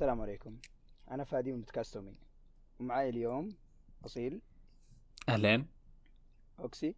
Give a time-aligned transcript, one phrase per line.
[0.00, 0.58] السلام عليكم.
[1.10, 2.14] أنا فادي من بودكاست تومي.
[2.78, 3.56] ومعاي اليوم
[4.04, 4.40] أصيل.
[5.28, 5.66] أهلين.
[6.58, 6.94] أوكسي.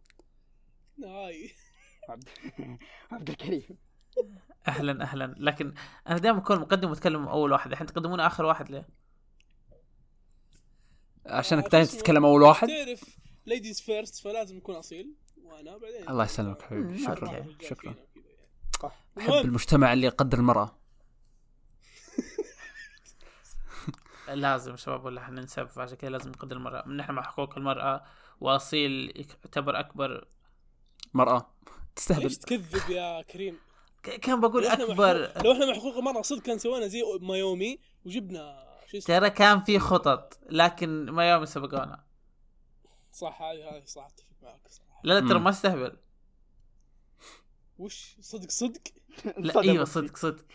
[1.03, 1.51] hi
[2.09, 2.29] وعبد
[3.11, 3.77] عبد الكريم.
[4.67, 5.35] أهلا أهلا.
[5.37, 5.73] لكن
[6.07, 7.71] أنا دائما أكون مقدم وأتكلم أول واحد.
[7.71, 8.87] الحين تقدموني آخر واحد ليه؟
[11.27, 15.15] آه، عشانك دائما اسمه؟ تتكلم أول واحد؟ تعرف ladies first فلازم يكون أصيل.
[15.43, 16.09] وأنا بعدين.
[16.09, 16.97] الله يسلمك حبيبي.
[16.97, 17.45] شكرا.
[17.61, 17.95] شكرا.
[19.17, 20.82] أحب المجتمع اللي يقدر المرأة.
[24.27, 28.03] لازم شباب ولا حننسب فعشان كذا لازم نقدر المرأة من نحن مع حقوق المرأة
[28.41, 30.27] وأصيل يعتبر أكبر
[31.13, 31.53] مرأة
[31.95, 33.57] تستهبل ليش تكذب يا كريم؟
[34.03, 34.91] كان بقول حقوق-
[35.43, 39.61] لو إحنا مع حقوق المرأة صدق كان سوينا زي مايومي وجبنا شو اسمه ترى كان
[39.61, 42.03] في خطط لكن ما يوم سبقونا
[43.11, 45.39] صح هذه هذه صح أتفق معك صراحة لا لا ترى.
[45.39, 45.97] ما استهبل
[47.77, 48.81] وش صدق صدق؟
[49.37, 49.85] لا صدق إيوه.
[49.85, 50.45] صدق صدق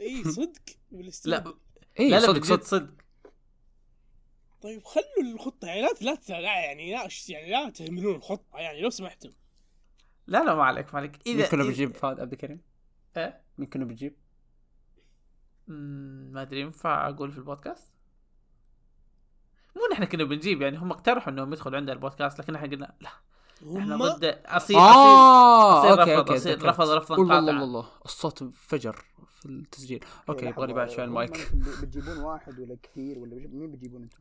[0.00, 1.54] إي صدق ولا استهبل؟
[2.00, 2.94] اي إيه، لا لا صدق صدق صدق
[4.62, 5.88] طيب خلوا الخطة يعني لا
[6.28, 9.32] لا يعني لا يعني لا تهملون الخطة يعني لو سمحتم
[10.26, 12.60] لا لا ما عليك ما عليك مين اذا كنا إذا- بنجيب فهد عبد الكريم؟
[13.16, 14.16] إيه؟ مين كنا بنجيب؟
[16.32, 17.92] ما أدري ينفع أقول في البودكاست
[19.76, 23.10] مو نحن كنا بنجيب يعني هم اقترحوا إنهم يدخلوا عندنا البودكاست لكن إحنا قلنا لا
[23.78, 26.64] إحنا ضد اصيل اصيل آه أصيل okay رفض، أصيل تذكرت.
[26.68, 27.38] رفض رفضاً والله.
[27.38, 29.04] الله الله الصوت انفجر
[29.40, 30.04] في التسجيل.
[30.28, 31.52] okay إيه، يبغى لي بعد شوي المايك.
[31.54, 34.18] بتجيبون واحد ولا كثير ولا مين بتجيبون أنتم؟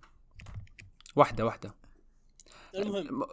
[1.15, 1.73] واحدة واحدة.
[2.75, 3.23] المهم.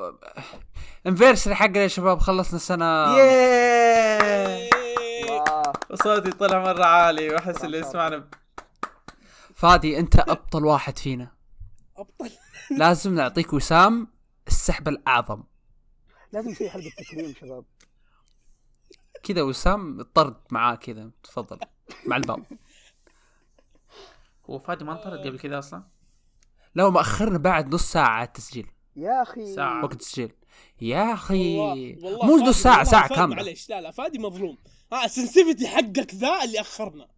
[1.06, 3.18] anniversary حقنا يا شباب خلصنا السنة.
[3.18, 4.70] yay!
[5.94, 8.28] صوتي طلع مرة عالي وأحس اللي يسمعنا
[9.55, 11.32] فادي أنت أبطل واحد فينا.
[11.96, 12.30] أبطل؟
[12.70, 14.08] لازم نعطيك وسام
[14.46, 15.42] السحب الأعظم.
[16.32, 17.64] لازم نسوي حلقه تكريم شباب.
[19.25, 21.11] كذا وسام طرد معاه كذا.
[21.22, 21.58] تفضل.
[22.06, 22.44] مع الباب.
[24.50, 25.83] هو فادي ما انطرد قبل كذا أصلا؟
[26.75, 28.67] لو ما اخرنا بعد نص ساعة على التسجيل.
[28.97, 29.55] يا أخي.
[29.55, 29.84] ساعة.
[29.84, 30.33] وقت التسجيل.
[30.80, 31.58] يا أخي.
[32.02, 33.36] مو نص ساعة والله ساعة كاملة.
[33.36, 33.68] معليش.
[33.68, 34.58] لا لا فادي مظلوم.
[34.92, 37.08] ها ال sensitivity حقك ذا اللي أخرنا.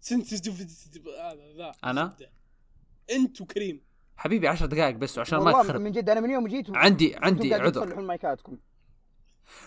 [0.00, 1.72] sensitivity هذا ذا.
[1.84, 2.16] أنا؟
[3.10, 3.86] أنت وكريم.
[4.16, 5.80] حبيبي عشر دقائق بس عشان ما والله تخرب.
[5.80, 7.70] من جد أنا من يوم جيت عندي عندي عذر.
[7.70, 8.58] تصلحون مايكاتكم.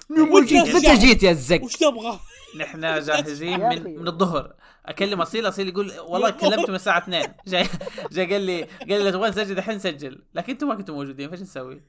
[0.10, 2.20] متى جيت يا الزق وش تبغى؟
[2.60, 3.96] نحن جاهزين يا من.
[4.00, 4.56] من الظهر.
[4.86, 7.68] أكلم أصيل أصيل يقول والله كلمته من الساعة 2 جاي
[8.12, 11.42] جاي قال لي قال لي تبغى نسجل الحين نسجل لكن أنتم ما كنتم موجودين فايش
[11.42, 11.84] نسوي؟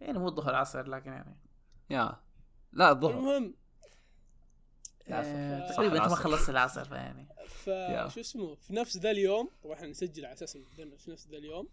[0.00, 1.36] يعني مو الظهر عصر لكن يعني.
[1.90, 2.16] يا.
[2.72, 3.10] لا الظهر.
[3.10, 3.54] المهم.
[5.08, 6.16] آه، تقريبا أنت ما.
[6.16, 7.28] خلصت العصر فيعني
[7.66, 8.08] يا.
[8.08, 11.68] فشو اسمه؟ في نفس ذا اليوم طبعا إحنا نسجل على أساس في نفس ذا اليوم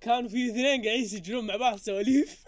[0.00, 2.44] كانوا في اثنين قاعدين يسجلون مع بعض سواليف.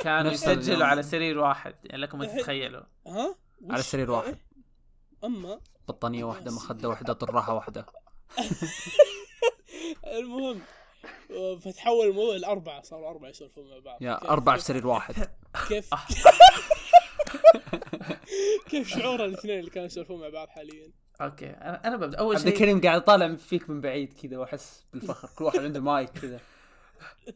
[0.00, 0.86] كانوا يسجلوا.
[0.86, 2.82] على سرير واحد يعني لكم ما تتخيلوا.
[3.06, 3.34] ها؟
[3.70, 4.38] على سرير واحد.
[5.24, 7.86] أما؟ بطانية واحدة مخدة واحدة طراحة واحدة.
[10.18, 10.60] المهم
[11.30, 14.02] آه، فتحول الموضوع الأربعة صاروا أربعة يسولفون مع بعض.
[14.02, 15.14] يا أربعة في سرير واحد.
[15.68, 15.90] كيف؟
[18.70, 22.18] كيف شعور الاثنين اللي كانوا يسولفون مع بعض حاليا؟ okay أنا أنا ببدأ.
[22.18, 25.80] أول عبد شيء الكريم قاعد طالع فيك من بعيد كذا وأحس بالفخر كل واحد عنده
[25.80, 26.40] مايك كذا.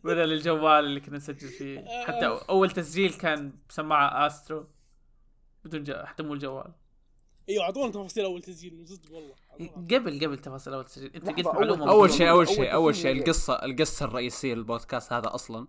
[0.04, 2.04] بدل الجوال اللي كنا نسجل فيه.
[2.06, 4.66] حتى أول تسجيل كان بسماعة Astro
[5.64, 5.94] بدون جو...
[5.94, 6.72] حتى مو الجوال.
[7.48, 9.34] إيوه أعطونا تفاصيل أول تسجيل من جد والله.
[9.50, 9.70] أعطونا.
[9.98, 11.10] قبل قبل تفاصيل أول تسجيل.
[11.14, 12.10] أنت قلت أول- معلومة أول.
[12.12, 15.66] شيء أول أول شيء أول شيء؟ القصة القصة الرئيسية للبودكاست هذا أصلا.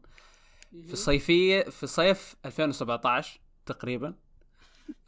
[0.72, 4.14] في الصيفيه في صيف 2017 تقريبا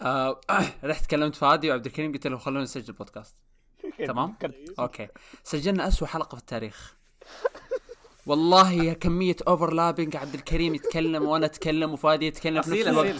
[0.02, 0.42] آه
[0.84, 3.36] رحت كلمت فادي وعبد الكريم قلت لهم خلونا نسجل بودكاست.
[4.08, 4.36] تمام.
[4.80, 5.08] okay.
[5.44, 6.98] سجلنا أسوأ حلقة في التاريخ.
[8.28, 13.16] والله يا كمية overlapping عبد الكريم يتكلم وأنا أتكلم وفادي يتكلم في نفس الوقت.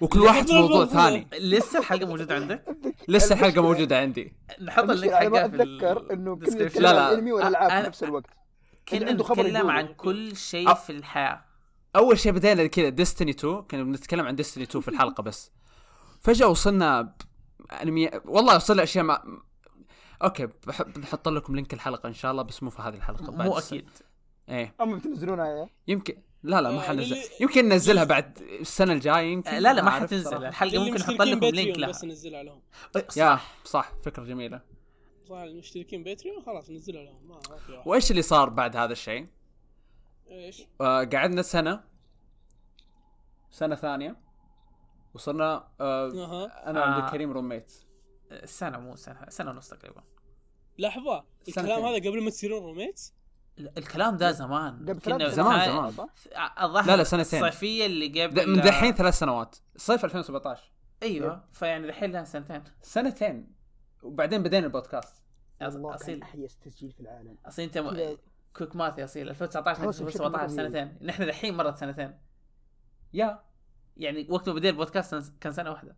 [0.00, 0.84] وكل واحد في موضوع.
[0.98, 1.26] ثاني.
[1.40, 2.64] لسه الحلقة موجودة عندك؟
[3.08, 4.32] لسه الحلقة موجودة عندي.
[4.62, 7.12] نحط ال link حقها في أتذكر إنه كنا لا، لا.
[7.12, 8.26] الانمي والالعاب أنا- في نفس الوقت.
[8.88, 9.70] كنا عنده خبر نتكلم.
[9.70, 11.44] عن كل شيء في الحياة.
[11.96, 15.50] أول شيء بدينا كذا Destiny 2 كنا بنتكلم عن Destiny 2 في الحلقة بس.
[16.20, 17.14] فجأة وصلنا
[17.82, 19.22] انمي والله وصلنا أشياء ما
[20.22, 23.46] okay بح- بنحط لكم link الحلقة إن شاء الله بس مو في هذه الحلقة بعد
[23.46, 23.88] مو أكيد.
[24.48, 29.32] إيه اما بتنزلونها يا يمكن لا لا ما آه، حنزل يمكن ننزلها بعد السنة الجاية
[29.32, 30.44] يمكن آه، لا لا ما حتنزل.
[30.44, 32.62] الحلقة ممكن أحط لكم link لها بس ننزلها لهم
[33.16, 34.60] يا صح فكرة جميلة
[35.28, 37.40] صح المشتركين Patreon خلاص ننزلها لهم ما.
[37.86, 39.26] وإيش اللي صار بعد هذا الشيء؟
[40.30, 41.84] إيش؟ آه قعدنا سنة
[43.50, 44.16] سنة ثانية
[45.14, 46.08] وصرنا آه
[46.66, 47.06] أنا وعبد آه.
[47.06, 47.72] الكريم roommate
[48.44, 50.02] سنة مو سنة سنة ونص تقريبا
[50.78, 51.64] لحظة سنتين.
[51.64, 53.14] الكلام هذا قبل ما تصيرون roommates؟
[53.58, 54.98] ال- الكلام ده زمان.
[54.98, 55.90] كنا زمان- زمان.
[55.90, 56.08] صح؟
[56.62, 57.44] الظاهر لا، لا، سنتين.
[57.44, 59.56] الصيفية اللي قبل من دحين ثلاث سنوات.
[59.76, 60.70] صيف 2017
[61.02, 62.62] أيوه فيعني دحين لها سنتين.
[62.82, 63.52] سنتين.
[64.02, 65.22] وبعدين بدينا البودكاست.
[65.62, 66.22] أصيل.
[66.22, 67.36] احيس تسجيل في العالم.
[67.46, 68.16] أصيل أنت م...
[68.56, 69.28] كوك ماث يا أصيل.
[69.28, 70.98] 2019 حوسه بشكل 2017 مرة سنتين.
[71.06, 72.18] نحن الحين مرت سنتين.
[73.12, 73.42] يا.
[73.96, 75.96] يعني وقت ما بدينا البودكاست كان سنة واحدة.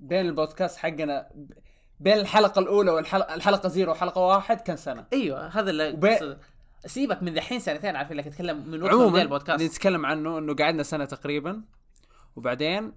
[0.00, 1.52] بين البودكاست حقنا ب-
[2.00, 6.36] بين الحلقة الأولى والحلقة الحلقة زيرو وحلقة واحد كان سنة؟ أيوه هذا اللي وبي-.
[6.86, 9.62] سيبك من دحين سنتين عارفين لك اتكلم من وقت عموما البودكاست.
[9.62, 11.62] نتكلم عنه إنه قعدنا سنة تقريبا
[12.36, 12.92] وبعدين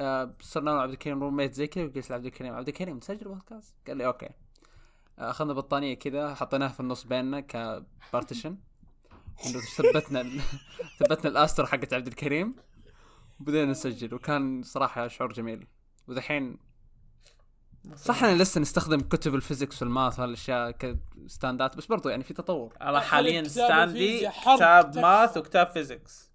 [0.00, 3.74] آه صرنا أنا وعبد الكريم roommate زي كذا وقلت لعبد الكريم عبد الكريم تسجل بودكاست؟
[3.86, 4.28] قال لي okay.
[5.18, 8.56] آه، أخذنا بطانية كذا حطيناها في النص بيننا ك partition.
[9.76, 10.40] ثبتنا ال-
[11.00, 12.54] ثبتنا ال Astro حقت عبد الكريم
[13.40, 15.66] وبدينا نسجل وكان صراحة شعور جميل.
[16.08, 16.56] ودحين
[17.96, 22.34] صح إحنا لسه نستخدم كتب ال physics وال math والاشياء كستاندات بس برضو يعني في
[22.34, 22.76] تطور.
[22.80, 24.96] أنا حاليا كتاب ستاندي كتاب.
[24.98, 26.30] math وكتاب physics.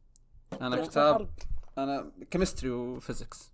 [0.62, 0.86] أنا.
[0.86, 1.30] كتاب
[1.78, 3.52] أنا chemistry و physics.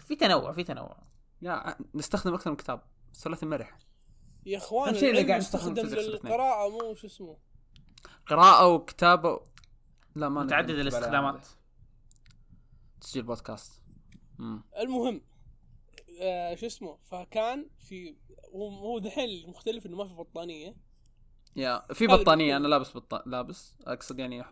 [0.00, 0.96] في تنوع في تنوع.
[1.42, 2.82] يا نستخدم أكثر من كتاب.
[3.14, 3.78] ثلاثي مرح
[4.46, 5.86] يا اخوان أهم شيء اللي قاعد نستخدم.
[5.86, 7.36] للقراءة مو شو اسمه.
[8.26, 9.40] قراءة وكتابة.
[10.14, 11.46] لا ما متعدد الاستخدامات.
[13.00, 13.82] تسجيل بودكاست.
[14.38, 14.64] مم.
[14.78, 15.20] المهم.
[16.20, 18.16] آه شو اسمه فكان في
[18.54, 20.74] هو دحين مختلف إنه ما في بطانية.
[21.56, 23.28] يا في بيكون- أنا لابس بط...
[23.28, 24.44] لابس أقصد يعني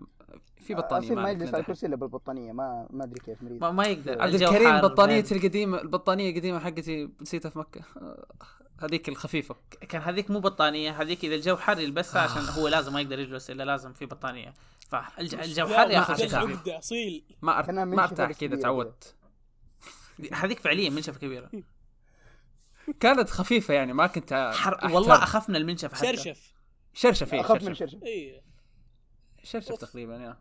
[0.61, 1.61] في بطانية اصيل ما يجلس على.
[1.61, 3.61] الكرسي إلا بالبطانية ما ما أدري كيف مريض.
[3.61, 4.23] ما, ما يقدر.
[4.23, 7.81] عبد الكريم بطانيتي القديمة البطانية القديمة حقتي نسيتها في مكة.
[7.97, 8.27] آه،
[8.83, 9.57] هذيك الخفيفة.
[9.89, 13.51] كان هذيك مو بطانية هذيك إذا الجو حار يلبسها عشان هو لازم ما يقدر يجلس
[13.51, 14.55] إلا لازم في بطانية.
[14.89, 15.39] فالجو.
[16.01, 17.25] خفيف عبدة أصيل.
[17.43, 19.15] ما ما أرتاح كذا تعودت.
[20.33, 21.51] هذيك فعليا منشفة كبيرة.
[23.01, 24.93] كانت خفيفة يعني ما كنت حر...
[24.95, 26.07] والله اخف من المنشفة حتى.
[26.17, 26.55] شرشف.
[26.93, 27.79] شرشف إيه، أخف من شرشف.
[27.79, 28.03] شرشف.
[28.03, 28.43] اي
[29.43, 29.81] شرشف أوف.
[29.81, 30.39] تقريبا yeah.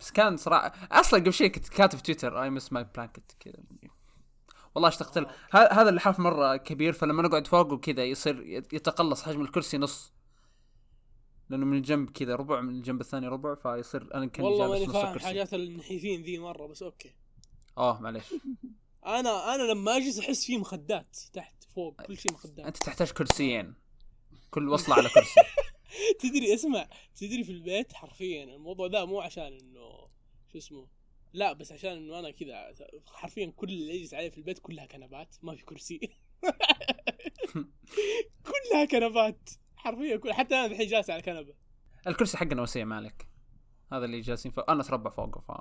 [0.00, 3.54] بس كان صراحة أصلا قبل شيء كنت كاتب في تويتر I miss my blanket كذا.
[4.74, 5.26] والله اشتقت له.
[5.52, 10.12] ه- هذا اللحاف مرة كبير فلما نقعد فوقه كذا يصير يت- يتقلص حجم الكرسي نص.
[11.48, 15.02] لأنه من الجنب كذا ربع من الجنب الثاني ربع فيصير أنا كأني والله جالس ماني
[15.06, 17.14] فاهم حاجات النحيفين ذي مرة بس okay.
[17.78, 18.24] آه معليش.
[19.06, 22.66] أنا أنا لما اجلس احس فيه مخدات تحت فوق كل شيء مخدات.
[22.66, 23.74] انت تحتاج كرسيين.
[24.50, 25.40] كل وصلة على كرسي.
[26.20, 30.08] تدري اسمع تدري في البيت حرفيا الموضوع ذا مو عشان إنه
[30.52, 30.88] شو اسمه
[31.32, 32.74] لا بس عشان إنه أنا كذا
[33.06, 36.00] حرفيا كل اللي يجلس عليه في البيت كلها كنبات ما في كرسي.
[38.50, 41.54] كلها كنبات حرفيا كل حتى أنا الحين جالس على كنبه
[42.06, 43.28] الكرسي حقنا وسيع مالك.
[43.92, 44.70] هذا اللي جالسين فوق.
[44.70, 45.52] أنا اتربع فوقه ف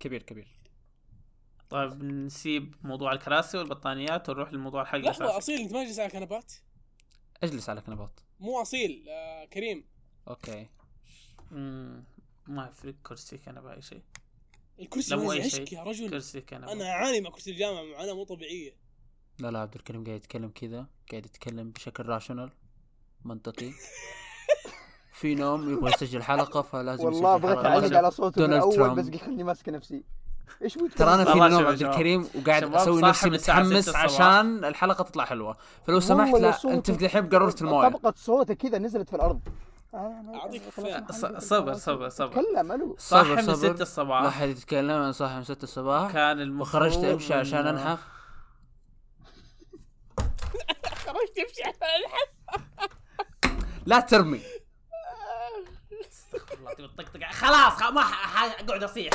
[0.00, 0.61] كبير كبير.
[1.72, 5.38] طيب نسيب موضوع الكراسي والبطانيات ونروح لموضوع الحلقة لحظه الأساسي.
[5.38, 6.52] أصيل أنت ما جالس على كنبات
[7.42, 9.84] اجلس على كنبات مو أصيل آه كريم.
[10.28, 10.66] okay.
[11.50, 12.04] مم،
[12.46, 14.02] ما يفرق كرسي كنبة أي شيء.
[14.80, 15.74] الكرسي مو أي شيء.
[15.74, 16.10] يا رجل.
[16.10, 16.72] كرسي كنبة.
[16.72, 18.76] أنا أعاني مع كرسي الجامعة معاناه مو طبيعية.
[19.38, 22.50] لا لا عبد الكريم قاعد يتكلم كذا قاعد يتكلم بشكل rational
[23.24, 23.72] منطقي.
[25.20, 27.66] في نوم يبغى يسجل حلقة فلازم والله يسجل بغيت.
[27.66, 28.98] اعلق على صوته من الأول ترامب.
[28.98, 30.04] بس قلت خليني ماسك نفسي.
[30.62, 31.82] إيش ترى أنا في نوم عبد.
[31.82, 34.02] الكريم وقاعد أسوي نفسي متحمس 6 الصباح.
[34.04, 35.56] عشان الحلقة تطلع حلوة.
[35.86, 37.88] فلو سمحت لا أنت في الحين قررت الموية.
[37.88, 39.40] طبقة صوته كذا نزلت في الأرض.
[39.94, 40.60] عندي
[41.38, 41.74] صبر.
[41.74, 42.96] صبر صبر تكلم ألو.
[42.98, 43.54] صاحي صبر، من صبر.
[43.56, 46.12] 6 لا الصباح حد يتكلم أنا صاحي من 6 الصباح.
[46.12, 47.98] كان المفروض وخرجت أمشي عشان أنحف.
[51.06, 51.74] خرجت تمشي على
[52.04, 52.28] الحب
[53.86, 54.40] لا ترمي.
[57.30, 59.12] خلاص خ- ما أقعد أصيح.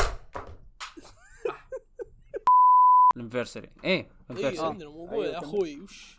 [3.18, 5.50] الانفرسري إيه اي الانفرسري عندنا موضوع أيوة، يا كمل.
[5.50, 6.18] أخوي وش؟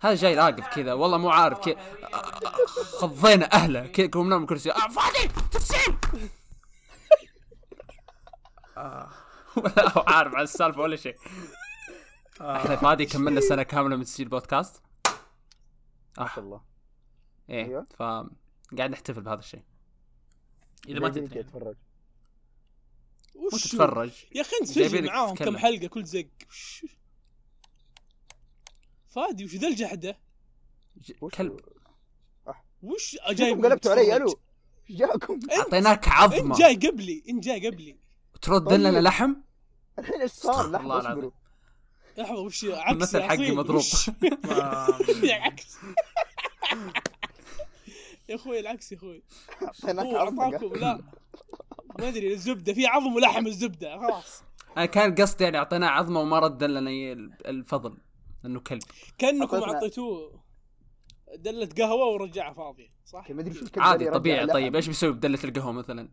[0.00, 1.76] هذا جاي راقف كذا والله مو عارف كذا
[2.98, 5.98] خضينا أهله كذا قمنا من الكرسي آه فادي تسجيل
[8.76, 9.08] آه.
[9.56, 11.16] ولا هو عارف عن السالفة ولا شيء.
[12.40, 12.76] إحنا آه.
[12.76, 14.82] فادي كملنا سنة كاملة من تسجيل بودكاست
[16.18, 16.60] ما شاء الله.
[17.50, 17.84] إيه أيوة.
[17.84, 18.02] ف
[18.78, 19.62] قاعد نحتفل بهذا الشيء.
[20.88, 21.44] إذا ما تدري
[23.34, 24.10] وش تتفرج.
[24.34, 25.34] يا أخي أنت جايبينك تسجل معاهم.
[25.34, 26.26] كم حلقة كل زق.
[26.50, 26.84] وش؟
[29.08, 30.18] فادي وش ذا الجحدة؟
[30.96, 31.60] ج- وش كلب
[32.82, 34.34] وش جايب قلبتوا علي؟ ألو
[34.90, 36.58] جاكم؟ أعطيناك انت عظمة.
[36.58, 37.96] جاي قبلي انت جاي قبلي.
[38.42, 38.80] ترد طيب.
[38.80, 39.34] لنا لحم
[39.98, 40.98] الحين إيش صار؟ لحظة.
[40.98, 41.30] اصبروا.
[42.18, 43.82] لحظة وش عكس المثل حقي مضروب.
[44.50, 44.98] آه.
[45.24, 45.76] عكس.
[48.28, 49.22] يا أخوي العكس يا أخوي.
[49.62, 50.06] أعطيناك.
[50.06, 50.74] أعطاكم.
[50.74, 51.02] لا.
[51.98, 54.42] ما أدري الزبدة في عظم ولحم الزبدة خلاص.
[54.76, 56.90] أنا كان قصدي يعني أعطيناه عظمه وما رد لنا
[57.46, 57.98] الفضل
[58.44, 58.82] إنه كلب.
[59.18, 60.42] كأنكم أعطيتوه
[61.36, 64.46] دلة قهوة ورجعها فاضية صح؟ ما أدري شو عادي طبيعي.
[64.46, 66.08] طيب إيش بيسوي بدلة القهوة مثلا؟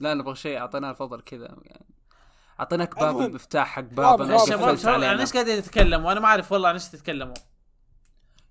[0.00, 1.86] لا نبغى شيء أعطيناه الفضل كذا يعني.
[2.60, 3.20] أعطيناك باب.
[3.20, 4.44] المفتاح حق بابنا واضح.
[4.44, 7.34] شباب عن إيش قاعدين تتكلموا أنا ما أعرف والله عن إيش تتكلموا.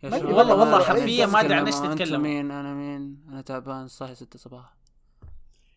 [0.03, 2.23] والله- والله حرفياً ما أدري عن إيش أنتم تتكلموا.
[2.23, 4.73] مين أنا مين؟ أنا تعبان صاحي 6 صباح.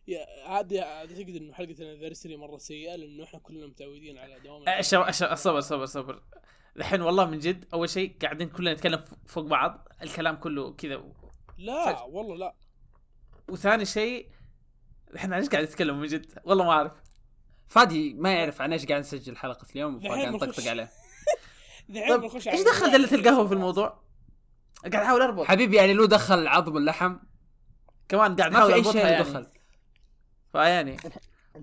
[0.08, 4.80] يا عادي اعتقد انه حلقة الانيفرساري مرة سيئة لأنه إحنا كلنا متعودين على دوام أه،
[4.80, 6.22] شباب شباب صبر صبر صبر.
[6.76, 11.02] الحين والله من جد أول شيء قاعدين كلنا نتكلم فوق بعض الكلام كله كذا
[11.58, 12.54] لا فج- والله لا.
[13.48, 14.28] وثاني شيء
[15.14, 16.92] الحين عن إيش قاعد يتكلم من جد؟ والله ما أعرف.
[17.68, 20.18] فادي ما يعرف عن إيش قاعد نسجل حلقة اليوم بنخش.
[20.24, 20.90] نطقطق عليه.
[21.88, 24.02] بنخش إيش دخل دلة القهوة في الموضوع؟
[24.92, 25.44] قاعد أحاول أربط.
[25.46, 27.16] حبيبي يعني له دخل عظم اللحم
[28.08, 29.24] كمان قاعد ما احاول في أي شيء اربطها يعني.
[29.24, 29.46] دخل.
[30.56, 30.96] فيعني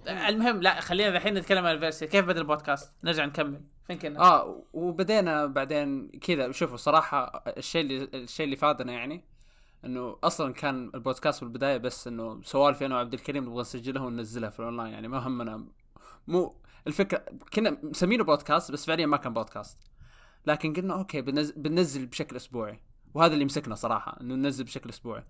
[0.08, 3.62] المهم لا خلينا الحين نتكلم عن الفيرسي كيف بدأ البودكاست؟ نرجع نكمل.
[3.88, 6.52] فين كنا؟ آه وبدينا بعدين كذا.
[6.52, 9.26] شوفوا صراحة الشيء اللي الشيء اللي فادنا يعني
[9.86, 14.50] إنه أصلا كان البودكاست في البداية بس إنه سوالفي أنا وعبد الكريم نبغى نسجلها وننزلها
[14.50, 14.94] في الأونلاين.
[14.94, 15.66] يعني ما همنا
[16.28, 16.56] مو
[16.88, 19.78] الفكرة كنا مسمينه بودكاست بس فعليا ما كان بودكاست.
[20.46, 21.22] لكن قلنا okay
[21.56, 22.80] بننزل بشكل أسبوعي.
[23.14, 25.24] وهذا اللي مسكنا صراحة إنه ننزل بشكل أسبوعي.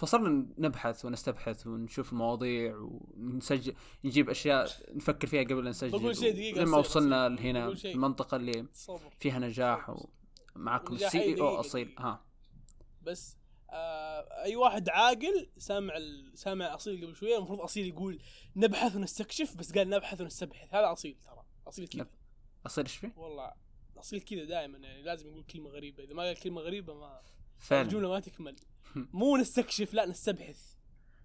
[0.00, 2.76] فصرنا نبحث ونستبحث ونشوف المواضيع
[3.16, 7.28] ونسجل نجيب أشياء نفكر فيها قبل لا نسجل بقول شيء دقيقة لما وصلنا.
[7.28, 7.68] لهنا.
[7.84, 9.96] المنطقة اللي صبر فيها نجاح
[10.56, 11.94] ومعكم السي إي أو أصيل.
[11.98, 12.24] ها
[13.02, 13.36] بس
[13.70, 15.94] آه أي واحد عاقل سامع.
[16.34, 18.22] سامع أصيل قبل شوية المفروض أصيل يقول
[18.56, 22.08] نبحث ونستكشف بس قال نبحث ونستبحث هذا أصيل ترى أصيل كذا
[22.66, 23.52] أصيل إيش فيه؟ والله
[23.98, 27.20] أصيل كذا دائما يعني لازم يقول كلمة غريبة إذا ما قال كلمة غريبة ما
[27.60, 27.82] فعلا.
[27.82, 28.56] الجمله ما تكمل.
[29.12, 30.58] مو نستكشف لا نستبحث.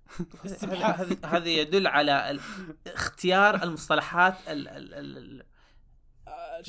[1.26, 2.40] هذه يدل على ال-
[2.88, 5.46] اختيار المصطلحات ال ال ال ال
[6.28, 6.64] آه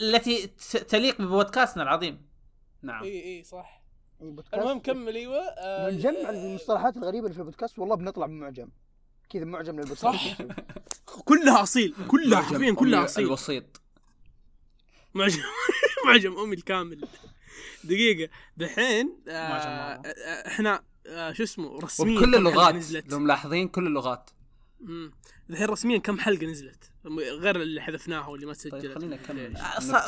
[0.00, 2.26] التي ت- تليق ببودكاستنا العظيم.
[2.82, 3.02] نعم.
[3.04, 3.82] اي إي صح.
[4.54, 5.38] المهم كمل أيوه.
[5.42, 8.68] آه بنجمع آه، المصطلحات الغريبة اللي في البودكاست والله بنطلع بمعجم.
[9.30, 10.02] كذا معجم للبودكاست.
[10.02, 10.36] صح.
[11.24, 11.94] كلها أصيل.
[12.08, 13.24] كلها حرفيا كلها أصيل.
[13.26, 13.80] الوسيط.
[15.14, 15.42] معجم
[16.06, 17.08] معجم أمي الكامل.
[17.84, 18.32] دقيقة.
[18.56, 19.32] دحين آه.
[19.32, 24.30] آه، إحنا آه شو اسمه رسميا وبكل حلقة اللغات نزلت؟ لو ملاحظين كل اللغات.
[24.80, 25.12] مم.
[25.48, 26.90] دحين رسميا كم حلقة نزلت؟
[27.40, 29.58] غير اللي حذفناها واللي ما طيب تسجلت خلينا نكمل.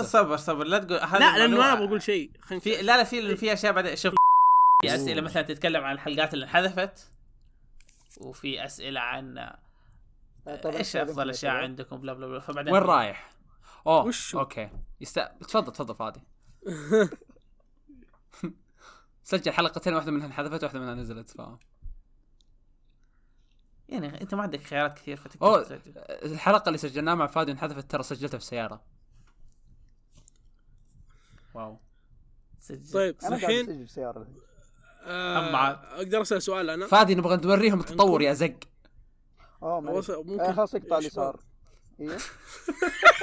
[0.04, 0.64] صبر صبر.
[0.64, 2.30] لا تقول لا لأنه أنا بقول شيء.
[2.60, 3.96] في لا لا في في أشياء بعدين.
[3.96, 4.14] شوف.
[4.82, 7.10] في أسئلة مثلا تتكلم عن الحلقات اللي انحذفت
[8.20, 9.50] وفي أسئلة عن
[10.46, 11.52] طيب، إيش أفضل أشياء.
[11.54, 12.40] عندكم؟ بلا بلا بلا.
[12.40, 13.34] فبعدين وين رايح؟
[13.86, 14.70] أوه وشو؟ okay.
[15.00, 15.18] يست...
[15.40, 16.20] تفضل تفضل فادي.
[19.24, 21.42] سجل حلقتين واحدة منها انحذفت واحدة منها نزلت ف
[23.88, 25.62] يعني انت ما عندك خيارات كثير أوه.
[25.62, 25.98] فتقدر تسجل.
[26.32, 28.82] الحلقة اللي سجلناها مع فادي انحذفت ترى سجلتها في السياره
[31.54, 31.78] واو
[32.92, 34.36] طيب الحين؟ أسجل في السياره الحين.
[35.06, 35.70] آه.
[35.70, 38.58] أقدر أسأل سؤال أنا؟ فادي نبغى نوريهم التطور يا زق.
[39.62, 40.40] آه ممكن.
[40.40, 41.40] آه، خلاص اقطع يا اليسار
[42.00, 42.18] أيوه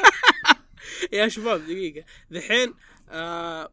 [1.14, 2.06] يا شباب دقيقة.
[2.32, 2.74] دحين
[3.10, 3.70] آه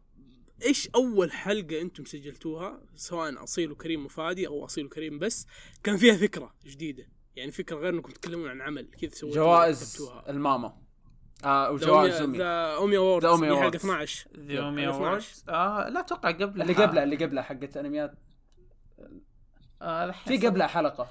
[0.65, 5.47] إيش أول حلقة أنتم سجلتوها؟ سواء أصيل وكريم وفادي أو أصيل وكريم بس
[5.83, 7.09] كان فيها فكرة جديدة.
[7.37, 10.03] يعني فكرة غير إنكم تتكلمون عن عمل كذا سويتوها جوائز.
[10.29, 10.77] الماما.
[11.45, 12.39] آه وجوائز أمي.
[12.39, 13.77] The Omi Awards the awards.
[13.81, 14.95] 12 the 12.
[14.95, 15.45] awards.
[15.49, 16.63] آه لا أتوقع قبلها.
[16.63, 18.15] اللي قبلها اللي قبلها حقت أنميات.
[19.83, 21.09] آه في قبلها حلقة.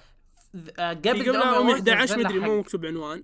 [0.80, 3.24] آه قبل في قبلها The Omi Omi Awards 11 نزلنا مدري حق- مو مكتوب عنوان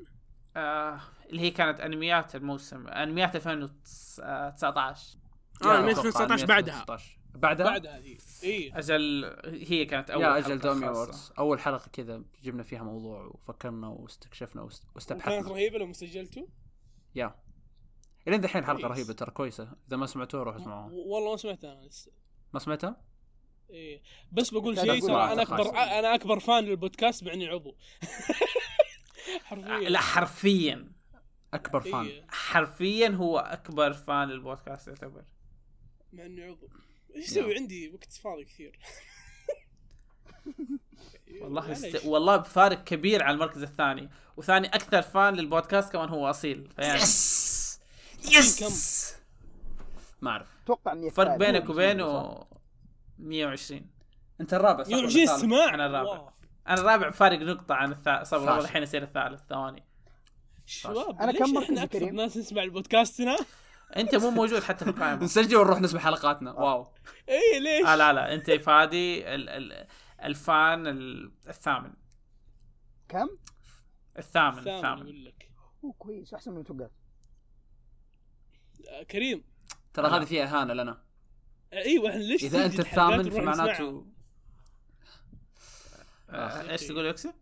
[0.56, 1.00] آه
[1.30, 5.18] اللي هي كانت أنميات الموسم أنميات 2019
[5.66, 6.82] آه 2019 بعدها.
[6.82, 7.20] 2019.
[7.36, 8.72] بعدها؟ بعدها هي إي.
[8.76, 10.88] أجل هي كانت أول يا حلقة أجل the Omi.
[10.88, 15.52] Awards أول حلقة كذا جبنا فيها موضوع وفكرنا واستكشفنا واستبحثنا.
[15.52, 16.48] رهيبة لما سجلتوا
[17.16, 17.36] yeah.
[18.28, 18.88] الين دحين حلقة.
[18.88, 19.72] رهيبة ترى كويسة.
[19.88, 20.92] إذا ما سمعتوها روحوا اسمعوها.
[20.92, 22.12] والله ما سمعتها أنا لسه.
[22.54, 23.02] ما سمعتها؟
[23.70, 24.02] إيه
[24.32, 25.70] بس بقول شيء ترى أنا أكبر.
[25.76, 27.76] أنا أكبر fan للبودكاست معني عضو
[29.44, 29.90] حرفيا.
[29.90, 30.92] لا حرفيا.
[31.54, 32.06] أكبر fan.
[32.06, 32.26] إيه.
[32.30, 35.24] حرفيا هو أكبر fan للبودكاست يعتبر.
[36.14, 36.70] مع إني عضو
[37.16, 38.80] إيش أسوي عندي وقت فاضي كثير
[41.42, 41.72] والله.
[41.72, 42.06] است...
[42.06, 47.80] والله بفارق كبير عن المركز الثاني وثاني أكثر fan للبودكاست كمان هو أصيل فيعني yes
[48.26, 49.14] yes.
[50.22, 51.36] ما أعرف أتوقع إني فرق.
[51.36, 52.44] بينك؟ وبينه
[53.20, 53.82] 120
[54.42, 56.10] أنت الرابع صح ولا 120 الثالث؟ استماع أنا الرابع.
[56.10, 56.30] wow.
[56.68, 58.60] أنا الرابع فارق نقطة عن الثالث صبر.
[58.60, 59.84] الحين يصير الثالث ثواني
[60.66, 63.38] شباب أنا ليش كم مركز إحنا أكثر؟ ناس نسمع البودكاستنا
[63.98, 65.24] انت مو موجود حتى في القائمة.
[65.24, 66.52] نسجل ونروح نسمع حلقاتنا.
[66.52, 66.94] واو.
[67.30, 68.34] اي ليش؟ آه لا لا.
[68.34, 69.50] انت فادي ال...
[69.50, 69.88] ال...
[70.24, 71.94] الفان ال- الثامن.
[73.10, 73.30] كم؟
[74.18, 75.02] الثامن ثامن الثامن.
[75.02, 75.52] أقول لك.
[75.84, 76.34] أوه كويس.
[76.34, 76.92] أحسن من توقعت.
[78.90, 79.44] آه، كريم.
[79.94, 80.18] ترى لا.
[80.18, 81.04] هذه فيها إهانة لنا.
[81.74, 84.06] آه، أيوه إحنا ليش إذا أنت الثامن؟ فمعناته
[86.30, 87.34] آه، إيش تقول يا يكسي؟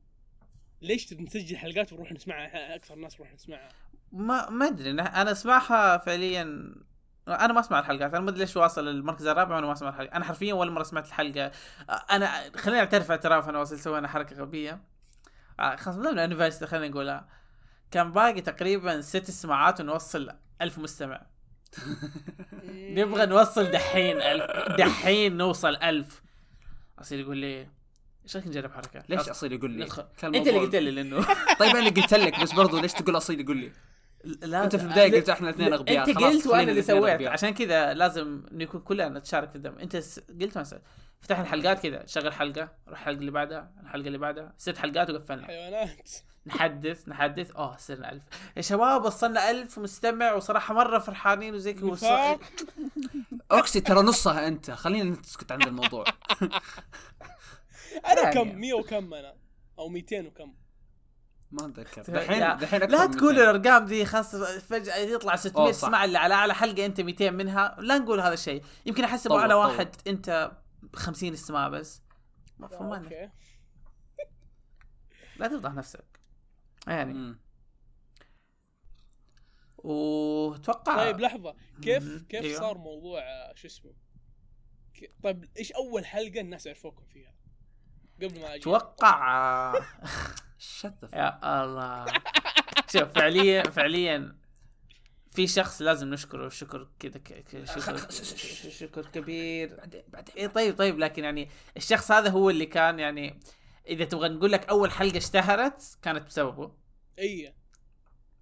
[0.81, 3.69] ليش نسجل حلقات ونروح نسمعها؟ أكثر ناس نروح نسمعها.
[4.11, 6.41] ما ما أدري أنا- أنا أسمعها فعليا
[7.27, 10.15] أنا ما أسمع الحلقات أنا ما أدري ليش واصل المركز الرابع وأنا ما أسمع الحلقة.
[10.15, 11.51] أنا حرفيا اول مرة سمعت الحلقة.
[12.11, 14.81] أنا خليني أعترف اعتراف أنا واصل سوينا حركة غبية.
[15.59, 17.27] آه، خلاص من الانيفرسيتي خلينا نقولها.
[17.91, 20.29] كان باقي تقريبا ست سماعات ونوصل
[20.61, 21.21] ألف مستمع.
[22.97, 26.21] نبغى نوصل دحين ألف دحين نوصل ألف.
[26.99, 27.67] أصير يقول لي
[28.23, 29.83] إيش رايك نجرب حركة؟ ليش اصيل يقول لي؟
[30.23, 31.25] أنت اللي قلت لي لأنه
[31.59, 33.71] طيب أنا قلت لك بس برضو ليش تقول اصيل يقول لي؟
[34.23, 36.09] لا أنت في البداية قلت إحنا الاثنين أغبياء.
[36.09, 37.31] أنت قلت وأنا اللي سويت أغبياء.
[37.33, 39.77] عشان كذا لازم نكون كلنا نتشارك في الدم.
[39.79, 40.19] أنت س...
[40.19, 40.81] قلت مثلا
[41.21, 45.47] فتحنا الحلقات كذا شغل حلقة روح الحلقة اللي بعدها الحلقة اللي بعدها ست حلقات وقفلنا.
[45.47, 46.09] حيوانات.
[46.45, 47.51] نحدث نحدث.
[47.51, 48.23] أوه صرنا ألف.
[48.57, 52.39] يا شباب وصلنا ألف مستمع وصراحة مرة فرحانين وزي كذا وص- نفاق.
[53.51, 54.71] أوكسي ترى نصها أنت.
[54.71, 56.03] خلينا نسكت عن الموضوع.
[58.11, 58.33] أنا.
[58.33, 59.33] كم؟ 100 وكم أنا؟
[59.79, 60.53] أو 200 وكم.
[61.51, 63.41] ما أتذكر دحين دحين لا تقول 200.
[63.51, 65.87] الأرقام دي خاصه فجأة يطلع 600 أوه، صح.
[65.87, 69.43] اسمع اللي على اعلى حلقة أنت 200 منها لا نقول هذا الشيء يمكن أحسبه طول-
[69.43, 69.65] على طول.
[69.65, 70.51] واحد أنت
[70.95, 72.01] 50 استماع بس
[72.71, 73.29] فما okay
[75.37, 76.19] لا تفضح نفسك
[76.87, 77.39] يعني مم.
[79.77, 82.21] وتوقع طيب لحظة كيف.
[82.23, 82.59] كيف أيوه.
[82.59, 83.91] صار موضوع آه، شو اسمه
[85.23, 87.33] طيب إيش أول حلقة الناس عرفوكم فيها
[88.23, 88.59] قبل ما أجي.
[88.59, 89.73] توقع.
[90.59, 92.05] Shut the يا الله.
[92.89, 94.35] شوف فعليا فعليا
[95.31, 96.49] في شخص لازم نشكره.
[96.49, 97.21] شكر كذا
[97.65, 98.09] شكر
[98.69, 99.75] شكر كبير.
[99.75, 100.35] بعدين بعدين.
[100.37, 103.39] اي طيب طيب لكن يعني الشخص هذا هو اللي كان يعني
[103.87, 106.71] إذا تبغى نقول لك أول حلقة اشتهرت كانت بسببه.
[107.19, 107.53] إي.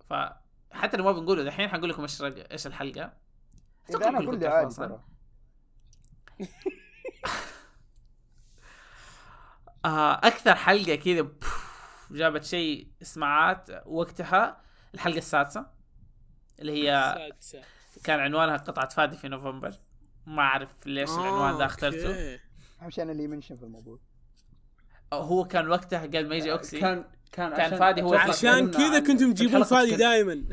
[0.09, 1.43] فحتى لو ما بنقوله.
[1.43, 3.13] دحين حنقول لكم إيش إيش الحلقة.
[3.89, 4.98] إذا أنا كل عادي
[10.13, 11.27] أكثر حلقة كذا
[12.12, 14.62] جابت شيء إسماعات وقتها
[14.93, 15.65] الحلقة السادسة
[16.60, 17.62] اللي هي سادسه
[18.03, 19.72] كان عنوانها قطعة فادي في نوفمبر.
[20.25, 22.39] ما أعرف ليش العنوان ذا اخترته okay.
[22.81, 24.00] اهم شيء أنا اللي mention في الموضوع.
[25.14, 29.00] هو كان وقتها قبل ما يجي أوكسي كان كان كان عشان- فادي هو عشان كذا
[29.00, 30.46] كنتم تجيبون فادي دائما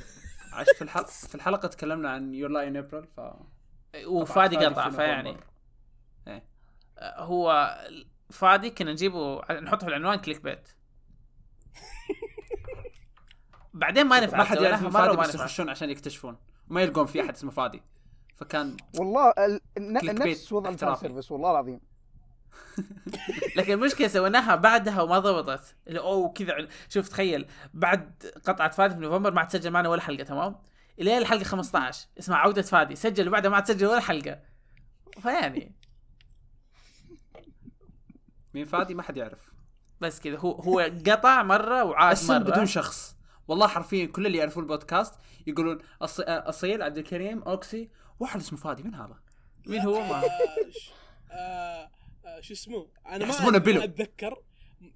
[0.52, 3.20] عش في الحلقة في الحلقة تكلمنا عن Your Lie in April ف
[4.06, 5.36] وفادي قطع في فيعني.
[6.28, 6.42] آه،
[7.22, 7.76] هو
[8.30, 10.68] فادي كنا نجيبه نحطه في العنوان click bait.
[13.74, 16.36] بعدين ما نفع ما حد يعرف فادي بس يخشون عشان يكتشفون.
[16.70, 17.82] وما يلقون في أحد اسمه فادي.
[18.36, 19.60] فكان والله ال...
[19.78, 20.94] ن- click bait نفس وضع ال fan.
[20.94, 21.80] service والله العظيم.
[23.56, 25.74] لكن المشكلة سويناها بعدها وما ضبطت.
[25.88, 30.00] اللي أوه كذا شوف تخيل بعد قطعة فادي في نوفمبر ما عاد سجل معنا ولا
[30.00, 30.56] حلقة تمام؟
[31.00, 32.96] إلى الحلقة 15 اسمها عودة فادي.
[32.96, 34.38] سجل وبعدها ما عاد سجل ولا حلقة.
[35.22, 35.74] فيعني.
[38.56, 39.52] مين فادي ما حد يعرف.
[40.00, 42.42] بس كذا هو هو قطع مرة وعاد أسم مرة.
[42.50, 43.16] بدون شخص.
[43.48, 45.14] والله حرفيا كل اللي يعرفون البودكاست
[45.46, 47.90] يقولون أص- اصيل عبد الكريم أوكسي
[48.20, 49.20] واحد اسمه فادي من هذا؟
[49.66, 50.22] مين هو؟ ما
[51.30, 51.90] آه،
[52.26, 53.84] آه، شو اسمه؟ أنا ما.
[53.84, 54.42] أتذكر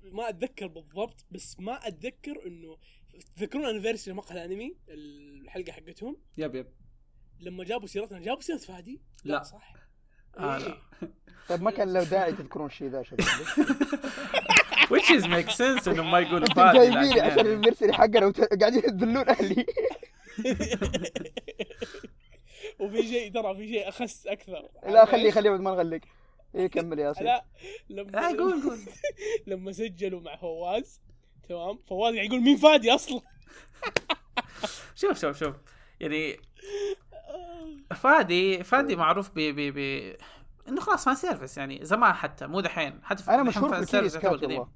[0.04, 2.78] ما أتذكر بالضبط بس ما أتذكر انه
[3.36, 6.66] تذكرون anniversary مقهى الأنمي؟ الحلقة حقتهم؟ yep yep.
[7.40, 9.42] لما جابوا سيرتنا جابوا سيرة فادي؟ لا.
[9.42, 9.74] صح.
[10.38, 10.58] آه،.
[10.58, 10.76] لا.
[11.48, 13.26] طيب ما كان له داعي تذكرون الشيء ذا شباب
[14.90, 17.52] which is make sense إنه ما يقول فادي جايبيني عشان يعني.
[17.52, 19.66] المرسلي حقنا وقاعدين تذلون أهلي.
[22.80, 24.68] وفي شيء ترى في شيء أخس أكثر.
[24.86, 26.00] لا خليه خليه بعد ما نغلق.
[26.54, 27.44] إيه كمل يا ياسر لا
[27.90, 28.78] لما لا قول قول.
[29.46, 31.00] لما سجلوا مع فواز
[31.48, 33.20] تمام؟ فواز قاعد يقول مين فادي أصلا؟
[34.94, 35.54] شوف شوف شوف.
[36.00, 36.36] يعني
[37.94, 39.78] فادي فادي معروف ب ب ب
[40.68, 44.32] إنه خلاص fan service يعني زمان حتى مو دحين حتى أنا دحين مشهور.
[44.32, 44.68] والله.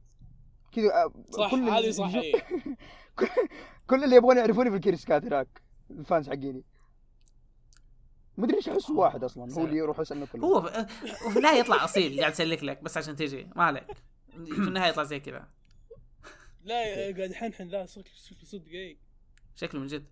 [0.72, 2.42] كذا آه، صح كل هذه اللي- صح إيه.
[3.86, 6.64] كل اللي يبغون يعرفوني في الكيري سكات هناك الفانز حقيني.
[8.36, 10.86] مدري إيش أحس واحد أصلا هو اللي يروح يسالنا كله هو في
[11.26, 13.48] وفي النهاية يطلع أصيل قاعد يسلك لك بس عشان تجي.
[13.56, 13.86] ما عليك.
[14.30, 15.48] في النهاية يطلع زي كذا.
[16.64, 16.74] لا
[17.16, 18.96] قاعد يحنحن لا صدق صدق صدق إيه.
[19.54, 20.04] شكله من جد.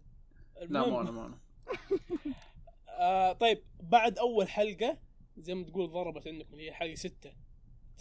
[0.69, 1.39] لا مو أنا مو أنا.
[2.99, 4.99] آه طيب بعد أول حلقة
[5.39, 7.33] زي ما تقول ضربت عندكم اللي هي حلقة ستة.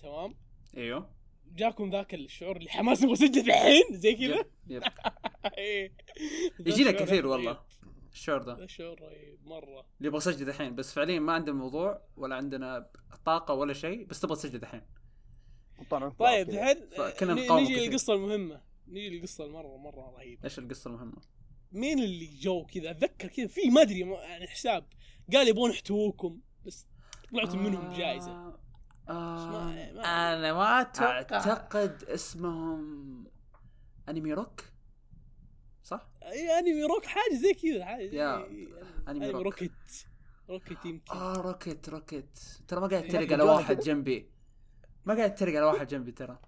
[0.01, 0.35] تمام؟
[0.77, 1.09] أيوه.
[1.55, 4.45] جاكم ذاك الشعور اللي حماس نبغى نسجل الحين زي كذا؟
[5.57, 5.91] إيه.
[6.65, 7.59] يجينا كثير والله.
[8.13, 8.53] الشعور ذا.
[8.55, 9.79] ذا شعور رهيب مرة.
[9.97, 12.89] اللي يبغى يسجل الحين بس فعليا ما عندنا موضوع ولا عندنا
[13.25, 14.81] طاقة ولا شيء بس تبغى تسجل الحين.
[15.89, 17.89] طبعا طيب الحين فكنا ن- نقاوم نجي كثير.
[17.89, 18.61] للقصة المهمة.
[18.87, 20.43] نجي للقصة المرة مرة رهيبة.
[20.43, 21.21] إيش القصة المهمة؟
[21.71, 24.85] مين اللي جو كذا؟ أتذكر كذا في ما أدري يعني حساب.
[25.33, 26.87] قال يبون يحتووكم بس
[27.31, 28.59] طلعتوا منهم جائزه آه،
[29.09, 29.99] آه ما ما أدري.
[29.99, 33.27] أنا ما أتوقع أعتقد اسمهم
[34.09, 34.61] أنمي روك
[35.83, 38.47] صح؟ إي أنمي روك حاجة زي كذا حاجة يا،
[39.07, 39.43] أنمي Rock.
[39.43, 39.71] Rocket.
[40.49, 41.11] Rocket يمكن.
[41.17, 42.39] آه Rocket Rocket.
[42.67, 43.79] ترى ما قاعد أخي على واحد.
[43.79, 44.31] جنبي.
[45.05, 46.39] ما قاعد اتريق على واحد جنبي ترى.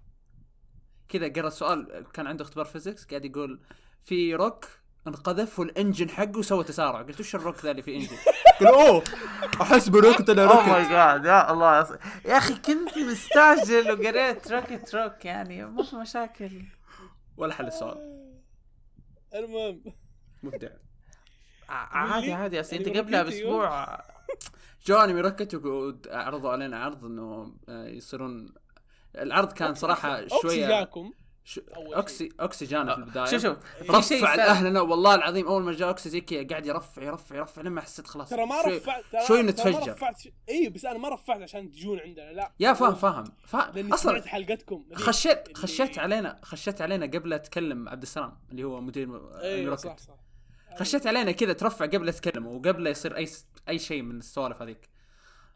[1.08, 3.60] كذا قرأ سؤال كان عنده اختبار physics قاعد يقول
[4.02, 4.68] في روك
[5.06, 7.02] انقذف وال engine حقه سوى تسارع.
[7.02, 8.16] قلت وش الروك ذا اللي في engine؟
[8.60, 9.02] قال oh
[9.62, 11.98] أحس بروكت أنا اوه ماي روكت جاد يا الله.
[12.24, 16.62] يا, أخي كنت مستعجل وقريت روكيت روك يعني ما في مشاكل.
[17.36, 17.98] ولا حل السؤال.
[19.34, 19.82] المهم.
[20.42, 20.68] مبدع.
[21.68, 22.60] ع- عادي عادي.
[22.60, 23.98] أصل أنت أنمي قبلها بأسبوع.
[24.86, 28.54] جو انمي روكت وعرضوا علينا عرض إنه آه، يصيرون
[29.18, 30.88] العرض كان صراحة شوية
[31.96, 33.24] أوكي اوكسي جانا في البداية.
[33.24, 34.34] شوف شوف رفع.
[34.34, 38.06] لاهلنا والله العظيم أول ما جاء اوكسي زي كذا قاعد يرفع يرفع يرفع لما حسيت
[38.06, 39.92] خلاص ترى ما رفعت شوي ترى ما نتفجر.
[39.92, 42.52] رفعت إي بس أنا ما رفعت عشان تجون عندنا لا.
[42.60, 43.24] يا فاهم فاهم.
[43.76, 44.84] أصلا سمعت حلقتكم.
[44.94, 50.14] خشيت خشيت علينا خشيت علينا قبل اتكلم عبد السلام اللي هو مدير أيوه صح صح.
[50.78, 53.28] خشيت علينا كذا ترفع قبل اتكلم وقبل يصير أي.
[53.68, 54.88] أي شيء من السوالف هذيك.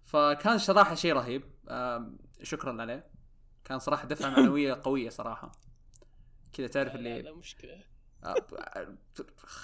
[0.05, 1.43] فكان صراحة شيء رهيب.
[2.43, 3.07] شكرا عليه.
[3.65, 5.53] كان صراحة دفعة معنوية قوية صراحة.
[6.53, 7.83] كذا تعرف اللي لا مشكلة.
[8.25, 8.97] آه، آه،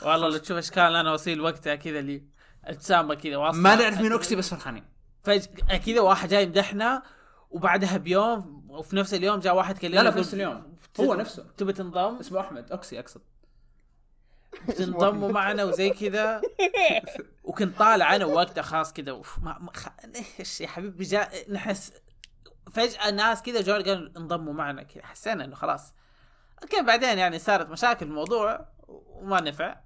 [0.02, 2.22] والله لو تشوف إشكال أنا وصيل وقتها كذا اللي
[2.64, 3.60] ابتسامه كذا واصلة.
[3.60, 4.84] ما نعرف مين أوكسي بس فرحانين.
[5.22, 7.02] فجأة كذا واحد جاي يمدحنا
[7.50, 10.76] وبعدها بيوم وفي نفس اليوم جاء واحد كلمنا لا لا في نفس اليوم.
[11.00, 11.46] هو نفسه.
[11.56, 13.20] تبي تنضم؟ اسمه أحمد أوكسي أقصد.
[14.78, 16.40] تنضموا معنا وزي كذا.
[17.44, 19.88] وكنت طالع أنا وقتها خلاص كذا أوف ما, ما خ...
[20.40, 21.92] إيش يا حبيبي جاء نحس
[22.72, 25.94] فجأة ناس كذا جو قالوا انضموا معنا كذا حسينا إنه خلاص.
[26.62, 29.80] okay بعدين يعني صارت مشاكل في الموضوع وما نفع.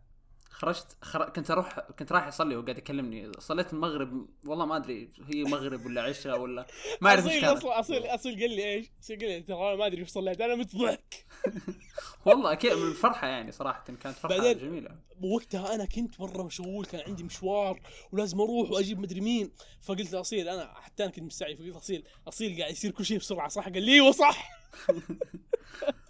[0.50, 1.28] خرجت خر...
[1.30, 3.32] كنت أروح كنت رايح أصلي وقاعد يكلمني.
[3.38, 6.66] صليت المغرب والله ما أدري هي مغرب ولا عشاء ولا
[7.00, 9.86] ما أعرف إيش أصيل أصيل أصيل قال لي إيش؟ أصيل قال لي ترى أنا ما
[9.86, 11.26] أدري إيش صليت أنا متضحك.
[12.26, 14.96] والله كذا من الفرحه يعني صراحة كانت فرحة بعدين- جميلة.
[15.22, 17.80] وقتها أنا كنت مرة مشغول كان عندي مشوار
[18.12, 19.52] ولازم أروح وأجيب مدري مين.
[19.82, 23.48] فقلت لاصيل أنا حتى أنا كنت مستعجل فقلت أصيل أصيل قاعد يصير كل شيء بسرعة
[23.48, 24.48] صح؟ قال لي أيوه صح.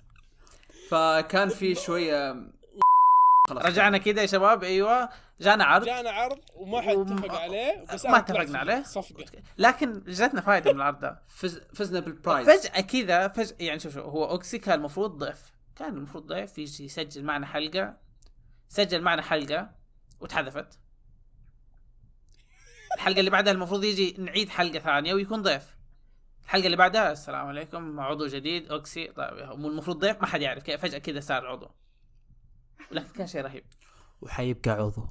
[0.91, 2.37] فكان في شوية
[3.49, 5.09] خلاص رجعنا كذا يا شباب أيوه.
[5.41, 5.85] جانا عرض.
[5.87, 8.83] جانا عرض وما حد وم- اتفق عليه بس ما اتفقنا عليه.
[8.83, 9.25] صفقة.
[9.59, 11.23] لكن جاتنا فائده من العرض ده.
[11.29, 11.61] فز...
[11.75, 15.89] فزنا بال prize فجأة كذا فجأة يعني شوف شوف هو أوكسي كان المفروض ضيف كان
[15.95, 17.97] المفروض ضيف يجي يسجل معنا حلقة.
[18.69, 19.71] سجل معنا حلقة
[20.21, 20.79] وتحذفت.
[22.97, 25.78] الحلقة اللي بعدها المفروض يجي نعيد حلقة ثانية ويكون ضيف
[26.49, 28.01] الحلقة اللي بعدها السلام عليكم.
[28.01, 29.07] عضو جديد أوكسي.
[29.13, 30.63] طيب المفروض ضيف ما حد يعرف.
[30.63, 31.71] كيف؟ فجأة كذا صار عضو.
[32.91, 33.65] لكن كان شيء رهيب.
[34.21, 35.09] وحيبقى عضو.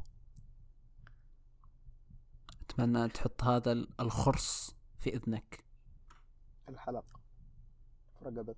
[2.62, 5.64] أتمنى تحط هذا ال- الخرص في إذنك.
[6.70, 7.06] الحلق.
[8.20, 8.58] في رقبتك.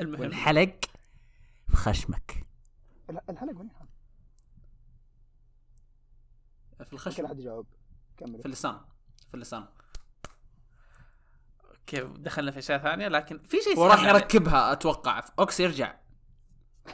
[0.00, 0.20] المهم.
[0.20, 0.80] والحلق
[1.68, 2.46] في خشمك.
[3.10, 3.68] ال- الحلق وين؟
[6.78, 7.66] في كل الخشم احد يجاوب.
[8.16, 8.38] كمل.
[8.38, 8.80] في اللسان.
[9.28, 9.68] في اللسان.
[11.86, 14.04] كيف دخلنا في أشياء ثانية لكن في شيء وراح.
[14.04, 15.24] يركبها أتوقع.
[15.38, 15.94] اوكسي يرجع.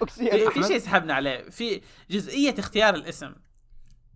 [0.00, 1.50] اوكسي في, في؟ شيء سحبنا عليه.
[1.50, 3.34] في جزئية اختيار الاسم.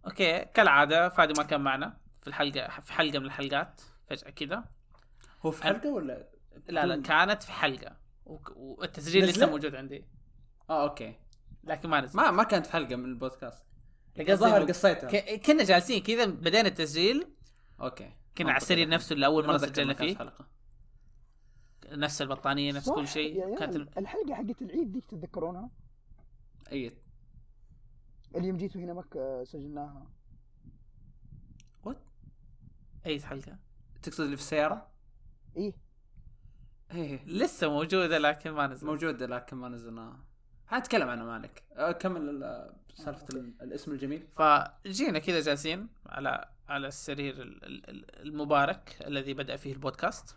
[0.07, 4.65] okay كالعادة فادي ما كان معنا في الحلقة في حلقة من الحلقات فجأة كذا
[5.43, 6.29] هو في حلقة ولا
[6.69, 7.97] لا لا كانت في حلقة.
[8.57, 10.05] والتسجيل لسه؟ موجود عندي.
[10.71, 11.15] آه okay.
[11.65, 13.65] لكن ما نزل ما ما كانت في حلقة من البودكاست.
[14.19, 15.11] الظاهر قصيتها.
[15.11, 17.27] ك- كنا جالسين كذا بدينا التسجيل.
[17.81, 18.13] okay.
[18.39, 20.17] كنا على السرير نفسه اللي أول مرة سجلنا فيه.
[20.17, 20.47] حلقة.
[21.91, 23.37] نفس البطانية نفس كل شيء.
[23.37, 25.71] يا كانت الحلقة حقت العيد ديك تتذكرونها؟
[26.73, 26.93] اي
[28.35, 30.07] اللي يوم جيتوا هنا مكة سجلناها.
[31.85, 31.99] what
[33.07, 33.59] أي حلقة؟
[34.03, 34.89] تقصد اللي في السيارة؟
[35.57, 35.73] إيه.
[36.95, 40.25] إيه لسه موجودة لكن ما نزل موجودة لكن ما نزلناها.
[40.67, 41.63] حنتكلم عنها مالك.
[42.01, 44.27] كمل ال- سالفة ال- الاسم الجميل.
[44.37, 50.37] فجينا كذا جالسين على على السرير ال- ال- ال- المبارك الذي بدأ فيه البودكاست.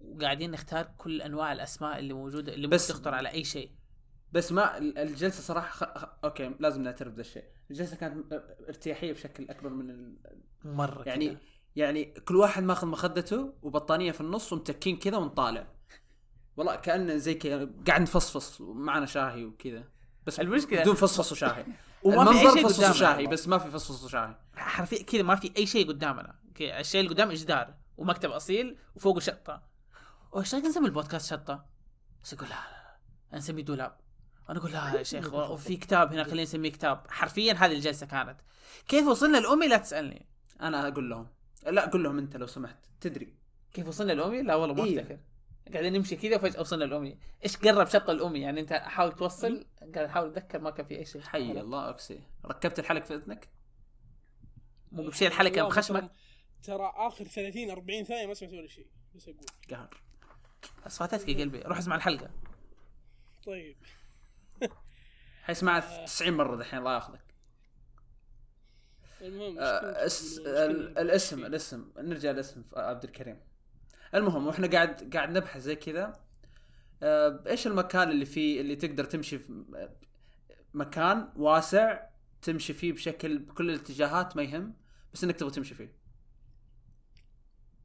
[0.00, 3.70] وقاعدين نختار كل أنواع الأسماء اللي موجوده اللي بس- تخطر على أي شيء.
[4.32, 5.98] بس ما ال- الجلسة صراحة خ...
[5.98, 6.04] خ...
[6.24, 7.44] أوكي لازم نعترف بهذا الشيء.
[7.70, 8.32] الجلسة كانت
[8.68, 10.16] ارتياحية بشكل أكبر من ال...
[10.64, 11.38] مرة يعني كذا.
[11.76, 15.66] يعني كل واحد ماخذ مخدته وبطانية في النص ومتكين كذا ونطالع.
[16.56, 19.84] والله كأنه زي كذا قاعد نفصفص ومعنا شاهي وكذا.
[20.26, 21.64] بس المشكلة- بدون فصفص وشاهي.
[22.02, 22.90] وما في المنظر شيء قدامنا.
[22.90, 26.34] وشاهي بس ما في فصفص وشاهي حرفيا كذا ما في أي شيء قدامنا.
[26.60, 29.62] الشيء اللي قدام جدار ومكتب أصيل وفوقه شطة.
[30.36, 31.64] إيش رايك نسمي البودكاست شطة؟
[32.24, 32.54] بس يقول لا
[33.32, 33.96] لا نسميه دولاب.
[34.50, 37.06] أنا أقول لا يا شيخ وفي كتاب هنا خلينا نسميه كتاب.
[37.08, 38.40] حرفيا هذه الجلسة كانت.
[38.88, 40.26] كيف وصلنا لامي لا تسألني.
[40.60, 41.26] أنا أقول لهم.
[41.66, 43.34] لا قول لهم أنت لو سمحت تدري.
[43.72, 45.00] كيف وصلنا الأمي؟ لا والله ما إيه.
[45.00, 45.18] أفتكر.
[45.72, 49.98] قاعدين نمشي كذا وفجأة وصلنا الامي إيش قرب شط الأمي؟ يعني أنت حاول توصل قاعد
[50.08, 51.20] احاول أتذكر ما كان في أي شيء.
[51.22, 53.48] حي الله اكسي ركبت الحلق في إذنك؟
[54.92, 56.10] مو بشيء الحلقة بخشمك
[56.66, 58.86] ترى- آخر 30 40 ثانية ما سمعت ولا شيء.
[59.14, 59.40] بس أقول.
[59.70, 60.00] قهر.
[60.86, 61.58] بس فاتتك يا قلبي.
[61.62, 62.30] روح اسمع الحلقة.
[63.46, 63.76] طيب.
[65.44, 67.20] حيسمعها 90 مرة دحين الله ياخذك.
[69.20, 69.78] المهم آه،
[71.00, 71.92] الاسم الاسم.
[71.98, 73.40] نرجع للاسم ف- عبد الكريم.
[74.14, 76.20] المهم وإحنا قاعد قاعد نبحث زي كذا.
[77.02, 79.88] آه، إيش المكان اللي فيه اللي تقدر تمشي في
[80.74, 82.00] مكان واسع
[82.42, 84.74] تمشي فيه بشكل بكل الاتجاهات ما يهم
[85.14, 85.96] بس إنك تبغى تمشي فيه.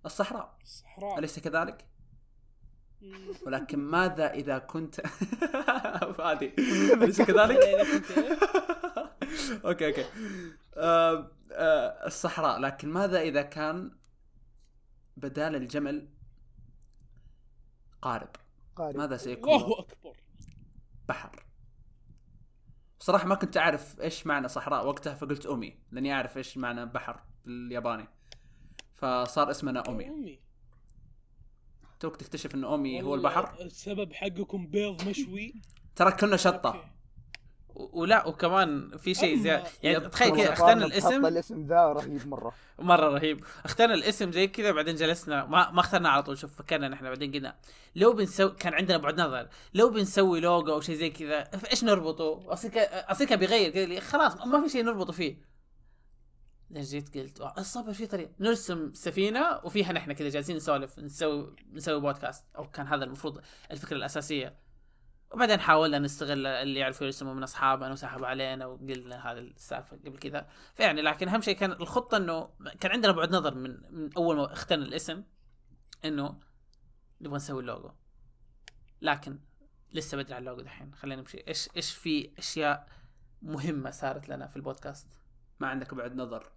[0.06, 0.58] الصحراء.
[0.64, 1.20] الصحراء.
[1.20, 1.86] أليس كذلك.
[3.46, 5.02] ولكن ماذا إذا كنت
[6.18, 6.54] فادي
[6.94, 7.86] أليس كذلك؟ إيه؟
[9.66, 10.06] okay okay.
[10.76, 12.60] آه آه الصحراء.
[12.60, 13.92] لكن ماذا إذا كان
[15.18, 16.08] بدال الجمل
[18.06, 18.30] قارب.
[18.76, 18.98] قارب.
[18.98, 20.18] ماذا سيكون؟ الله أكبر.
[21.08, 21.46] بحر.
[23.00, 27.24] صراحة ما كنت أعرف إيش معنى صحراء وقتها فقلت うみ لأني أعرف إيش معنى بحر
[27.46, 28.08] بالياباني
[28.96, 30.08] فصار اسمنا أومي.
[30.10, 30.40] امي
[32.00, 35.62] توك تكتشف إن أومي هو البحر؟ السبب حقكم بيض مشوي.
[35.96, 36.95] ترى كنا شطة.
[37.76, 41.26] ولا وكمان في شيء زي أما- يعني تخيل كذا اخترنا الاسم.
[41.26, 42.54] الاسم ذا رهيب مرة.
[42.80, 43.44] مرة رهيب.
[43.66, 46.38] اخترنا الاسم زي كذا بعدين جلسنا ما, ما اخترنا على طول.
[46.38, 47.56] شوف فكرنا نحن بعدين قلنا
[47.96, 52.56] لو بنسوي كان عندنا بعد نظر لو بنسوي لوجو أو شيء زي كذا إيش نربطه؟
[52.70, 55.56] كان أصل كان بيغير كذا خلاص ما في شيء نربطه فيه.
[56.72, 58.30] جيت قلت "آه، الصبر في طريق.
[58.40, 63.98] نرسم سفينة وفيها نحن كذا جالسين نسولف نسوي نسوي بودكاست أو كان هذا المفروض الفكرة
[63.98, 64.56] الأساسية.
[65.36, 70.50] وبعدين حاولنا نستغل اللي يعرفوا يرسموا من أصحابنا وسحبوا علينا وقلنا هذا السالفة قبل كذا.
[70.76, 74.54] فيعني لكن أهم شيء كان الخطة إنه كان عندنا بعد نظر من, من أول ما
[74.54, 75.24] اخترنا الاسم
[76.06, 76.40] إنه
[77.22, 77.92] نبغى نسوي اللوجو
[79.02, 79.40] لكن
[79.94, 80.96] لسه بدري على اللوجو دحين.
[80.96, 81.44] خلينا نمشي.
[81.48, 82.88] إيش إيش في أشياء
[83.42, 85.08] مهمة صارت لنا في البودكاست؟
[85.60, 86.52] ما عندك بعد نظر.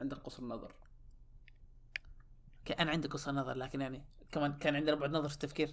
[0.00, 0.74] عندك قصر نظر.
[2.64, 5.72] ك- أنا عندي قصر نظر لكن يعني كمان كان عندنا بعد نظر في التفكير.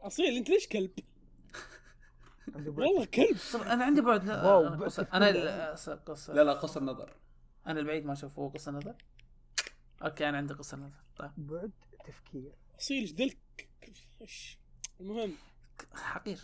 [0.00, 0.90] أصيل أنت ليش كلب؟
[2.54, 2.78] عندي بعد.
[2.78, 3.36] والله كلب.
[3.54, 5.08] أنا عندي بعد و، قصر.
[5.12, 5.74] أنا
[6.06, 6.34] قصر.
[6.34, 7.16] لا لا قصر نظر.
[7.66, 8.94] أنا البعيد ما أشوف هو قصر نظر.
[10.02, 11.00] okay أنا عندي قصر نظر.
[11.16, 11.30] طيب.
[11.36, 11.72] بعد
[12.04, 12.52] تفكير.
[12.78, 13.38] اصيل إيش ذلك
[15.00, 15.32] المهم.
[15.94, 16.38] حقير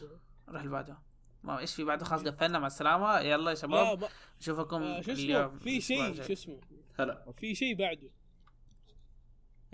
[0.48, 0.98] نروح اللي بعده
[1.42, 3.18] ما إيش في بعده؟ خلاص قفلنا مع السلامة.
[3.20, 4.08] يلا يا شباب.
[4.40, 5.58] نشوفكم آه شو اسمه؟ اليوم.
[5.58, 6.22] في شيء.
[6.22, 6.60] شو اسمه؟
[6.98, 7.32] هلا.
[7.36, 8.10] في شيء بعده.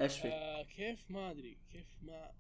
[0.01, 1.59] إيش في؟ آه كيف؟ ما أدري.
[1.73, 2.31] كيف ما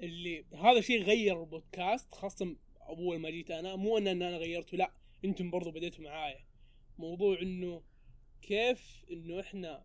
[0.00, 2.56] اللي هذا شيء غير البودكاست خاصة
[2.88, 4.92] اول ما جيت أنا مو إن أنا غيرته لا
[5.24, 6.44] أنتم برضو بديتوا معايا.
[6.98, 7.82] موضوع إنه
[8.42, 9.84] كيف إنه إحنا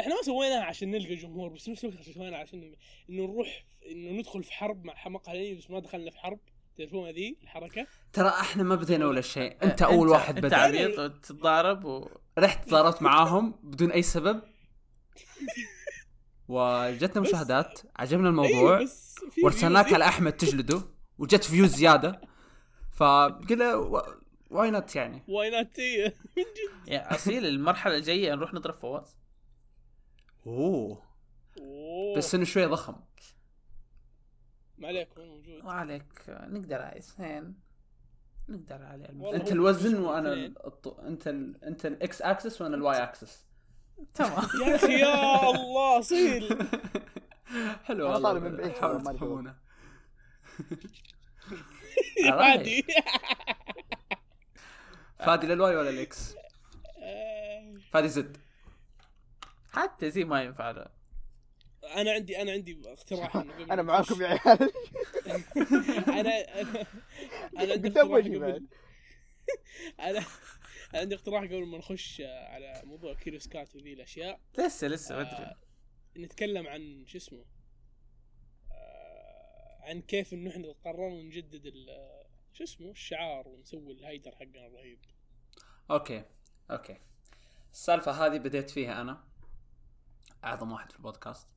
[0.00, 4.42] إحنا ما سويناها عشان نلقى جمهور بس نفس الوقت سويناها عشان إنه نروح إنه ندخل
[4.42, 6.38] في حرب مع مقهى الانمي بس ما دخلنا في حرب.
[6.76, 9.56] تعرفون ذي الحركة؟ ترى إحنا ما بدينا ولا شيء.
[9.62, 10.56] أنت أول واحد أنت بدأ.
[10.56, 12.08] عبيط وتتضارب و...
[12.38, 14.42] رحت ضربت معاهم بدون أي سبب.
[16.48, 18.86] وجتنا مشاهدات عجبنا أيوة الموضوع
[19.44, 19.92] وارسلناك.
[19.92, 20.82] على أحمد تجلده
[21.18, 22.20] وجت views زيادة.
[23.00, 23.74] فقلنا
[24.50, 25.78] why not يعني؟ why not
[26.88, 29.16] يا أصيل المرحلة الجاية نروح نضرب فواز.
[30.46, 31.02] أوه.
[32.16, 32.96] بس إنه شوي ضخم.
[34.78, 36.04] ما عليك وين موجود؟ ما عليك.
[36.28, 37.54] نقدر على اثنين.
[38.48, 40.32] نقدر على أنت هو الوزن وأنا.
[40.34, 40.88] الط...
[40.88, 41.64] أنت ال...
[41.64, 43.44] أنت الاكس اكسس وأنا ال Y axis
[44.14, 44.44] تمام.
[44.62, 46.58] يا أخي يا الله أصيل.
[47.84, 48.22] حلو والله.
[48.22, 49.54] طالع من بعيد ما
[52.30, 52.84] عادي
[55.18, 55.46] فادي.
[55.54, 56.34] لل Y ولا ال X؟
[57.02, 58.36] آه، فادي زد.
[59.72, 60.70] حتى زي ما ينفع.
[60.70, 60.86] له
[61.96, 63.36] أنا عندي أنا عندي اقتراح.
[63.72, 64.72] أنا معاكم يا عيال.
[66.08, 66.86] أنا أنا
[67.58, 68.66] أنا عندي اقتراح قبل
[70.00, 70.24] أنا أنا
[70.94, 74.40] عندي اقتراح قبل ما نخش على موضوع كيريوس كات وذي الأشياء.
[74.58, 75.56] لسه لسه بدري آه،
[76.16, 77.44] نتكلم عن شو اسمه؟
[79.82, 82.20] عن كيف إنه إحنا قررنا نجدد ال-
[82.52, 84.98] شو اسمه؟ الشعار ونسوي ال header حقنا الرهيب.
[85.90, 86.24] okay.
[86.70, 86.96] okay.
[87.72, 89.24] السالفة هذه بديت فيها أنا.
[90.44, 91.48] أعظم واحد في البودكاست.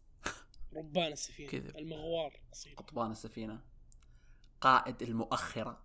[0.76, 1.50] ربان السفينة.
[1.50, 1.78] كذب.
[1.78, 3.62] المغوار اصيل قبطان السفينة.
[4.62, 5.82] قائد المؤخرة.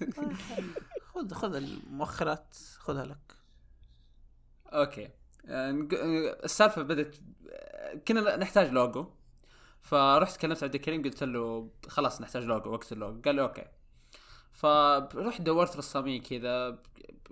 [1.14, 3.32] خذ خذ المؤخرات خذها لك.
[4.66, 5.04] okay.
[5.04, 9.10] آه، آه، السالفة بدت آه، كنا نحتاج لوجو.
[9.84, 13.20] فرحت كلمت عبد الكريم قلت له خلاص نحتاج لوجو وقت اللوجو.
[13.24, 13.64] قال لي okay.
[14.52, 16.78] فرحت دورت رسامين كذا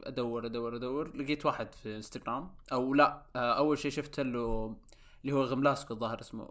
[0.03, 1.17] أدور أدور أدور.
[1.17, 4.77] لقيت واحد في إنستغرام أو لا أول شيء شفت له
[5.23, 6.51] اللي هو غملاسكو الظاهر اسمه.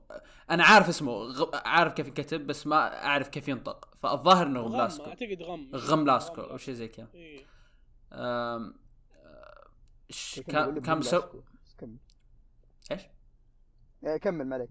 [0.52, 1.50] أنا عارف اسمه غ...
[1.54, 3.90] عارف كيف ينكتب بس ما أعرف كيف ينطق.
[3.98, 5.72] فالظاهر إنه غم غملاسكو أعتقد غم.
[5.76, 7.08] غملاسكو أو شيء زي كذا.
[7.14, 7.46] إيه.
[8.14, 8.74] آم،
[9.16, 9.68] آه،
[10.10, 11.44] ش- كمل كان مسوي
[12.92, 13.02] إيش؟
[14.22, 14.70] كمل ما عليك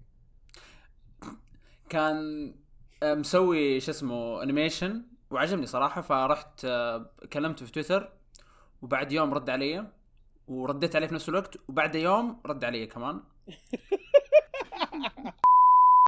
[1.91, 2.55] كان
[3.03, 8.13] آه، مسوي شو اسمه animation وعجبني صراحة فرحت آه، كلمته في تويتر
[8.83, 9.87] وبعد يوم رد علي
[10.49, 13.21] ورديت عليه في نفس الوقت وبعد يوم رد علي كمان.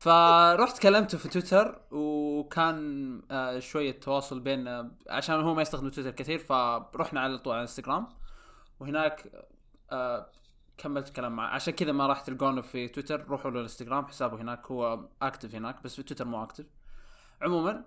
[0.03, 6.39] فرحت كلمته في تويتر وكان آه، شوية تواصل بيننا عشان هو ما يستخدم تويتر كثير
[6.39, 8.09] فرحنا على طول على انستغرام
[8.81, 9.33] وهناك
[10.83, 11.49] كملت كلام معه.
[11.49, 13.25] عشان كذا ما راح تلقونه في تويتر.
[13.29, 14.67] روحوا له الانستغرام حسابه هناك.
[14.67, 16.67] هو active هناك بس في تويتر مو active
[17.43, 17.85] عموما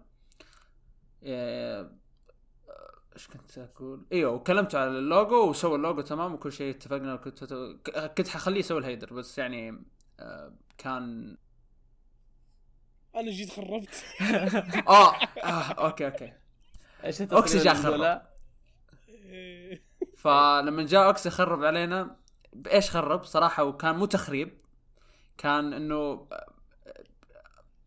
[1.23, 1.91] آه،
[3.15, 7.43] إيش كنت أقول؟ إيوه وكلمته على اللوجو وسوى اللوجو تمام وكل شيء اتفقنا وكنت
[8.17, 9.83] كنت حخليه يسوي ال header بس يعني
[10.19, 11.37] آه، كان
[13.15, 14.05] أنا جيت خربت.
[14.87, 16.33] آه, آه okay okay.
[17.03, 18.21] إيش أوكسي جاء خرب.
[19.09, 19.83] إيه.
[20.17, 22.15] فلما جاء أوكسي خرب علينا
[22.55, 24.49] بإيش خرب صراحة وكان مو تخريب
[25.37, 26.27] كان إنه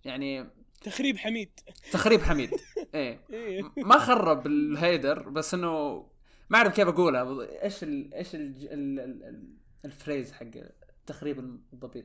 [0.04, 0.46] يعني
[0.82, 1.60] تخريب حميد.
[1.92, 2.50] تخريب حميد.
[2.94, 3.20] إيه.
[3.32, 3.62] إيه.
[3.76, 6.04] ما خرب ال header بس إنه
[6.50, 7.48] ما أعرف كيف أقولها.
[7.62, 10.46] إيش ال إيش ال ال ال ال phrase حق
[11.00, 11.38] التخريب
[11.72, 12.04] بالضبط؟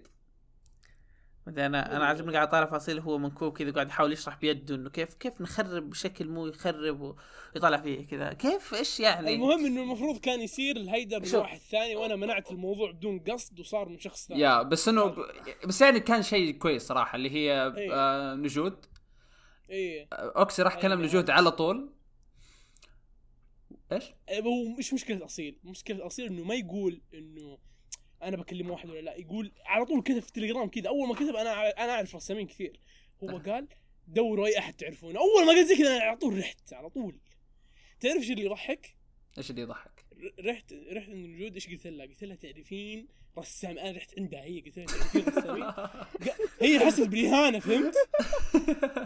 [1.47, 4.89] بعدين أنا أنا عجبني قاعد طالع فأصيل هو منكوب كذا قاعد يحاول يشرح بيده إنه
[4.89, 7.15] كيف كيف نخرب بشكل مو يخرب
[7.55, 11.35] ويطلع فيه كذا كيف إيش يعني المهم إنه المفروض كان يصير الهيدر من شوف.
[11.35, 15.25] واحد ثاني وأنا منعت الموضوع بدون قصد وصار من شخص ثاني يا بس إنه ب-
[15.67, 17.93] بس يعني كان شيء كويس صراحة اللي هي إيه.
[17.93, 18.85] آه نجود
[19.69, 21.03] إيه أوكسي راح كلم أيوة.
[21.03, 21.93] نجود على طول
[23.91, 27.57] إيش؟ إيه، هو مش مشكلة أصيل مشكلة أصيل إنه ما يقول إنه
[28.27, 31.35] أنا بكلم واحد ولا لا يقول على طول كذا في التليجرام كذا أول ما كتب
[31.35, 32.79] أنا أنا أعرف رسامين كثير
[33.23, 33.67] هو قال
[34.07, 37.19] دوروا أي أحد تعرفونه أول ما قال زي كذا أنا على طول رحت على طول
[37.99, 38.95] تعرف إيش اللي يضحك؟
[39.37, 40.05] إيش اللي يضحك؟
[40.39, 43.07] رحت رحت عند نجود إيش قلت لها؟ قلت لها تعرفين
[43.37, 45.63] رسام أنا رحت عندها هي قلت لها تعرفين رسامين؟
[46.69, 47.95] هي حست بالإهانة فهمت؟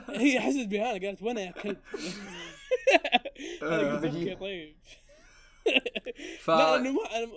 [0.09, 1.77] هي حست بالإهانة قالت وأنا يا كلب
[3.61, 4.75] أنا قلت okay طيب
[6.43, 7.29] ف لا لأنه ما أنا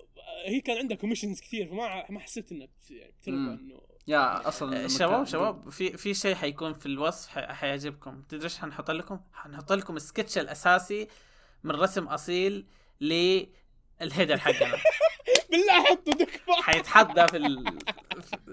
[0.45, 3.13] هي كان عندها commissions كثير فما ما حسيت انها بت- يعني.
[3.29, 8.23] إنه يا أصلا لما شباب شباب في في شيء حيكون في الوصف حيعجبكم.
[8.29, 11.09] تدري إيش حنحط لكم؟ حنحط لكم السكتش الأساسي
[11.65, 12.67] من رسم أصيل
[13.01, 14.77] للهيدر حقنا.
[15.51, 17.79] بالله حطوا تكفى حيتحط ده في ال...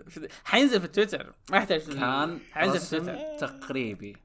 [0.09, 0.27] في...
[0.45, 4.17] حينزل في التويتر ما يحتاج كان حينزل في رسم التويتر تقريبي.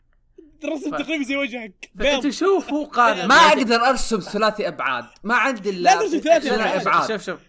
[0.65, 1.91] رسم ف- تقريبا زي وجهك.
[2.01, 5.05] انت شوف هو قارن ما أقدر ارسم ثلاثي ابعاد.
[5.25, 7.09] ما عندي الا لا ترسم ثلاثي ابعاد.
[7.09, 7.41] شوف شوف.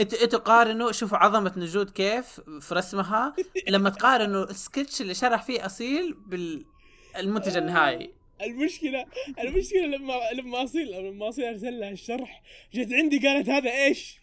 [0.00, 3.34] أنتوا أنتوا قارنوا شوفوا عظمة نجود كيف في رسمها.
[3.68, 8.12] لما تقارنوا السكتش اللي شرح فيه أصيل بالمنتج النهائي.
[8.42, 9.06] المشكلة
[9.38, 12.42] المشكلة لما لما أصيل لما أصيل أرسل لها الشرح
[12.74, 14.16] جت عندي قالت هذا إيش؟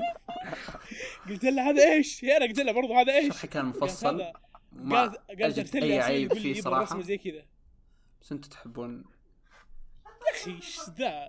[1.28, 4.22] قلت لها هذا إيش؟ هي أنا قلت لها برضو هذا إيش؟ شرحي كان مفصل.
[4.72, 6.82] هذا- ما قالت قالت أجد ارسل لي اي عيب فيه صراحة.
[6.82, 7.32] رسمة زي كذا.
[7.34, 7.46] يا
[8.22, 9.04] بس أنتم تحبون.
[10.34, 11.28] أخي إيش ذا؟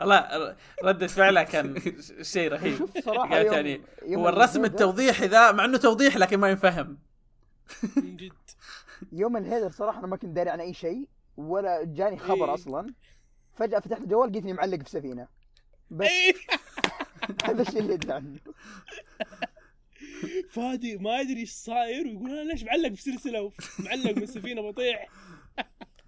[0.00, 1.80] والله ردة فعلها كان
[2.22, 2.76] شيء رهيب.
[2.78, 6.98] شوف صراحة يعني يوم هو الرسم التوضيحي ذا مع إنه توضيح لكن ما ينفهم.
[7.96, 8.32] من جد.
[9.12, 12.54] يوم الهيدر صراحة أنا ما كنت داري عن أي شيء ولا جاني خبر إيه.
[12.54, 12.94] أصلا.
[13.54, 15.28] فجأة فتحت الجوال لقيتني معلق في سفينة.
[15.90, 16.08] بس.
[16.08, 16.34] إيه.
[17.44, 18.38] هذا الشيء اللي ادري عنه
[20.50, 25.08] فادي ما يدري إيش صاير ويقول أنا ليش معلق في سلسلة؟ معلق من سفينه بطيح.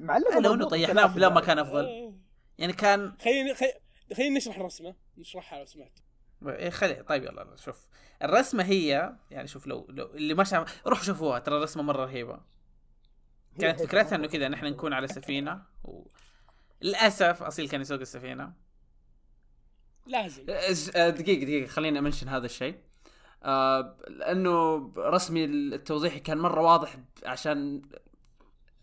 [0.00, 1.40] معلق لو انه طيحناه بلا ما.
[1.40, 2.14] كان أفضل.
[2.58, 3.74] يعني كان خليني خي-
[4.16, 4.94] خليني نشرح الرسمة.
[5.18, 5.92] نشرحها لو سمحت.
[6.46, 7.86] إيه خلي طيب يلا يلا، شوف.
[8.22, 12.40] الرسمة هي يعني شوف لو لو اللي ما شاف روحوا شوفوها ترى الرسمة مرة رهيبة.
[13.60, 16.06] كانت فكرتها إنه كذا نحن نكون على سفينة و...
[16.82, 18.52] للأسف أصيل كان يسوق السفينة.
[20.06, 20.46] لازم.
[20.96, 22.74] آه، دقيقة دقيقة خليني أمنشن هذا الشيء.
[23.42, 27.82] آه لأنه رسمي التوضيحي كان مرة واضح عشان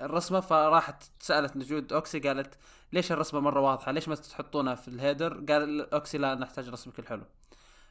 [0.01, 2.57] الرسمة فراحت سألت نجود أوكسي قالت
[2.93, 6.99] ليش الرسمة مرة واضحة؟ ليش ما تحطونها في ال header؟ قال أوكسي لا نحتاج رسمك
[6.99, 7.23] الحلو.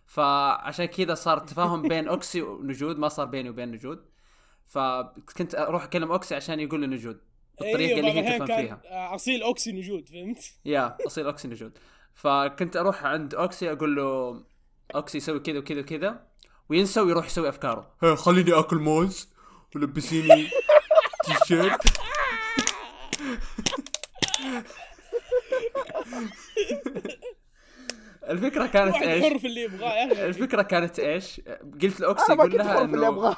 [0.07, 4.05] فعشان كذا صار تفاهم بين أوكسي ونجود ما صار بيني وبين نجود.
[4.67, 7.21] فكنت أروح أكلم أوكسي عشان يقول لي نجود
[7.61, 8.81] بالطريقة أيوة، اللي هي تفهم فيها.
[9.15, 11.79] أصيل أوكسي نجود فهمت؟ يا اصيل أوكسي نجود
[12.15, 14.43] فكنت أروح عند أوكسي أقول له
[14.95, 16.26] أوكسي يسوي كذا وكذا وكذا
[16.69, 17.91] وينسى ويروح يسوي أفكاره.
[18.03, 19.29] "ها، خليني آكل موز.
[19.75, 20.49] ولبسيني
[21.25, 21.81] تي شيرت
[28.31, 30.27] الفكرة كانت إيش؟ حر في اللي يبغاه يا أخي.
[30.27, 31.41] الفكرة كانت إيش؟
[31.83, 33.37] قلت لأوكسي يقول لها اللي إنه ابغاه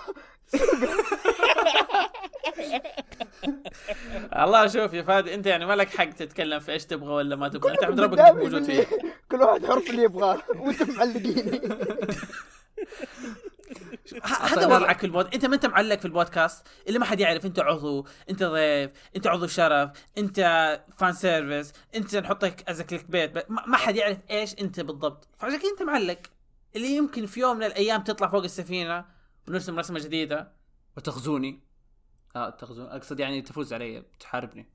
[4.42, 7.48] الله شوف يا فادي أنت يعني ما لك حق تتكلم في إيش تبغى ولا ما
[7.48, 8.86] تبغى؟ أنت عبد ربك موجود فيه.
[9.30, 11.60] كل واحد حر في اللي يبغاه وأنتم معلقيني.
[14.22, 17.60] هذا وضعك في البود أنت ما أنت معلق في البودكاست؟ اللي ما حد يعرف أنت
[17.60, 20.38] عضو أنت ضيف أنت عضو شرف أنت
[20.96, 25.28] fan service أنت نحطك as clickbait ما ما حد يعرف إيش أنت بالضبط.
[25.38, 26.18] فعشان كذا أنت معلق.
[26.76, 29.04] اللي يمكن في يوم من الأيام تطلع فوق السفينة
[29.48, 30.52] ونرسم رسمة جديدة
[30.96, 31.67] وتغزوني.
[32.58, 34.66] تغزون أقصد يعني تفوز علي تحاربني.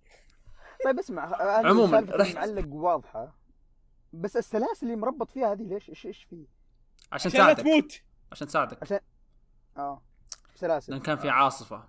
[0.86, 1.36] طيب اسمع
[1.68, 3.36] عموماً، رحت- المعلق واضحة.
[4.14, 6.46] بس السلاسل اللي مربط فيها هذه ليش إيش إيش فيه؟
[7.12, 8.02] عشان عشان لا تساعدك تموت.
[8.32, 9.00] عشان تساعدك عشان
[9.78, 10.02] آه.
[10.56, 10.92] سلاسل.
[10.94, 11.84] لأن كان في عاصفة.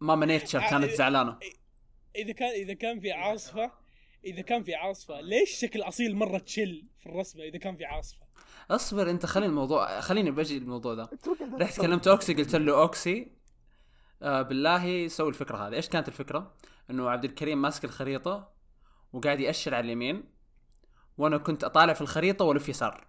[0.00, 1.38] ماما نيتشر كانت زعلانة.
[2.16, 3.70] إذا كان إذا كان في عاصفه
[4.24, 8.26] إذا كان في عاصفة ليش شكل أصيل مرة تشل في الرسمة إذا كان في عاصفة؟
[8.70, 11.10] اصبر انت خلي الموضوع خليني بجي الموضوع ده.
[11.60, 13.32] رحت كلمت اوكسي قلت له أوكسي
[14.22, 15.74] آه بالله سوي الفكرة هذه.
[15.74, 16.54] إيش كانت الفكرة؟
[16.90, 18.48] إنه عبد الكريم ماسك الخريطة
[19.12, 20.24] وقاعد يأشر على اليمين
[21.18, 23.06] وأنا كنت أطالع في الخريطة وألف يسار.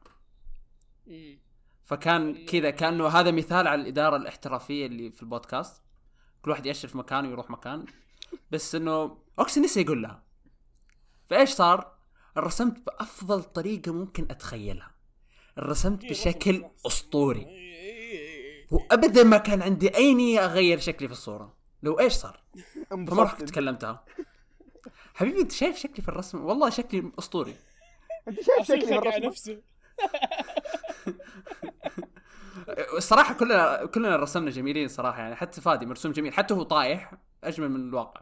[1.86, 5.84] فكان كذا كأنه هذا مثال على الإدارة الاحترافية اللي في البودكاست.
[6.42, 7.86] كل واحد يأشر في مكان ويروح مكان.
[8.52, 10.24] بس إنه أوكسي نسي يقول لها.
[11.28, 11.98] فإيش صار؟
[12.38, 14.99] رسمت بأفضل طريقة ممكن أتخيلها.
[15.60, 17.60] رسمت بشكل أسطوري.
[18.72, 21.54] وابدا ما كان عندي أي نية أغير شكلي في الصورة.
[21.84, 22.40] لو إيش صار؟
[22.90, 24.06] فما رحت انبسطت كلمتها
[25.14, 27.56] حبيبي أنت شايف شكلي في الرسم؟ والله شكلي أسطوري.
[28.28, 29.62] أنت شايف شكلي فقع بالرسمة؟ نفسه.
[32.98, 37.70] الصراحه كلنا كلنا رسمنا جميلين صراحة يعني حتى فادي مرسوم جميل حتى هو طايح أجمل
[37.70, 38.22] من الواقع.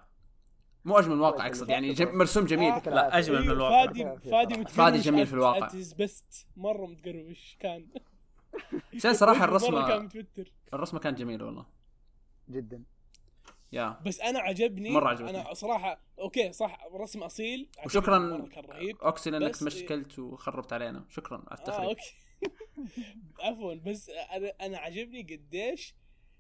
[0.88, 2.72] مو أجمل من الواقع أقصد يعني جم مرسوم جميل.
[2.72, 2.82] آه.
[2.90, 3.86] لا أجمل من الواقع.
[3.86, 5.70] فادي فادي فادي جميل في الواقع.
[5.98, 7.88] بيست مرة متقروش كان؟
[8.96, 11.66] عشان صراحة مرة كان الرسمه متوتر الرسمة كانت جميلة والله.
[12.50, 12.84] جدا.
[13.72, 14.00] يا.
[14.06, 15.30] بس أنا عجبني مرة عجبتني.
[15.42, 18.98] أنا صراحة أوكي صح رسم أصيل عجبني وشكرا مرة كان رهيب.
[18.98, 21.06] أوكسي لأنك بس- تمشكلت وخربت علينا.
[21.10, 21.90] شكرا على آه التخريب.
[21.90, 22.16] أوكي.
[23.44, 25.96] عفوا بس أنا أنا عجبني قديش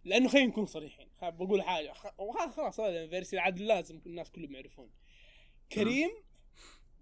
[0.05, 1.07] لأنه خلينا نكون صريحين.
[1.21, 1.93] بقول حاجة.
[2.55, 4.89] خلاص هذا الفيرسي عاد لازم الناس كلهم يعرفون.
[5.71, 6.09] كريم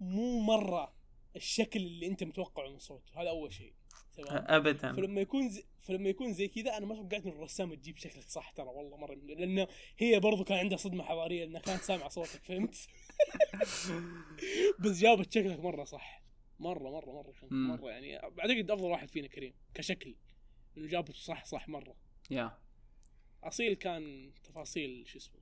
[0.00, 0.94] مو مرة
[1.36, 3.22] الشكل اللي انت متوقعه من صوته.
[3.22, 3.72] هذا أول شيء.
[4.16, 4.92] تمام؟ ابدا.
[4.92, 8.50] فلما يكون زي فلما يكون زي كذا أنا ما توقعت ان الرسامة تجيب شكلك صح
[8.50, 9.14] ترى والله مرة.
[9.14, 9.68] لأنه
[9.98, 12.86] هي برضو كان عندها صدمة حضارية انها كانت سامعة صوتك فهمت؟
[14.80, 16.22] بس جابت شكلك مرة صح.
[16.58, 17.34] مرة مرة مرة.
[17.50, 18.22] مرة يعني.
[18.22, 20.16] أعتقد أفضل واحد فينا كريم كشكل.
[20.76, 21.96] إنه جابته صح صح مرة.
[22.30, 22.65] يا.
[23.44, 25.40] أصيل كان تفاصيل شو اسمه؟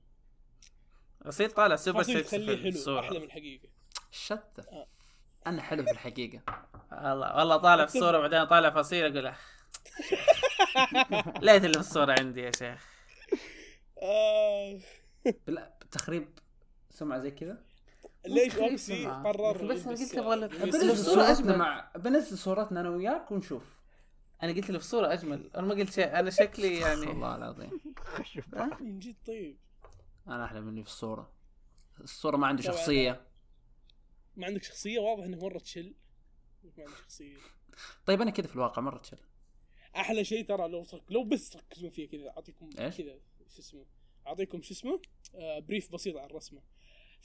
[1.21, 2.99] اصير طالع سوبر في تخليه حلو الصورة.
[2.99, 3.67] أحلى من الحقيقة.
[4.11, 4.87] شت آه.
[5.47, 6.41] أنا حلو في الحقيقة.
[6.91, 9.55] والله والله طالع في الصورة بعدين طالع فصيل أقول أخ.
[11.45, 12.87] ليت اللي في الصورة عندي يا شيخ.
[14.01, 14.79] آه.
[15.91, 16.27] تخريب
[16.89, 17.63] سمعة زي كذا؟
[18.25, 19.05] ليش اوكسي.
[19.05, 21.57] قرر بس يلبس- قلت يلبس- بنزل صورتنا.
[21.57, 23.63] مع بنزل صورتنا أنا وياك ونشوف.
[24.43, 25.51] أنا قلت اللي في الصورة أجمل.
[25.55, 26.19] أنا ما قلت شيء.
[26.19, 27.81] أنا شكلي يعني والله العظيم.
[28.79, 29.57] من جد طيب.
[30.27, 31.31] أنا أحلى مني في الصورة.
[32.01, 32.61] الصورة ما عنده.
[32.63, 33.27] شخصية.
[34.35, 35.93] ما عندك شخصية؟ واضح إنك مرة تشل
[36.63, 37.37] ما عندك شخصية.
[38.05, 39.17] طيب أنا كذا في الواقع مرة تشل
[39.95, 42.89] أحلى شيء ترى لو لو بس تركزون فيه كذا أعطيكم؟ كذا
[43.47, 43.85] شو اسمه؟
[44.27, 45.01] أعطيكم شو اسمه؟
[45.35, 46.61] آه بريف بسيط عن الرسمة.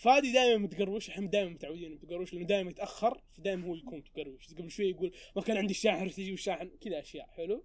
[0.01, 4.71] فادي دائما متقروش إحنا دائما متعودين متقروش لأنه دائما يتأخر فدائما هو يكون متقروش قبل
[4.71, 6.71] شوي يقول ما كان عندي الشاحن رحت أجيب الشاحن.
[6.81, 7.65] كذا أشياء حلو؟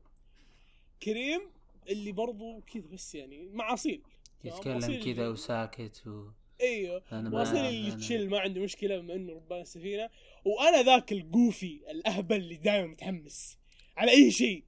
[1.04, 1.42] كريم
[1.90, 4.02] اللي برضو كذا بس يعني مع اصيل؟
[4.44, 6.28] يتكلم كذا وساكت و...
[6.62, 7.04] إيوه.
[7.12, 10.10] واصيل اللي تشيل ما عنده مشكلة بما إنه ربان السفينه
[10.46, 13.58] وأنا ذاك الجوفي الأهبل اللي دائما متحمس
[13.98, 14.64] على أي شيء.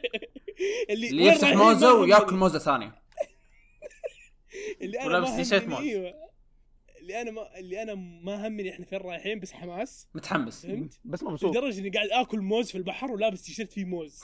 [0.90, 2.36] اللي اللي يفتح موزة وياكل.
[2.36, 2.58] موزة.
[2.58, 3.02] ثانية.
[4.82, 5.80] اللي أنا ولابس ما تيشيرت موز.
[5.80, 6.33] إيوه.
[7.04, 10.08] اللي أنا ما اللي أنا ما همني إحنا فين رايحين بس حماس.
[10.14, 10.66] متحمس.
[10.66, 11.50] فهمت؟ بس مبسوط.
[11.56, 14.22] لدرجة إني قاعد آكل موز في البحر ولابس تيشيرت فيه موز.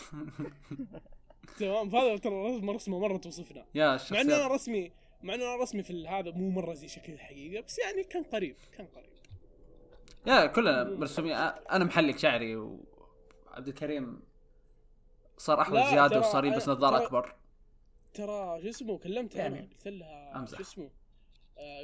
[1.58, 3.66] تمام؟ فهذا ترى رسمه رسمة مرة توصفنا.
[3.74, 7.12] يا مع إنه أنا رسمي مع إنه أنا رسمي في هذا مو مرة زي شكل
[7.12, 9.10] الحقيقة بس يعني كان قريب كان قريب.
[10.26, 11.32] يا كلنا مرسومين.
[11.32, 14.20] أنا محلق شعري وعبد الكريم
[15.38, 17.34] صار احول لا، زيادة وصار يلبس نظارة ترى- أكبر.
[18.14, 19.60] ترى شو اسمه كلمتها يعني.
[19.60, 20.44] قلت لها.
[20.46, 20.90] شو اسمه؟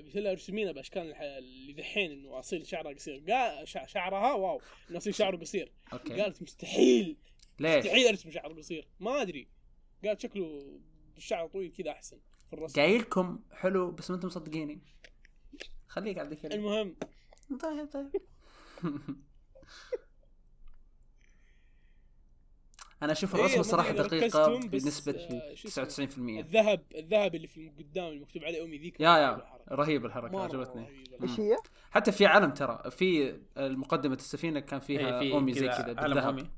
[0.05, 3.24] قلت لها ارسمينا باشكال اللي دحين إنه أصيل شعرها قصير.
[3.29, 4.61] قال شع- شعرها؟ واو.
[4.91, 5.72] إنه أصيل شعره قصير.
[5.93, 6.20] أوكي.
[6.20, 7.16] قالت مستحيل.
[7.61, 8.89] ليش؟ مستحيل أرسم شعر قصير.
[9.01, 9.49] ما أدري.
[10.05, 10.79] قالت شكله
[11.14, 12.81] بالشعر طويل كذا أحسن في الرسم.
[12.81, 14.81] قايلكم حلو بس ما أنتم مصدقيني.
[15.89, 16.59] خليك عبد الكريم.
[16.59, 16.97] المهم.
[17.62, 18.11] طيب طيب.
[23.03, 27.68] أنا أشوف إيه، الرسمه صراحة دقيقة بنسبة آه، شو اسمه؟ 99% الذهب الذهب اللي في
[27.78, 29.74] قدام المكتوب عليه أمي ذيك يا رهيبة يا.
[29.74, 30.86] رهيب الحركة عجبتني.
[31.22, 31.57] إيش هي؟
[31.90, 36.14] حتى في علم ترى في مقدمه السفينة كان فيها إيه، في أمي زي كذا علم
[36.14, 36.51] بالذهب.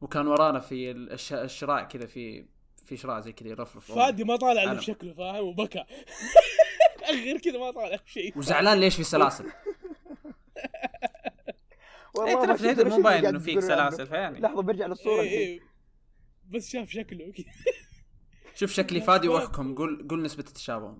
[0.00, 2.46] وكان ورانا في الش- الشراع كذا في
[2.84, 3.92] في شراع زي كذا يرفرف.
[3.92, 4.78] فادي ما طالع إلا علم.
[4.78, 5.84] في شكله فاهم وبكى
[7.24, 9.46] غير كذا ما طالع شيء وزعلان ليش في سلاسل
[12.16, 13.58] والله إيه، ترى في وش مو باين إنه فيك.
[13.58, 15.38] سلاسل فيعني لحظة برجع للصورة إيه.
[15.38, 15.60] إيه.
[16.50, 17.32] بس شاف شكله
[18.58, 20.96] شوف شكلي فادي وأحكم قول قول نسبة التشابه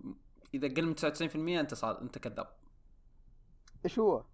[0.54, 2.56] إذا قل من 99% أنت صاد أنت كذاب
[3.84, 4.24] إيش هو؟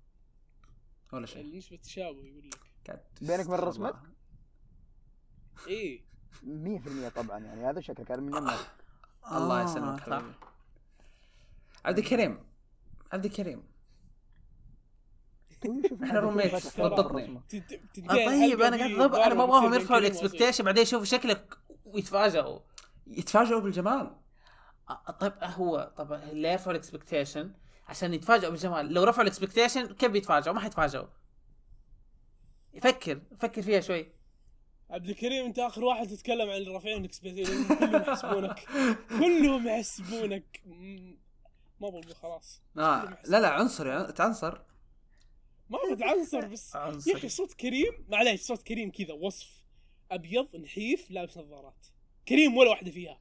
[1.12, 2.50] ولا شيء نسبة تشابه يقول
[2.88, 4.02] لك بينك وبين الرسمة؟
[5.66, 6.04] إيه
[6.42, 8.66] 100% طبعا يعني هذا شكلك هذا من الناس
[9.32, 10.04] الله آه، يسلمك صح.
[10.04, 10.34] حبيبي
[11.84, 12.44] عبد الكريم
[13.12, 13.62] عبد الكريم
[15.88, 17.40] شوف إحنا روميت، فاتح ضبطني.
[18.10, 19.14] آه، طيب أنا قاعد ضب...
[19.14, 21.54] أنا ما ابغاهم يرفعوا ال expectation بعدين يشوفوا شكلك
[21.84, 22.58] ويتفاجئوا
[23.06, 24.16] يتفاجئوا بالجمال.
[24.90, 27.52] آه، طيب هو طب اللي يرفعوا ال expectation
[27.88, 28.92] عشان يتفاجئوا بالجمال.
[28.94, 31.06] لو رفعوا ال expectation كيف بيتفاجئوا؟ ما حيتفاجئوا.
[32.80, 34.12] فكر فكر فيها شوي.
[34.90, 38.60] عبد الكريم أنت آخر واحد تتكلم عن اللي رافعين expectation كلهم يحسبونك.
[39.20, 40.62] كلهم يحسبونك.
[41.80, 42.62] ما بقول خلاص.
[42.78, 43.18] آه.
[43.26, 44.58] لا لا عنصري عن- تعنصر
[45.70, 47.12] ما بتعنصر بس عنصري.
[47.12, 49.64] يا أخي صوت كريم معليش صوت كريم كذا وصف
[50.10, 51.86] أبيض نحيف لابس نظارات
[52.28, 53.20] كريم ولا واحدة فيها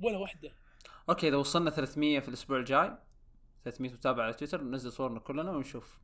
[0.00, 0.52] ولا واحدة
[1.08, 2.98] أوكي إذا وصلنا 300 في الأسبوع الجاي
[3.64, 5.98] 300 متابع على تويتر ننزل صورنا كلنا ونشوف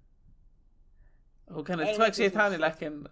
[1.50, 2.56] هو كان ما شيء ثاني.
[2.56, 3.04] لكن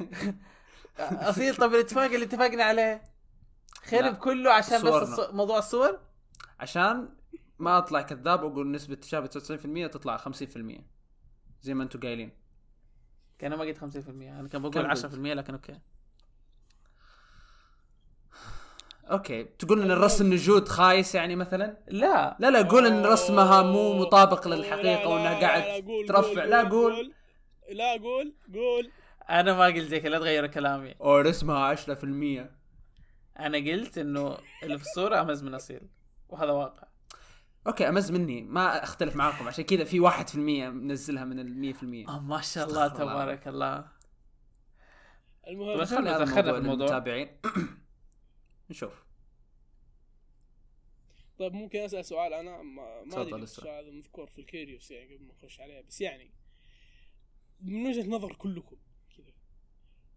[0.98, 3.02] أصيل طب الاتفاق اللي اتفقنا عليه
[3.74, 4.14] خرب.
[4.14, 5.02] كله عشان بس صورنا.
[5.02, 5.20] الص...
[5.30, 6.00] موضوع الصور
[6.60, 7.16] عشان
[7.58, 10.84] ما أطلع كذاب وأقول نسبة تشابه 99% تطلع 50%
[11.62, 12.32] زي ما أنتم قايلين.
[13.38, 15.78] كان ما قلت 50% أنا كان بقول قلت؟ 10% لكن okay.
[19.10, 19.44] okay.
[19.44, 22.36] تقول إن الرسم نجود خايس يعني مثلا؟ لا.
[22.38, 23.98] لا لا قول إن رسمها مو.
[23.98, 26.44] مطابق للحقيقة وإنها قاعد ترفع.
[26.44, 27.14] لا قول
[27.72, 28.90] لا قول قول.
[29.30, 30.94] أنا ما قلت زي كذا لا تغير كلامي.
[31.00, 32.50] أو رسمها 10%
[33.38, 35.80] أنا قلت إنه اللي في الصورة أمز من أصيل
[36.28, 36.91] وهذا واقع.
[37.66, 41.74] okay أمز مني ما أختلف معاكم عشان كذا في 1% منزلها من ال
[42.06, 42.88] 100% آه ما شاء الله.
[42.88, 43.88] تبارك الله
[45.48, 46.86] المهم بس خلي هذا دخلنا في الموضوع.
[46.86, 47.28] للمتابعين
[48.70, 49.04] نشوف
[51.38, 53.42] طيب ممكن أسأل سؤال أنا ما, أدري.
[53.42, 56.30] السؤال هذا مذكور في ال curious يعني قبل ما نخش عليه بس يعني
[57.60, 58.76] من وجهة نظر كلكم
[59.16, 59.32] كذا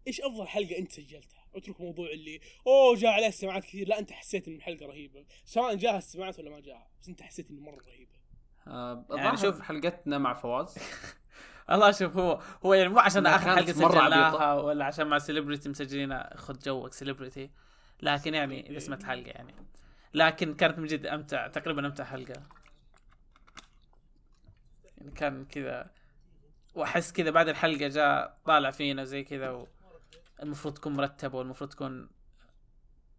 [0.08, 3.88] إيش أفضل حلقة أنت سجلتها؟ اترك موضوع اللي أوه جاء عليها استماعات كثير.
[3.88, 5.26] لا انت حسيت ان الحلقة رهيبة.
[5.46, 8.12] سواء جاها استماعات ولا ما جاها بس انت حسيت إنه مرة رهيبة.
[8.68, 10.76] آه يعني شوف- حلقتنا مع فواز.
[11.72, 14.54] الله شوف هو هو يعني مو عشان آخر حلقة سجلناها.
[14.54, 17.50] ولا عشان مع celebrity مسجلينها خذ جوك celebrity
[18.02, 19.54] لكن يعني إذا سمعت الحلقة يعني.
[20.14, 22.44] لكن كانت من جد أمتع تقريبا أمتع حلقة.
[24.98, 25.92] يعني كان كذا
[26.76, 29.68] وأحس كذا بعد الحلقة جاء طالع فينا زي كذا
[30.44, 32.10] المفروض تكون مرتبه والمفروض تكون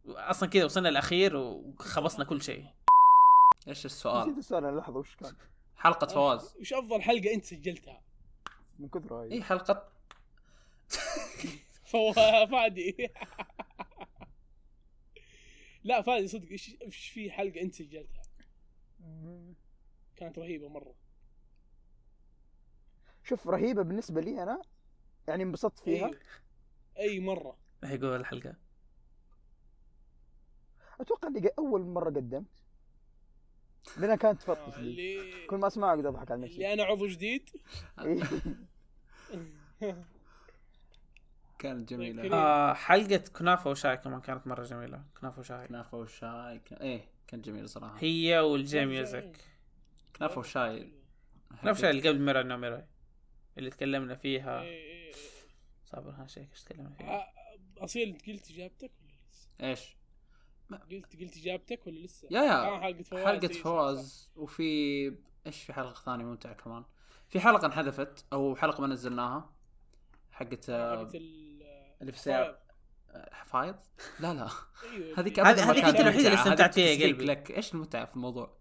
[0.06, 2.66] أصلا كذا وصلنا الأخير وخبصنا كل شيء.
[3.68, 5.36] إيش نسيت السؤال السؤال أنا لحظة وش كان؟
[5.76, 6.56] حلقة فواز.
[6.58, 8.02] إيش أفضل حلقة أنت سجلتها؟
[8.78, 9.32] من كثر هاي.
[9.32, 9.88] اي حلقة.
[11.90, 12.96] فو فادي
[15.84, 18.22] لا فادي صدق إيش إيش في حلقة أنت سجلتها؟
[20.16, 20.94] كانت رهيبة مرة.
[23.24, 24.62] شوف رهيبة بالنسبة لي أنا
[25.28, 26.10] يعني انبسطت فيها.
[26.99, 27.57] أي, مرة.
[27.84, 28.55] يقول الحلقة.
[31.01, 32.47] أتوقع إني أول مرة قدمت.
[33.99, 35.20] لأنها كانت تفطس آه، لي.
[35.20, 36.55] اللي كل ما اسمعها اقعد أضحك على نفسي.
[36.55, 37.51] اللي أنا عضو جديد.
[41.59, 42.34] كانت جميلة.
[42.34, 45.05] آه حلقة كنافة وشاي كمان كانت مرة جميلة.
[45.20, 45.66] كنافة وشاي.
[45.66, 46.59] كنافة وشاي.
[46.59, 46.72] ك...
[46.72, 47.97] إيه كانت جميلة صراحة.
[47.99, 49.36] هي وال J music
[50.16, 50.92] كنافة وشاي.
[51.62, 52.86] كنافة وشاي اللي قبل Mirai no Mirai
[53.59, 54.62] اللي تكلمنا فيها.
[54.62, 54.95] إيه، إيه.
[55.87, 59.97] صابر ها شيك إيش تكلمنا فيها آه، اصيل انت قلت اجابتك ولا لسه؟ إيش
[60.70, 63.62] قلت قلت اجابتك ولا لسه؟ يا يا آه، حلقة فواز حلقة إيه،.
[63.62, 65.07] فواز وفي
[65.47, 66.84] إيش في حلقة ثانية ممتعة كمان
[67.28, 69.53] في حلقة انحذفت أو حلقة ما نزلناها
[70.32, 71.62] حقت آه، ال
[72.01, 72.59] اللي في سيارة
[73.45, 73.76] فايض
[74.20, 74.49] لا لا
[75.16, 76.43] هذيك ما هذيك كانت أنت الوحيدة اللي ممتعة.
[76.43, 77.24] استمتعت فيها يا قلبي.
[77.24, 78.57] لك إيش الممتع في الموضوع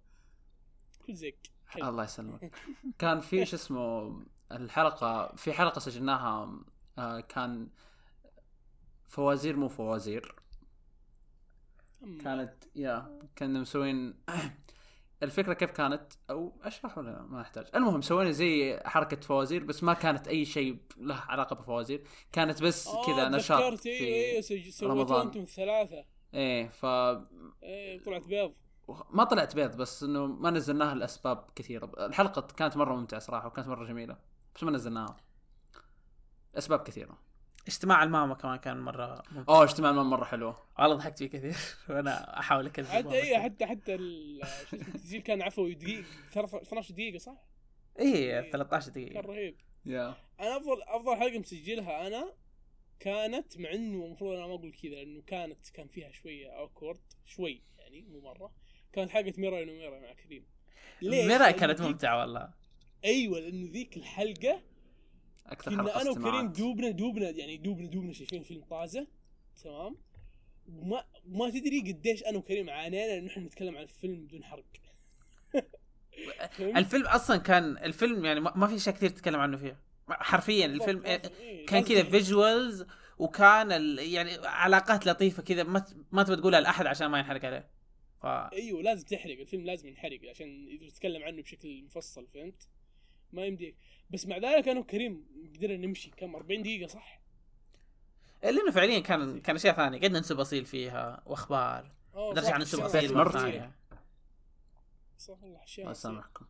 [1.08, 1.52] كل زيك.
[1.76, 2.52] الله يسلمك
[3.00, 4.16] كان في شو اسمه
[4.52, 6.60] الحلقة في حلقة سجلناها
[6.98, 7.70] آه، كان
[9.08, 10.36] فوازير مو فوازير.
[12.24, 14.14] كانت يا كنا مسوين
[15.24, 19.94] الفكرة كيف كانت؟ أو أشرح ولا ما أحتاج؟ المهم سوينا زي حركة فوازير بس ما
[19.94, 22.04] كانت أي شيء له علاقة بفوازير.
[22.32, 25.26] كانت بس كذا نشاط آه، تذكرت أيوه أيوه في سج- سويتوا رمضان.
[25.26, 26.86] أنتم الثلاثه إيه ف
[27.64, 28.54] إيه طلعت بيض.
[29.10, 31.92] ما طلعت بيض بس إنه ما نزلناها لأسباب كثيرة.
[32.06, 34.18] الحلقة كانت مرة ممتعة صراحة وكانت مرة جميلة
[34.56, 35.18] بس ما نزلناها.
[36.58, 37.20] اسباب كثيرة.
[37.68, 39.54] اجتماع الماما كمان كان مرة ممتع.
[39.54, 41.56] اوه اجتماع المام مرة حلوة والله ضحكت فيه كثير.
[41.90, 43.40] وأنا أحاول اكذب حتى كثير.
[43.42, 46.06] حتى حتى التسجيل كان عفوي دقيقة.
[46.36, 47.44] 12 دقيقة صح؟
[48.00, 49.22] إيه 13 كان دقيقة.
[49.22, 49.58] رهيب.
[49.86, 52.34] يا أنا افضل أفضل حلقة مسجلها أنا
[53.00, 57.64] كانت مع إنه المفروض أنا ما أقول كذا لأنه كانت كان فيها شوية اوكورد شوي
[57.78, 58.52] يعني مو مرة.
[58.94, 60.46] كانت حلقة ميرا وميرا مع كريم.
[61.02, 62.54] ليش؟ ميرا كانت ممتعة والله.
[63.06, 64.62] أيوه لأنه ذيك الحلقة
[65.48, 69.08] أكثر كنا أنا وكريم دوبنا دوبنا يعني دوبنا دوبنا شايفين فيلم طازة
[69.64, 69.98] تمام
[70.70, 74.66] وما ما تدري قديش أنا وكريم عانينا انه إحنا نتكلم عن الفيلم بدون حرق؟
[76.60, 79.80] الفيلم أصلا كان الفيلم يعني ما في اشياء كثير تتكلم عنه فيه
[80.10, 82.10] حرفيا الفيلم لازم- إيه، كان لازم كذا.
[82.10, 82.86] فيجوالز
[83.18, 83.98] وكان.
[84.00, 87.70] يعني علاقات لطيفة كذا ما ما تبغى تقولها لأحد عشان ما ينحرق عليه
[88.22, 92.68] ف أيوه لازم تحرق الفيلم لازم ينحرق عشان تتكلم عنه بشكل مفصل فهمت؟
[93.34, 93.76] ما يمديك.
[94.10, 97.22] بس مع ذلك أنا وكريم قدرنا نمشي كم 40 دقيقة صح؟
[98.44, 100.00] لأنه فعليا كان كان أشياء ثانية.
[100.00, 101.92] قد ننسب أصيل فيها وأخبار.
[102.16, 103.40] نرجع صح، اصيل صح، مرة صح.
[103.40, 103.72] ثانية
[105.18, 106.46] صح والله الله اشياء يسامحكم.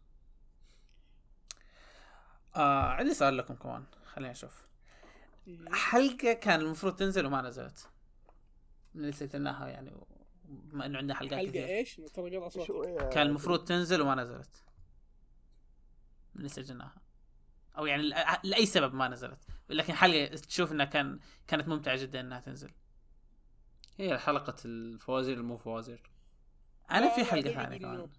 [2.55, 3.83] آه عندي سؤال لكم كمان.
[4.05, 4.65] خلينا نشوف
[5.47, 5.73] مم.
[5.73, 7.89] حلقة كان المفروض تنزل وما نزلت.
[8.93, 9.91] من اللي سجلناها يعني
[10.45, 11.67] بما إنه عندنا حلقات حلقة كثير.
[11.67, 14.64] إيش؟ ترى قطع صوت كان المفروض تنزل وما نزلت.
[16.35, 16.95] من اللي سجلناها.
[17.77, 19.39] أو يعني لأ- لأي سبب ما نزلت.
[19.69, 22.71] لكن حلقة تشوف إنها كان كانت ممتعة جدا إنها تنزل.
[23.97, 26.09] هي حلقة الفوازير المو فوازير.
[26.91, 28.09] أنا في حلقة أعتقد ثانية إنه- كمان.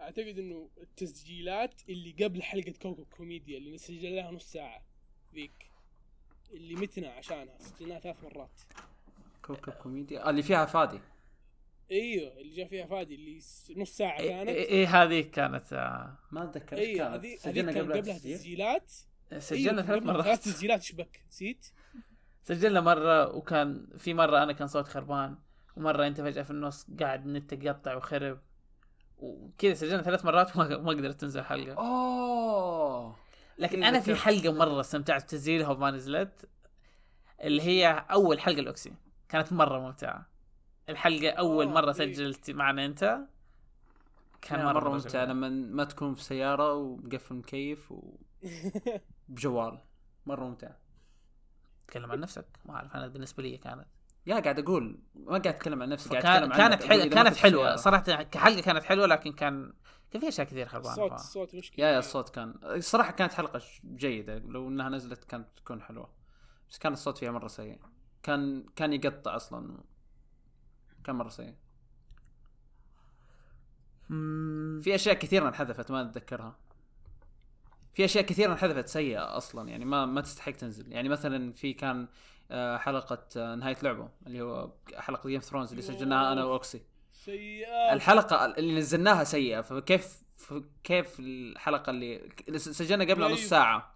[0.00, 4.82] أعتقد إنه التسجيلات اللي قبل حلقة كوكب كوميديا اللي نسجل لها نص ساعة
[5.34, 5.70] ذيك
[6.52, 8.60] اللي متنا عشانها سجلناها ثلاث مرات.
[9.42, 10.26] كوكب كوميديا.
[10.26, 11.00] آه، اللي فيها فادي.
[11.92, 13.38] إيوه اللي جاء فيها فادي اللي
[13.76, 14.48] نص ساعة إيه كانت.
[14.48, 17.24] إيه- إيه هذه كانت آه ما أتذكر إيش إيوه كانت.
[17.24, 18.92] هذه سجلنا كان قبلها قبلها تسجيل تسجيلات.
[19.38, 20.24] سجلنا ثلاث مرات.
[20.24, 21.66] ثلاث تسجيلات إيش بك؟ نسيت؟
[22.42, 25.38] سجلنا مرة وكان في مرة أنا كان صوت خربان
[25.76, 28.40] ومرة أنت فجأة في النص قاعد نت يقطع وخرب.
[29.18, 31.72] وكذا سجلنا ثلاث مرات وما ما قدرت تنزل حلقة.
[31.74, 33.16] أوه.
[33.58, 34.14] لكن إيه، أنا في.
[34.14, 36.48] حلقة مرة استمتعت بتسجيلها وما نزلت
[37.42, 38.92] اللي هي أول حلقة الاوكسي
[39.28, 40.31] كانت مرة ممتعة.
[40.88, 41.92] الحلقة أول آه، مرة إيه.
[41.92, 43.18] سجلت معنا أنت.
[44.42, 45.24] كان مرة, مرة ممتع.
[45.24, 47.92] لما ما تكون في سيارة ومقفل مكيف
[49.28, 49.78] وبجوال
[50.26, 50.70] مرة ممتع.
[51.88, 52.46] تكلم عن نفسك.
[52.64, 53.86] ما أعرف أنا بالنسبة لي كانت.
[54.26, 56.78] يا قاعد أقول ما قاعد أتكلم عن نفسي قاعد أتكلم عنك.
[56.80, 57.76] كانت ما كانت حلوة.
[57.76, 59.72] صراحة كحلقة كانت حلوة لكن كان
[60.10, 60.92] كان في أشياء كثير خربانة.
[60.92, 61.86] الصوت الصوت مشكلة.
[61.86, 64.38] يا يا الصوت كان الصراحه كانت حلقة جيدة.
[64.38, 66.10] لو إنها نزلت كانت تكون حلوة.
[66.70, 67.78] بس كان الصوت فيها مرة سيء.
[68.22, 69.78] كان كان يقطع أصلا.
[71.04, 71.54] كان مرة سيء
[74.82, 76.56] في أشياء كثيره انحذفت ما أتذكرها.
[77.94, 80.92] في أشياء كثيره انحذفت سيئة أصلا يعني ما ما تستحق تنزل.
[80.92, 82.08] يعني مثلا في كان
[82.50, 86.82] آه، حلقة آه، نهاية لعبة اللي هو حلقة Game Thrones اللي سجلناها أنا وأوكسي.
[87.12, 90.22] سيئات الحلقة اللي نزلناها سيئة فكيف
[90.84, 92.28] كيف الحلقة اللي
[92.58, 93.48] سجلنا قبلها نص بيض.
[93.48, 93.94] ساعة؟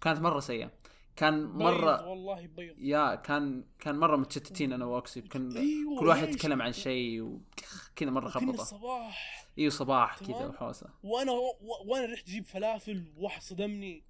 [0.00, 0.70] كانت مرة سيئة.
[1.18, 2.74] كان بيض مره والله بيض.
[2.78, 5.20] يا كان كان مرة متشتتين أنا وأوكسي.
[5.20, 8.62] كان أيوة، كل واحد؟ يتكلم عن شيء وكذا مرة خبطة.
[8.62, 10.46] الصباح إيوه صباح كذا.
[10.46, 10.86] وحوسة.
[11.02, 11.56] وأنا و...
[11.84, 14.02] وأنا رحت أجيب فلافل وواحد صدمني.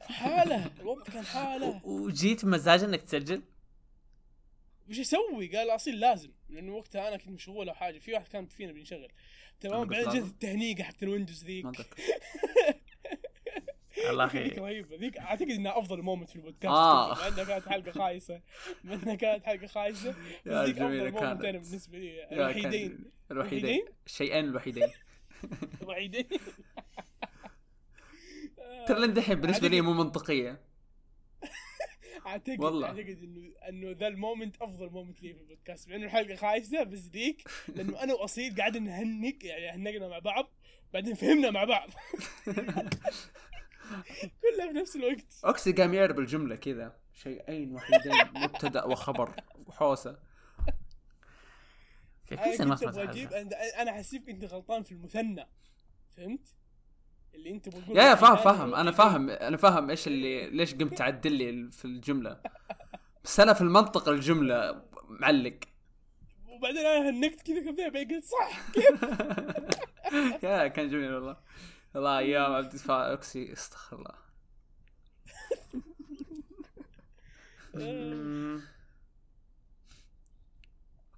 [0.00, 1.80] حالة الوضع كان حالة.
[1.84, 3.42] وجيت بمزاج إنك تسجل؟
[4.90, 7.98] وش أسوي؟ قال أصيل لازم لأنه وقتها أنا كنت مشغول أو حاجة.
[7.98, 9.08] في واحد كان فينا بنشغل
[9.60, 10.26] تمام بعدين جت.
[10.30, 11.66] التهنيقة حقت ال Windows ذيك.
[14.10, 17.14] الله ذيك أخي رهيبه ذيك أعتقد إنها أفضل moment في البودكاست آه.
[17.14, 18.40] كله، مع إنها كانت حلقة خايسة
[18.84, 21.44] مع إنها كانت حلقة خايسة بس يا ذيك أفضل moment.
[21.44, 22.32] أنا بالنسبة لي.
[22.32, 23.10] الوحيدين.
[23.30, 24.88] الوحيدين؟ الشيئين الوحيدين.
[25.82, 26.28] الوحيدين.
[28.88, 30.60] ترى لين دحين بالنسبة لي مو منطقية.
[32.26, 32.86] اعتقد والله.
[32.86, 36.82] أعتقد انه إنه ذا ال moment أفضل moment لي في البودكاست مع إنه الحلقة خايسة
[36.82, 40.50] بس ذيك لأنه أنا واصيل قاعدين نهنق يعني هنقنا مع بعض
[40.92, 41.90] بعدين فهمنا مع بعض.
[44.42, 45.44] كلها في نفس الوقت.
[45.44, 49.34] اوكسي قام يعرب الجمله كذا شيئين وحيدين مبتدأ وخبر
[49.66, 50.18] وحوسة.
[52.24, 53.32] في أنا كنت أجيب
[53.78, 55.48] أنا حسيت انت غلطان في المثنى.
[56.16, 56.48] فهمت؟
[57.34, 58.74] اللي أنت بتقول يا يا فاهم فاهم.
[58.74, 58.90] أنا.
[58.90, 62.40] فاهم أنا فاهم إيش اللي ليش قمت تعدل لي في الجملة.
[63.24, 65.58] بس أنا في المنطق الجملة معلق.
[66.46, 68.70] وبعدين أنا هنكت كذا كذا قلت صح.
[68.72, 69.02] كيف؟
[70.44, 71.36] يا كان جميل والله.
[71.98, 74.14] والله أيام عبد الفا أوكسي استغفر الله
[77.74, 78.62] مم.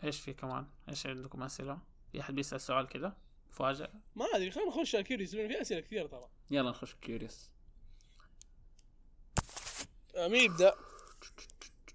[0.04, 1.78] إيش في كمان؟ إيش عندكم أسئلة؟
[2.12, 3.16] في أحد بيسأل سؤال كذا؟
[3.50, 7.50] مفاجئ ما أدري خلينا نخش على Curious في أسئلة كثيرة ترى يلا نخش Curious
[10.16, 10.74] آه، مين يبدأ؟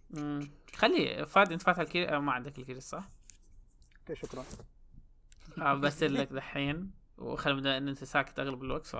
[0.09, 0.49] مم.
[0.75, 3.09] خلي فادي أنت فاتح الكيري آه، ما عندك الكيري صح؟
[3.99, 4.45] okay شكرا
[5.57, 8.95] آه برسل لك دحين وخلي بدأ إن أنت ساكت أغلب الوقت ف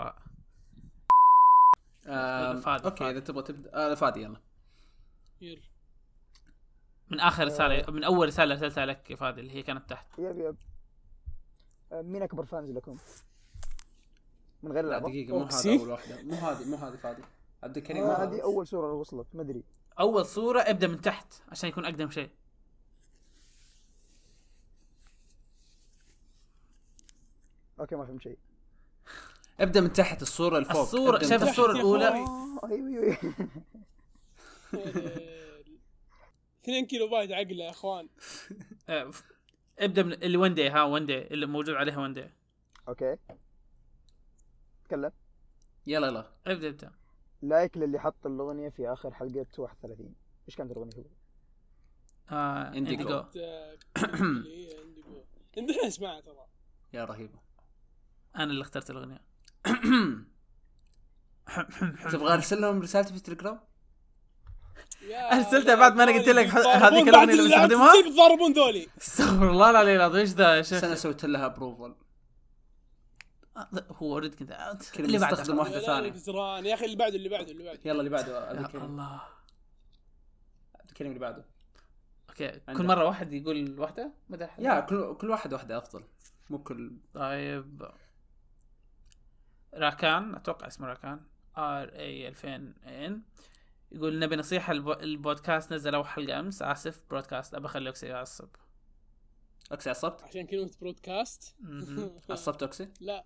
[2.06, 3.10] فادي، okay.
[3.10, 3.72] إذا تبغى تبدأ.
[3.74, 4.42] آه فادي يلا.
[5.42, 5.62] يلا.
[7.12, 10.20] من آخر رسالة من أول رسالة ارسلتها لك يا فادي اللي هي كانت تحت.
[10.20, 10.56] yep yep.
[11.92, 12.98] آه، مين أكبر fans لكم؟
[14.64, 15.46] من غير لا دقيقة مو.
[15.46, 16.22] هذا أول واحدة.
[16.24, 17.22] مو هذه مو هذه فادي
[17.64, 18.44] عبد الكريم آه، هذه.
[18.44, 19.64] أول صورة وصلت ما أدري.
[20.00, 22.30] أول صورة ابدأ من تحت عشان يكون أقدم شيء.
[27.80, 28.38] okay ما فهمت شيء.
[29.60, 32.06] ابدأ من تحت الصورة الفوق الصورة- ابدأ من شايف؟ أخوي.
[32.06, 33.18] آه أيوه أيوه
[36.64, 38.10] 2 كيلو بايت عقله يا أخوان.
[38.90, 39.12] آه،
[39.80, 42.32] ابدأ من اللي one day ها one day اللي موجود عليها one day
[42.88, 43.18] okay.
[44.86, 45.12] تكلم.
[45.88, 46.32] يلا يلا.
[46.48, 46.92] ابدأ ابدأ.
[47.42, 50.16] like للي حط الأغنية في آخر حلقة 31
[50.48, 50.94] إيش كانت الأغنية؟
[52.30, 52.76] هو؟ Indigo.
[52.78, 54.44] Indigo عندكم
[55.58, 56.46] عندنا اسمعها ترى.
[56.94, 57.40] يا رهيبة.
[58.36, 59.22] أنا اللي اخترت الاغنية.
[62.12, 63.60] تبغى ارسل لهم رسالتي في التليجرام؟
[65.02, 68.88] يا أرسلتها بعد ما أنا قلت لك هذيك بعد الأغنية اللي بستخدمها؟ بيتضاربون ذولي.
[69.02, 71.96] استغفر الله العلي العظيم إيش ذا يا بس أنا شيخ سويت لها ابروفل
[73.92, 74.50] هو اوريدي كنت
[74.94, 75.54] كذا اللي بعده.
[75.54, 76.66] لا، زران.
[76.66, 77.80] يا أخي اللي بعده اللي بعده اللي بعده.
[77.86, 79.22] يلا اللي بعده عبد يا الكريم الله.
[80.76, 81.46] عبد الكريم اللي بعده.
[82.30, 82.60] okay.
[82.78, 84.12] كل مرة واحد يقول واحدة؟
[84.60, 86.04] يا كل كل واحد واحدة أفضل.
[86.50, 86.98] مو كل.
[87.14, 87.92] طيب.
[89.76, 91.20] راكان أتوقع اسمه راكان
[91.58, 92.56] RE 2000
[92.86, 93.22] N.
[93.92, 94.90] يقول نبي نصيحة الب...
[94.90, 96.62] البودكاست نزل أول حلقة أمس.
[96.62, 98.50] آسف broadcast أبى أخلي أوكسي يعصب.
[99.72, 101.56] أوكسي عصبت؟ عشان كلمه broadcast.
[102.30, 103.26] عصبت أوكسي؟ لا.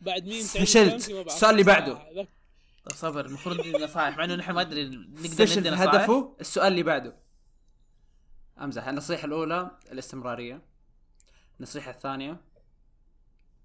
[0.00, 1.10] بعد مين فشلت.
[1.10, 1.94] السؤال اللي بعده.
[1.94, 2.28] طيب
[2.88, 6.36] صبر المفروض ندي نصائح مع إنه نحن ما أدري نقدر فشل ندي في نصائح هدفه.
[6.40, 7.16] السؤال اللي بعده.
[8.60, 8.88] أمزح.
[8.88, 10.62] النصيحة الأولى الاستمرارية.
[11.58, 12.40] النصيحة الثانية.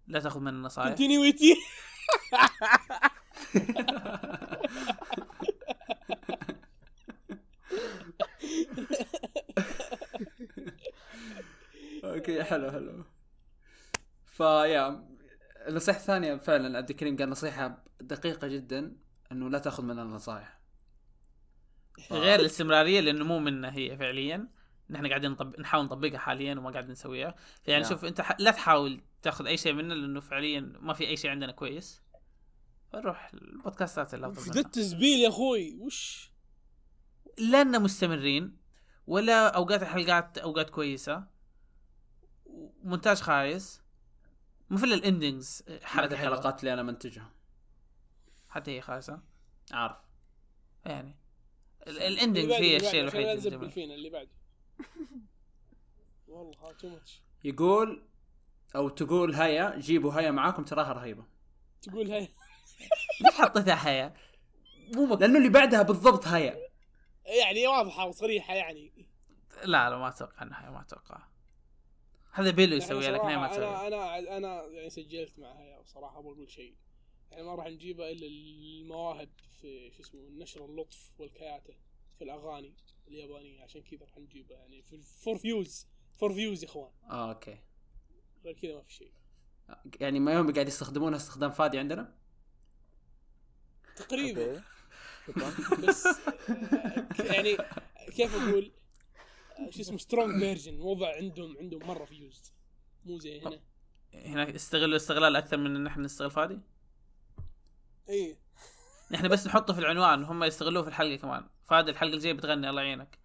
[0.08, 1.56] لا تأخذ من النصائح continuity
[12.04, 13.04] okay حلو حلو.
[14.26, 15.08] فيا
[15.68, 16.78] النصيحه الثانية فعلا.
[16.78, 18.96] عبد الكريم قال نصيحة دقيقة جدا
[19.32, 20.60] إنه لا تأخذ من النصائح.
[22.12, 24.48] غير الاستمرارية لأنه مو منا هي فعليا.
[24.90, 25.60] نحن قاعدين نطب...
[25.60, 27.36] نحاول نطبقها حاليا وما قاعدين نسويها.
[27.68, 27.92] يعني نعم.
[27.92, 28.36] شوف أنت ح...
[28.40, 32.02] لا تحاول تاخذ أي شيء منا لأنه فعليا ما في أي شيء عندنا كويس.
[32.94, 34.66] فنروح البودكاستات اللي وش أفضل ذا منها.
[34.66, 36.32] التزبيل يا أخوي وش؟
[37.40, 38.58] لنا مستمرين
[39.08, 41.28] ولا أوقات الحلقات أوقات كويسة.
[42.84, 43.82] مونتاج خايس.
[44.78, 47.32] في الاندنجز حركه حلقات الحلقات اللي أنا منتجها.
[48.50, 49.22] حتى هي خايسة.
[49.72, 49.98] عارف.
[50.86, 51.16] يعني
[51.88, 54.30] ال- اللي الاندنجز بعده، هي اللي الشيء بعده، الوحيد الجميل فينا اللي بعده.
[56.28, 58.04] والله تو ماتش يقول
[58.76, 61.26] أو تقول هيا جيبوا هيا معاكم تراها رهيبة.
[61.82, 62.30] تقول هاي
[63.22, 64.14] ليش حطيتها حياه؟
[64.96, 65.16] مو.
[65.16, 66.58] لأنه اللي بعدها بالضبط هيا.
[67.26, 68.92] يعني واضحة وصريحه يعني.
[69.64, 71.28] لا لا ما أتوقع إنها ما أتوقع.
[72.32, 73.88] هذا بيلو يعني يسويها لكن هي ما تسويها.
[73.88, 76.76] أنا أنا أنا يعني سجلت مع هيا وصراحة بقول شيء.
[77.32, 79.30] يعني ما راح نجيبها إلا المواهب
[79.62, 81.74] في شو اسمه نشر اللطف والكياتة
[82.18, 82.74] في الأغاني
[83.08, 83.64] اليابانية.
[83.64, 86.92] عشان كذا راح نجيبها يعني في for views for views يا إخوان.
[87.10, 87.58] آه okay.
[88.46, 89.12] غير كذا ما في شيء.
[90.00, 92.16] يعني ما يوم قاعد يستخدمونها استخدام فادي عندنا؟
[93.96, 94.62] تقريبا.
[95.88, 97.58] بس آه، يعني
[98.16, 98.72] كيف أقول؟
[99.60, 102.54] آه، شو اسمه strong version وضع عندهم عندهم مرة views
[103.06, 103.60] مو زي هنا.
[104.14, 106.60] هناك استغلوا استغلال أكثر من إن نحن نستغل فادي
[108.10, 108.38] اي
[109.12, 111.50] نحن بس نحطه في العنوان هم يستغلوه في الحلقة كمان.
[111.66, 113.20] فادي الحلقة الجاية بتغني الله يعينك.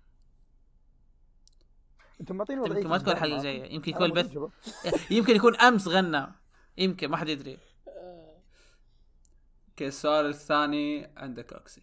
[2.20, 3.12] أنتم معطيني يمكن وضعيه ما تكون.
[3.12, 4.36] الحلقة الجايه يمكن يكون البث.
[5.10, 6.26] يمكن يكون أمس غنى.
[6.78, 7.58] يمكن ما حد يدري.
[7.88, 8.42] آه،
[9.68, 11.82] okay السؤال الثاني عندك أوكسي.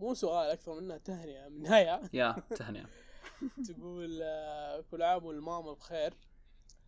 [0.00, 2.86] مو سؤال أكثر منها تهنئة من هيا يا تهنئة.
[3.68, 6.14] تقول آه، كل عام والماما بخير.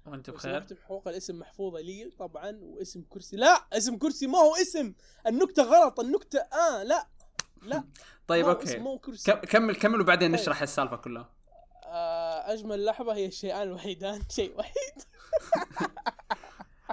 [0.07, 0.67] وأنت بخير.
[0.85, 3.37] حقوق الاسم محفوظة لي طبعا واسم كرسي.
[3.37, 4.95] لا اسم كرسي ما هو اسم.
[5.27, 7.07] النكتة غلط النكتة آه لا
[7.63, 7.85] لا.
[8.29, 8.99] طيب okay.
[9.51, 10.41] كمل كمل وبعدين طيب.
[10.41, 11.36] نشرح السالفة كلها.
[12.53, 15.03] أجمل لحظة هي الشيئان الوحيدان شيء وحيد.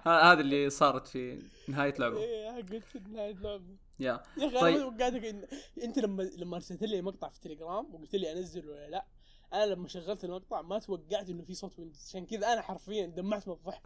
[0.07, 2.17] هذا اللي صارت في نهاية لعبة.
[2.17, 3.63] إيه قلت نهاية اللعبه
[3.99, 4.23] يا.
[4.37, 5.45] يا أخي طيب.
[5.83, 9.05] أنت لما لما ارسلت لي مقطع في التليجرام وقلت لي أنزل ولا لا
[9.53, 12.05] أنا لما شغلت المقطع ما توقعت إنه في صوت ويندوز.
[12.09, 13.81] عشان كذا أنا حرفيا دمعت من الضحك.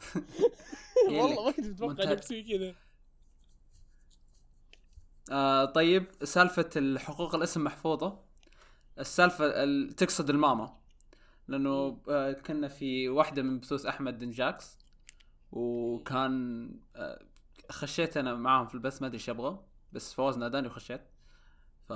[1.08, 2.76] والله ما كنت متوقع تسوي كذا.
[5.32, 8.20] آه طيب سالفة الحقوق الاسم محفوظة.
[9.00, 10.78] السالفة ال- تقصد الماما.
[11.48, 14.78] لأنه آه كنا في واحدة من بثوث أحمد نينجاكس
[15.52, 17.26] وكان آه
[17.72, 19.60] خشيت أنا معاهم في البث ما أدري إيش يبغى
[19.94, 21.02] بس فواز ناداني وخشيت.
[21.90, 21.94] ف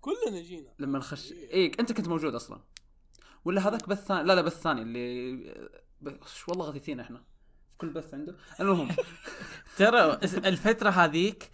[0.00, 0.68] كلنا جينا.
[0.78, 2.60] لما نخش اي أنت كنت موجود أصلا.
[3.44, 5.36] ولا هذاك بث ثاني لا لا بث ثاني اللي
[6.00, 7.18] ب- ش- والله غثيثين إحنا.
[7.18, 8.36] في كل بث عنده.
[8.60, 8.88] المهم
[9.78, 11.50] ترى الفترة هذيك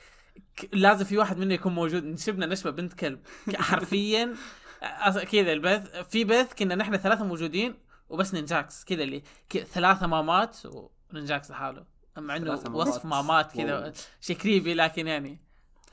[0.72, 2.04] لازم في واحد منا يكون موجود.
[2.04, 3.20] نشبنا نشبة بنت كلب.
[3.54, 4.34] حرفيا
[5.32, 7.74] كذا البث في بث كنا نحن ثلاثة موجودين
[8.08, 10.56] وبس نينجاكس كذا اللي كذا ثلاثة مامات
[11.12, 11.84] ونينجاكس لحاله
[12.18, 12.52] مع انه.
[12.72, 13.92] وصف مامات كذا.
[14.20, 15.38] شيء creepy لكن يعني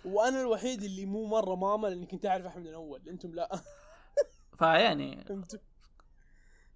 [0.06, 3.62] وأنا الوحيد اللي مو مرة ماما لأني كنت أعرف أحمد من اول أنتم لا
[4.60, 5.44] فيعني أنتم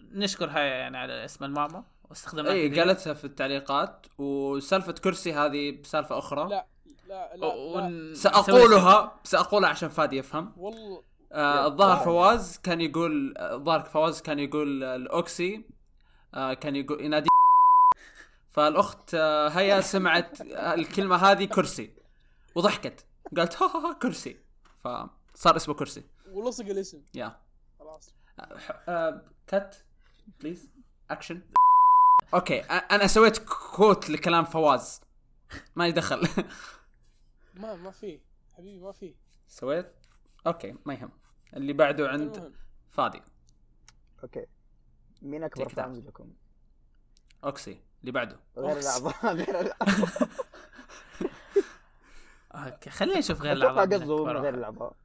[0.02, 2.80] نشكرها يعني على اسم الماما واستخدمناها اي.
[2.80, 6.66] قالتها في التعليقات وسالفة كرسي هذه بسالفة أخرى لا
[7.08, 7.48] لا لا, لا.
[7.48, 14.40] ون- سأقولها سأقولها عشان فادي يفهم والله آه الظاهر فواز كان يقول الظاهر فواز كان
[14.40, 15.66] يقول الاوكسي
[16.34, 17.30] آه كان يقول ينادي.
[18.50, 21.94] فالأخت آه هيا سمعت آه، الكلمة هذه كرسي.
[22.56, 23.06] وضحكت.
[23.38, 24.40] قالت ها ها ها كرسي.
[24.84, 26.04] فصار اسمه كرسي.
[26.32, 27.02] ولصق الاسم.
[27.16, 27.40] يا
[27.80, 28.14] خلاص.
[29.48, 29.86] cut
[30.40, 30.70] please
[31.12, 31.42] action
[32.34, 33.38] أوكي أنا سويت
[33.76, 35.02] كوت لكلام فواز.
[35.76, 36.28] ما يدخل
[37.54, 38.20] ما ما في.
[38.58, 39.16] حبيبي ما في.
[39.48, 39.99] سويت؟
[40.48, 41.10] أوكي ما يهم.
[41.54, 42.54] اللي بعده عند
[42.90, 43.22] فادي
[44.24, 44.46] أوكي.
[45.22, 45.70] مين أكبر.
[45.70, 46.34] فانز لكم؟
[47.44, 47.82] أوكسي.
[48.02, 48.40] اللي بعده.
[48.58, 48.78] غير.
[48.78, 50.30] الأعضاء غير الأعضاء.
[52.52, 54.00] أوكي خلينا نشوف غير أتوقع الأعضاء.
[54.00, 54.96] قصده من من غير الأعضاء.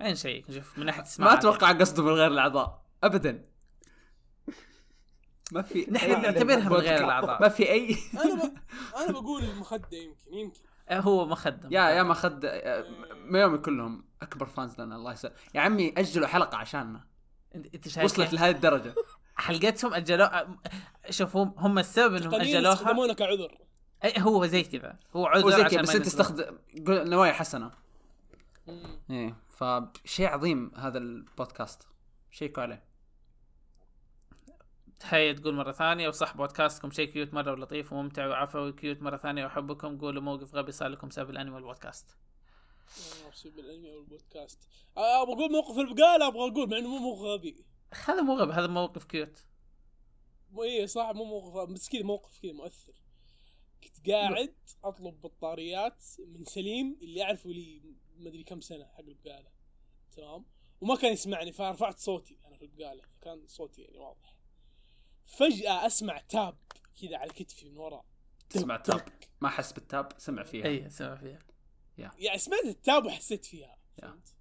[0.00, 2.82] عين شيء نشوف من ناحية ما أتوقع قصده من غير الأعضاء.
[3.04, 3.48] ابدا.
[5.52, 7.04] ما في نحن نعتبرها من غير.
[7.04, 7.42] الأعضاء.
[7.42, 8.54] ما في أي أنا ب...
[8.96, 10.60] أنا بقول المخدة يمكن يمكن.
[10.98, 11.72] هو مخدم.
[11.72, 12.46] يا يا ما خد
[13.24, 15.34] ميومي كلهم أكبر فانز لنا الله يسلمك.
[15.54, 17.04] يا عمي أجلوا حلقة عشاننا.
[17.54, 18.94] انت شايف وصلت؟ لهذه الدرجة.
[19.36, 20.56] حلقتهم اجلوها
[21.10, 22.72] شوف هم هم السبب إنهم أجلوها.
[22.72, 23.58] استخدمونا كعذر.
[24.04, 24.98] أي هو زي كذا.
[25.16, 26.40] هو عذر عشان كذا ما بس أنت
[26.86, 27.70] قول- نوايا حسنة.
[29.10, 31.88] إيه فشيء عظيم هذا البودكاست.
[32.30, 32.91] شيكوا عليه
[35.02, 39.44] تحية تقول مرة ثانية وصح بودكاستكم شيء cute مرة ولطيف وممتع وعفوي cute مرة ثانية
[39.44, 42.16] وأحبكم قولوا موقف غبي صار لكم بسبب الأنمي والبودكاست
[43.32, 47.20] بسبب الانمي أو البودكاست آه، أبغى أقول موقف البقاله أبغى أقول مع إنه مو موقف
[47.20, 47.64] غبي.
[48.04, 49.44] هذا مو غبي هذا موقف cute
[50.62, 52.94] إيه صح مو موقف بس كذا موقف كذا مؤثر.
[53.84, 57.80] كنت قاعد أطلب بطاريات من سليم اللي اعرفه لي
[58.18, 59.50] ما أدري كم سنة حق البقالة.
[60.16, 60.44] تمام؟
[60.80, 64.41] وما كان يسمعني فرفعت صوتي أنا في البقالة كان صوتي يعني واضح.
[65.32, 66.56] فجأة أسمع تاب
[67.02, 68.04] كذا على كتفي من ورا.
[68.50, 69.08] تسمع تاب.
[69.40, 70.66] ما حس بالتاب سمع فيها.
[70.66, 71.38] أي سمع فيها.
[71.98, 73.76] يعني سمعت التاب وحسيت فيها.
[74.02, 74.06] يا.
[74.08, 74.34] فهمت؟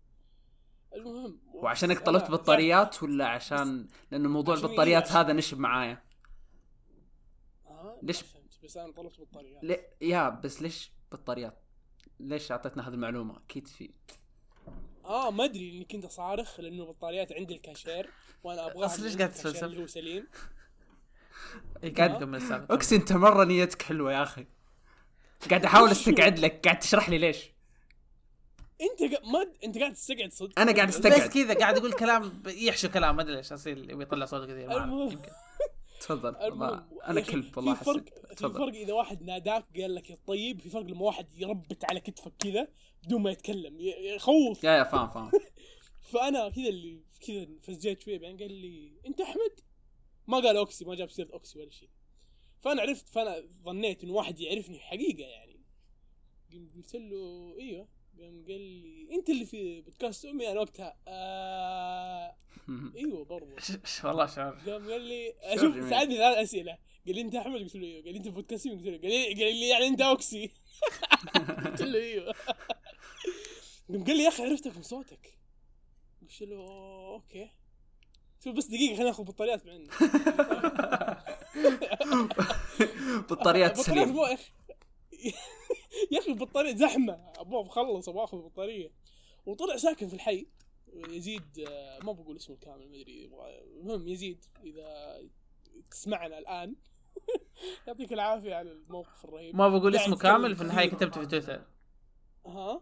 [0.94, 6.04] المهم وعشانك طلبت بطاريات ولا عشان؟ لأنه موضوع البطاريات؟ هذا نشب معايا.
[7.68, 8.24] آه ليش؟
[8.64, 9.64] بس أنا طلبت بطاريات.
[9.64, 11.64] ليه يا بس ليش بطاريات؟
[12.20, 13.94] ليش أعطيتنا هذه المعلومة؟ أكيد في.
[15.06, 18.10] آه ما أدري اني كنت أصارخ لأنه البطاريات عند الكاشير
[18.44, 20.28] وأنا أبغاها أصل من ليش قاعد؟ اللي هو سليم.
[21.98, 24.46] قاعد- نكمل السالفة اقسم أنت مرة نيتك حلوة يا أخي.
[25.50, 26.62] قاعد أحاول أستقعد لك.
[26.66, 27.38] قاعد تشرح لي ليش؟
[28.82, 29.32] أنت قا...
[29.32, 30.60] ما أنت قاعد تستقعد صدق.
[30.60, 31.30] أنا قاعد بس استقعد.
[31.30, 34.72] كذا قاعد يقول كلام يحشو كلام ما أدري ليش أصير يطلع صوت كثير.
[34.72, 35.18] يمكن.
[36.02, 36.36] تفضل.
[37.08, 38.04] أنا كلب والله في فرق
[38.36, 42.00] في فرق إذا واحد ناداك قال لك يا طيب في فرق لما واحد يربت على
[42.00, 42.68] كتفك كذا
[43.04, 45.32] بدون ما يتكلم يخوف يا يا فاهم فاهم.
[46.14, 49.60] فأنا كذا اللي كذا فزيت شوية بعدين قال لي أنت أحمد؟
[50.28, 51.90] ما قال أوكسي ما جاب سيرة أوكسي ولا شيء.
[52.62, 55.60] فأنا عرفت فأنا ظنيت انه واحد يعرفني حقيقة يعني.
[56.76, 57.88] قلت له أيوه.
[58.20, 60.52] قام قال لي أنت اللي في بودكاست أمي.
[60.52, 62.36] أنا وقتها آه.
[62.96, 65.90] أيوه ش- والله شعور قام قال لي شعور شوف جميل.
[65.90, 68.04] سالني ثلاث اسئله قال لي أنت أحمد؟ قلت له أيوه.
[68.04, 70.52] قال لي أنت في بودكاست أمي؟ قلت له قال لي قال لي يعني أنت أوكسي.
[71.66, 72.34] قلت له أيوه.
[73.90, 75.38] قام قال لي يا أخي عرفتك من صوتك
[76.22, 76.56] قلت له
[77.14, 77.50] okay.
[78.48, 79.94] له بس دقيقة خلينا ناخذ بطاريات من عندك
[83.32, 84.16] بطاريات سليم
[86.12, 86.32] يا أخي.
[86.32, 87.14] البطارية زحمة.
[87.38, 88.92] أبغى اخلص أبغى آخذ بطارية.
[89.46, 90.48] وطلع ساكن في الحي.
[90.94, 93.30] يزيد آه، ما بقول اسمه الكامل ما أدري.
[93.30, 95.22] يبغى- المهم يزيد إذا
[95.92, 96.76] تسمعنا الآن.
[97.88, 99.56] يعطيك العافية على الموقف الرهيب.
[99.56, 100.90] ما بقول اسمه تتكلم كامل في النهايه.
[100.90, 101.62] كتبته في تويتر.
[102.46, 102.82] ها؟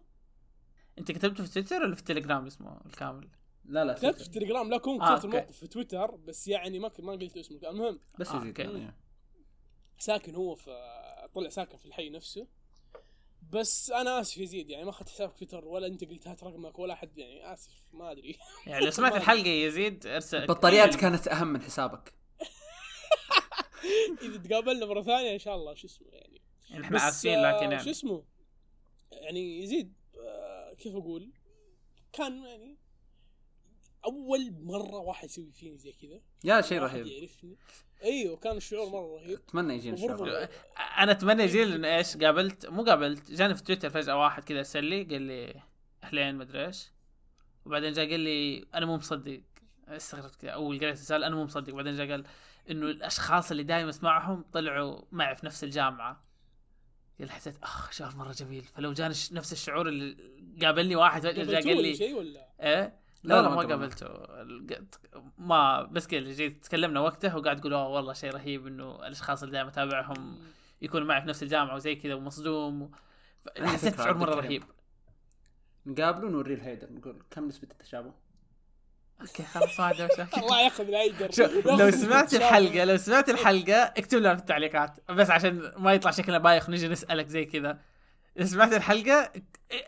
[1.00, 3.28] أنت كتبته في تويتر ولا في التليجرام اسمه الكامل؟
[3.70, 5.28] لا لا كتبت في تليجرام لا آه، كتبت أوكي.
[5.28, 8.54] الموقف في تويتر بس يعني ما ما قلت اسمه المهم بس آه،.
[8.58, 8.96] يعني.
[9.98, 10.72] ساكن هو في
[11.34, 12.48] طلع ساكن في الحي نفسه.
[13.52, 16.94] بس أنا آسف يزيد يعني ما أخذت حسابك تويتر ولا أنت قلت هات رقمك ولا
[16.94, 18.38] أحد يعني آسف ما أدري.
[18.68, 22.14] يعني لو سمعت الحلقة يزيد ارسل البطاريات كانت أهم من حسابك.
[24.22, 26.42] إذا تقابلنا مرة ثانية إن شاء الله شو اسمه يعني.
[26.70, 27.92] يعني إحنا بس، اسفين آه، لكن شو يعني.
[27.92, 28.24] اسمه؟
[29.12, 31.32] يعني يزيد آه، كيف أقول؟
[32.14, 32.79] كان يعني
[34.06, 36.22] أول مرة واحد يسوي فيني زي كذا.
[36.44, 37.08] يا شيء رهيب.
[37.08, 37.58] يعرفني.
[38.04, 39.40] أيوه كان الشعور مرة رهيب.
[39.50, 40.48] أتمنى وبرضو- الشعور.
[40.98, 44.84] أنا أتمنى يجي لنا إيش قابلت مو قابلت جاني في تويتر فجأة واحد كذا ارسل
[44.84, 45.62] لي قال لي
[46.04, 46.92] أهلين مدري إيش.
[47.66, 49.42] وبعدين جاء قال لي أنا مو مصدق.
[49.88, 50.52] استغربت كذا.
[50.52, 51.74] أول قريت الرساله أنا مو مصدق.
[51.74, 52.26] بعدين جاء قال
[52.70, 56.24] إنه الأشخاص اللي دائما أسمعهم طلعوا معي في نفس الجامعة.
[57.20, 58.64] قال حسيت اخ شعور مرة جميل.
[58.64, 60.18] فلو جاني نفس الشعور اللي
[60.66, 63.56] قابلني واحد فجأة جاء قال لي شيء ولا؟ إيه؟ لا، لا ما.
[63.56, 64.08] قابلته.
[65.38, 69.54] ما بس كذا جيت تكلمنا وقته وقاعد تقول أوه والله شيء رهيب إنه الأشخاص اللي
[69.54, 70.38] دائما أتابعهم
[70.82, 72.82] يكونوا معي في نفس الجامعة وزي كذا ومصدوم.
[72.82, 72.90] و...
[73.60, 74.36] حسيت فكرة، شعور مرة.
[74.36, 74.64] رهيب.
[75.86, 78.14] نقابله ونوريه ال header نقول كم نسبة التشابه؟
[79.22, 81.30] okay خلاص ما عندي مشاكل الله ياخذ ال header.
[81.66, 85.00] لو سمعت الحلقة لو سمعت الحلقة اكتب لنا في التعليقات.
[85.10, 87.80] بس عشان ما يطلع شكلنا بايخ ونجي نسألك زي كذا.
[88.38, 89.32] إذا سمعت الحلقة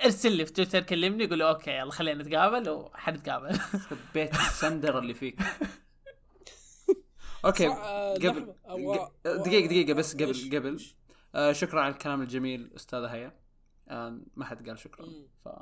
[0.05, 3.59] ارسل لي في تويتر كلمني قول لي okay يلا خلينا نتقابل وحنتقابل.
[4.13, 5.39] بيت السندر اللي فيك.
[7.45, 8.53] أوكي آه، قبل
[9.25, 10.83] دقيقة دقيقة بس قبل قبل.
[11.35, 13.39] آه شكرا على الكلام الجميل أستاذة هيا.
[13.87, 15.05] آه ما حد قال شكرا.
[15.45, 15.49] ف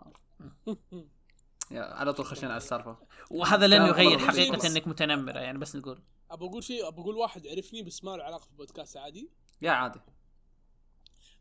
[1.71, 2.97] يا على طول خشينا على السالفة.
[3.31, 4.65] وهذا لن يغير حقيقة بس.
[4.65, 6.01] إنك متنمرة يعني بس نقول.
[6.31, 9.29] ابى أقول شيء ابى أقول واحد عرفني بس ما له علاقة في البودكاست عادي؟
[9.61, 9.99] يا عادي.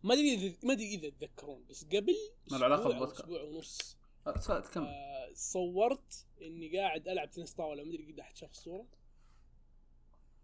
[0.02, 2.16] ما أدري اذا ما أدري إذا تتذكرون بس قبل
[2.50, 3.20] ما له أو بالبودكاست.
[3.20, 3.96] أسبوع ونص
[4.26, 8.50] آه، سؤال كم آه صورت إني قاعد ألعب تنس طاولة ما أدري قد أحد شاف
[8.50, 8.86] الصورة.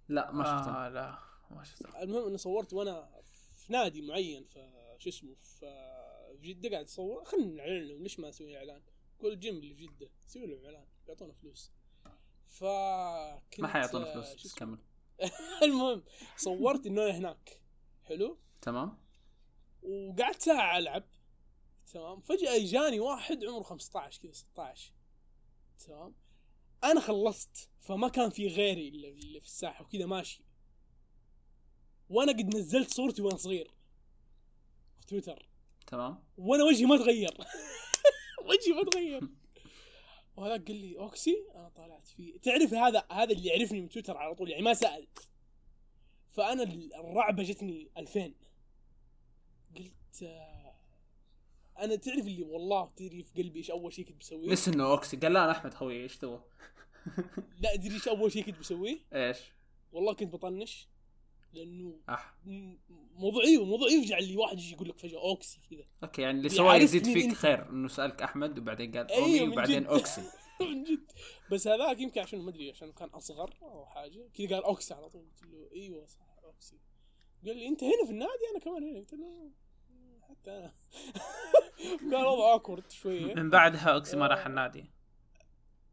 [0.09, 1.19] لا ما شفته آه لا
[1.51, 6.85] ما شفته المهم إني صورت وأنا في نادي معين في شو اسمه في جدة قاعد
[6.85, 7.25] أصور.
[7.25, 8.83] خلينا نعلن لهم ليش ما نسوي إعلان.
[9.21, 11.73] قول الجيم اللي في جدة سوي لهم إعلان يعطونا فلوس.
[12.47, 12.65] ف
[13.59, 14.79] ما حيعطونا آه، فلوس بس؟ كمل
[15.63, 16.03] المهم
[16.37, 17.61] صورت إنه أنا هناك.
[18.05, 19.04] حلو؟ تمام.
[19.85, 21.05] وقعدت ساعة ألعب
[21.93, 24.93] تمام؟ فجأة اجاني واحد عمره 15 كذا 16
[25.87, 26.15] تمام؟
[26.85, 30.45] أنا خلصت فما كان في غيري اللي في الساحة وكذا ماشي.
[32.09, 33.71] وأنا قد نزلت صورتي وأنا صغير
[35.01, 35.49] في تويتر.
[35.87, 36.25] تمام.
[36.37, 37.37] وأنا وجهي ما تغير.
[38.49, 39.29] وجهي ما تغير.
[40.37, 42.39] وهذاك قال لي أوكسي؟ أنا طلعت فيه.
[42.39, 45.07] تعرف هذا هذا اللي يعرفني من تويتر على طول يعني ما سال
[46.31, 46.63] فأنا
[47.01, 48.54] الرعبة جتني 2000 قلت آه،
[51.79, 55.17] أنا تعرف اللي والله تدري في قلبي إيش أول شيء كنت بسويه؟ بس إنه أوكسي.
[55.17, 56.41] قال لا أنا أحمد خوي إيش تبغى؟
[57.63, 59.39] لا ادري إيش أول شيء كنت بسويه؟ إيش؟
[59.93, 60.89] والله كنت بطنش
[61.53, 62.35] لأنه أح.
[62.47, 62.75] م-
[63.17, 65.85] موضوع أيوه موضوع يفجع اللي واحد يجي يقول لك فجأة أوكسي كذا.
[66.03, 67.35] okay يعني اللي اللي سواه يزيد فيك أنت.
[67.35, 69.87] خير إنه سألك أحمد وبعدين قال أيوة، اومي من وبعدين.
[69.87, 70.23] أوكسي.
[70.61, 71.13] من جد.
[71.53, 75.09] بس هذاك يمكن عشان ما أدري عشان كان أصغر أو حاجة كذا قال أوكسي على
[75.09, 75.23] طول.
[75.23, 76.77] قلت له أيوه صح أوكسي.
[77.47, 78.99] قال لي أنت هنا في النادي؟ أنا كمان هنا.
[78.99, 79.51] قلت له
[80.29, 80.73] حتى أنا
[81.99, 83.35] كان وضع awkward شوية.
[83.35, 84.85] من بعدها اوكسي ما راح النادي.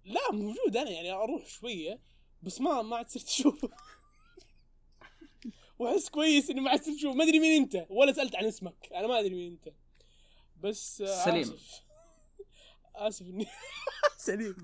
[0.05, 1.99] لا موجود أنا يعني أروح شوية
[2.43, 3.69] بس ما ما عاد صرت اشوفه
[5.79, 8.89] وأحس كويس إني ما عاد صرت اشوفه ما أدري مين أنت ولا سألت عن اسمك.
[8.95, 9.73] أنا ما أدري مين أنت.
[10.61, 11.41] بس آه، سليم.
[11.41, 11.81] آسف
[13.07, 13.47] اسف اني
[14.17, 14.55] سليم.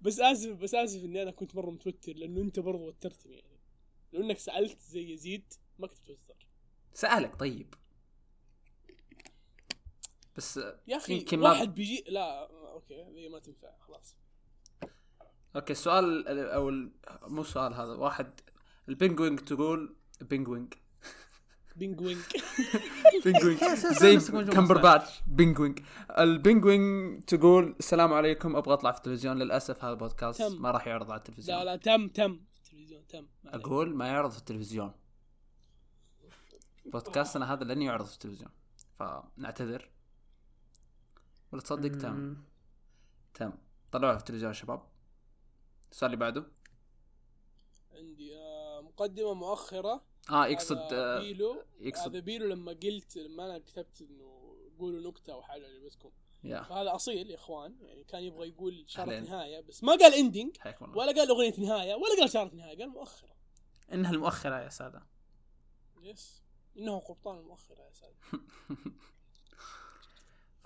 [0.00, 3.60] بس آسف بس آسف إني أنا كنت مرة متوتر لأنه أنت برضو وترتني يعني.
[4.12, 6.46] لو إنك سألت زي يزيد ما كنت توتر
[6.94, 7.74] سألك طيب.
[10.36, 10.56] بس
[10.86, 14.16] يا أخي يمكن ما- واحد بيجي لا أوكي هذه ما تنفع خلاص.
[15.56, 18.40] أوكي السؤال ال- أو ال- مو السؤال هذا واحد
[18.88, 20.74] البينجوينج تقول بينجوينج
[21.76, 22.20] بينجوينج
[23.24, 23.58] بينجوينج
[24.00, 25.80] زي جملة كمبرباتش بينجوينج
[26.18, 29.38] البينجوينج تقول السلام عليكم أبغى أطلع في التلفزيون.
[29.38, 30.42] للأسف هذا البودكاست.
[30.42, 31.58] ما راح يعرض على التلفزيون.
[31.58, 32.40] لا لا تم تم.
[32.56, 33.26] التلفزيون تم.
[33.46, 34.92] أقول ما يعرض في التلفزيون.
[36.92, 38.50] بودكاستنا هذا لن يعرض في التلفزيون.
[38.98, 39.90] فنعتذر.
[41.52, 42.36] ولا تصدق؟ تم.
[43.34, 43.52] تم
[43.92, 44.82] طلعوها في التلفزيون شباب.
[45.90, 46.46] السؤال اللي بعده.
[47.92, 50.04] عندي آه، مقدمة مؤخرة.
[50.30, 51.64] آه يقصد آه بيلو.
[51.80, 56.10] يقصد هذا بيلو لما قلت لما أنا كتبت إنه قولوا نكتة أو حاجة عجبتكم
[56.44, 56.62] يا.
[56.62, 57.76] فهذا أصيل يا إخوان.
[57.82, 59.20] يعني كان يبغى يقول شارة.
[59.20, 60.96] نهاية بس ما قال اندنج حياكم الله.
[60.98, 63.36] ولا قال أغنية نهاية ولا قال شارة نهاية قال مؤخرة.
[63.92, 65.02] إنها المؤخرة يا سادة.
[66.02, 66.42] yes
[66.76, 68.14] إنه قبطان مؤخر يا سعد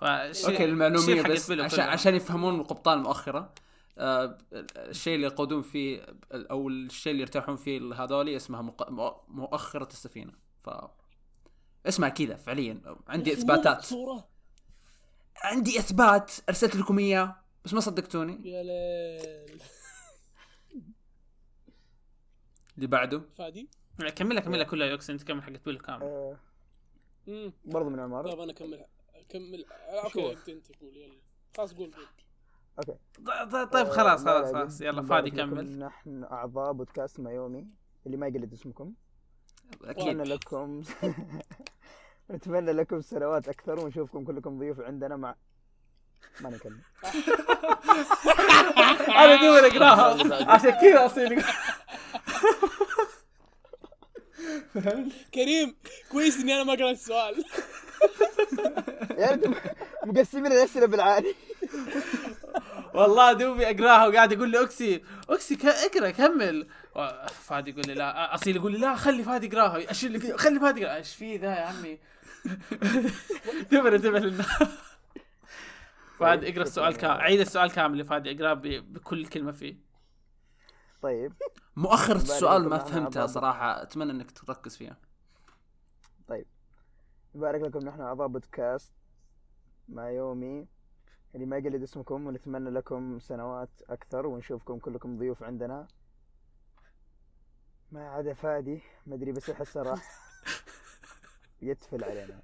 [0.01, 1.83] فالشيء- okay المعلومية بس عشان.
[1.83, 3.53] عشان يفهمون القبطان المؤخره
[3.97, 4.37] آه
[4.75, 8.83] الشيء اللي يقودون فيه أو الشيء اللي يرتاحون فيه هذولي اسمها مق...
[8.89, 10.31] مؤ- مؤخرة السفينة.
[10.63, 10.69] ف
[11.87, 12.81] اسمها كذا فعليا.
[13.07, 13.81] عندي إثباتات.
[13.85, 14.27] صورة
[15.43, 16.31] عندي إثبات.
[16.49, 17.35] أرسلت لكم إياه
[17.65, 18.49] بس ما صدقتوني.
[18.49, 19.61] يا ليل.
[22.75, 23.21] اللي بعده.
[23.37, 23.69] فادي؟
[24.15, 26.03] كملها كملها كلها يوكس انت كمل حقت بيلو كامل.
[26.03, 26.37] آه،
[27.65, 28.29] برضو من عمارة.
[28.29, 28.85] طيب أنا اكمل
[29.29, 31.13] اكمل أوكي شو؟ انت أنت قول يلا.
[31.57, 32.05] خلاص قول قول.
[32.79, 32.91] أوكي.
[33.25, 34.81] ط- ط- طيب خلاص آه، لا، خلاص لا، خلاص.
[34.81, 35.79] يلا فادي لكم كمل.
[35.79, 37.67] نحن أعضاء بودكاست مايومي
[38.05, 38.93] اللي ما يقلد اسمكم.
[39.83, 40.07] أكيد.
[40.07, 40.83] نتمنى لكم
[42.31, 45.35] نتمنى لكم سنوات أكثر ونشوفكم كلكم ضيوف عندنا مع
[46.41, 46.79] ما نكمل.
[49.07, 50.51] أنا دوبي أقراها.
[50.51, 51.43] عشان كذا أصير
[55.33, 55.75] كريم
[56.11, 57.45] كويس إني أنا ما قرأت السؤال.
[59.09, 59.53] يعني أنتم
[60.05, 61.35] مقسمين الأسئلة بالعادي.
[62.93, 66.67] والله دوبي أقراها وقاعد يقول لي أوكسي أوكسي ك- اقرأ كمل.
[67.43, 68.35] فادي يقول لي لا.
[68.35, 69.91] أصيل يقول لي لا خلي فادي يقراها.
[69.91, 71.99] أصيل لي خلي فادي يقراها إيش في ذا يا عمي؟
[73.61, 74.45] انتبه انتبه لنا.
[76.19, 79.77] فادي اقرأ السؤال كامل عيد السؤال كامل لفادي اقراه ب- بكل كلمة فيه.
[81.01, 81.33] طيب.
[81.75, 84.97] مؤخرة السؤال ما فهمتها صراحة أتمنى إنك تركز فيها.
[87.35, 88.91] يبارك لكم نحن أعضاء بودكاست
[89.89, 90.67] مع يومي
[91.35, 95.87] اللي ما يقلد اسمكم ونتمنى لكم سنوات أكثر ونشوفكم كلكم ضيوف عندنا.
[97.91, 100.01] ما عدا فادي ما أدري بس احسه راح
[101.61, 102.41] يتفل علينا.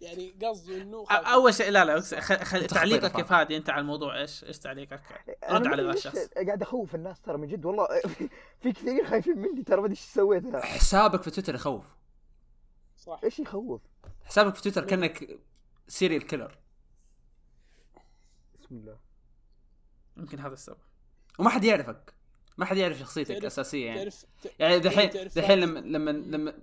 [0.00, 3.56] يعني قصده إنه أول شيء لا لا أوكسي، خ- خ- تخطيط تعليقك يا فادي.
[3.56, 5.00] أنت على الموضوع إيش إيش تعليقك؟
[5.50, 7.86] رد ما على أدري الشخص قاعد أخوف الناس ترى من جد والله
[8.62, 10.44] في كثير خايفين مني ترى ما أدري إيش سويت.
[10.44, 11.84] أنا حسابك في تويتر يخوف.
[13.06, 13.20] صح.
[13.24, 13.80] إيش يخوف؟
[14.24, 15.38] حسابك في تويتر كأنك
[15.88, 16.58] serial killer
[18.60, 18.98] بسم الله.
[20.16, 20.78] يمكن هذا السبب.
[21.38, 22.14] وما حد يعرفك.
[22.58, 24.26] ما حد يعرف شخصيتك تعرف- الاساسيه يعني تعرف
[24.58, 25.72] يعني دحين تعرف دحين فادي.
[25.72, 26.62] لما لما لما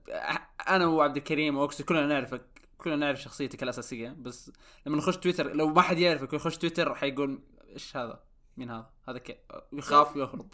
[0.68, 2.42] أنا وعبد الكريم وأوكسي كلنا نعرفك
[2.78, 4.10] كلنا نعرف شخصيتك الأساسية.
[4.10, 4.52] بس
[4.86, 8.24] لما نخش تويتر لو ما حد يعرفك ويخش تويتر حيقول إيش هذا؟
[8.58, 9.38] مين هذا؟ هذا كي
[9.74, 10.54] يخاف ويهرب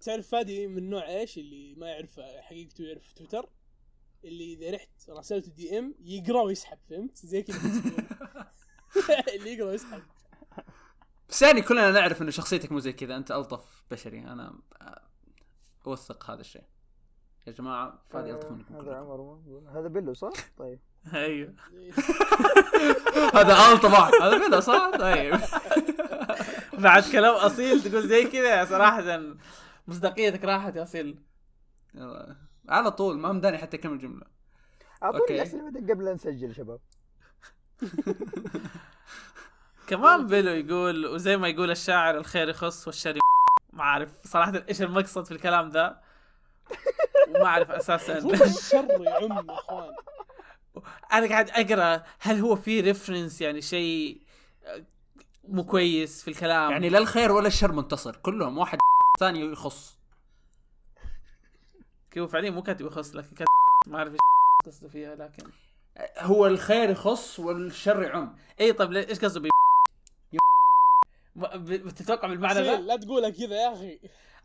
[0.00, 3.48] تعرف فادي من نوع إيش اللي ما يعرف حقيقته يعرف تويتر؟
[4.24, 7.58] اللي إذا رحت راسلته DM يقرأ ويسحب فهمت؟ زي كذا.
[9.36, 10.02] اللي يقرأ ويسحب.
[11.28, 14.18] بس يعني كلنا نعرف انه شخصيتك مو زي كذا أنت ألطف بشري.
[14.18, 14.58] أنا
[15.86, 16.64] أوثق هذا الشيء.
[17.46, 18.94] يا جماعة فادي ألطف منكم هذا.
[18.94, 19.40] عمر
[19.74, 20.80] هذا بيلو صح؟ طيب.
[21.14, 21.54] أيوه.
[23.38, 24.14] هذا ألطف واحد.
[24.14, 25.40] هذا بلا صح؟ طيب.
[26.78, 29.20] بعد كلام أصيل تقول زي كذا صراحة
[29.86, 31.18] مصداقيتك راحت يا أصيل.
[32.68, 34.26] على طول ما مداني حتى كم جملة.
[35.02, 35.24] أعطوني.
[35.30, 36.80] الأسئلة قبل لا نسجل شباب.
[39.88, 43.18] كمان بيلو يقول وزي ما يقول الشاعر الخير يخص والشر
[43.72, 46.00] ما أعرف صراحة إيش المقصد في الكلام ذا
[47.28, 48.18] وما أعرف أساسا.
[48.18, 49.94] الشر يعم يا إخوان.
[51.12, 54.22] أنا قاعد أقرأ هل هو في ريفرنس يعني شيء
[55.48, 58.78] مو كويس في الكلام؟ يعني لا الخير ولا الشر منتصر كلهم واحد
[59.20, 59.98] ثاني يخص.
[62.18, 63.46] هو فعليا مو كاتب يخص لكن كاتب
[63.86, 64.18] ما أعرف إيش
[64.66, 65.50] قصده فيها لكن
[66.18, 68.36] هو الخير يخص والشر يعم.
[68.60, 69.48] اي طيب ليه- إيش قصده؟ ب
[71.36, 73.98] ما- ب- بتتوقع بالمعنى ذا؟ لا تقولها كذا يا أخي.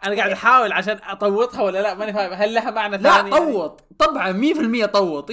[0.04, 2.34] أنا قاعد أحاول عشان أطوطها ولا لا ماني فاهم.
[2.34, 3.82] هل لها معنى لا ثاني؟ يعني؟ طوط.
[4.00, 5.30] طبعا 100% طوط.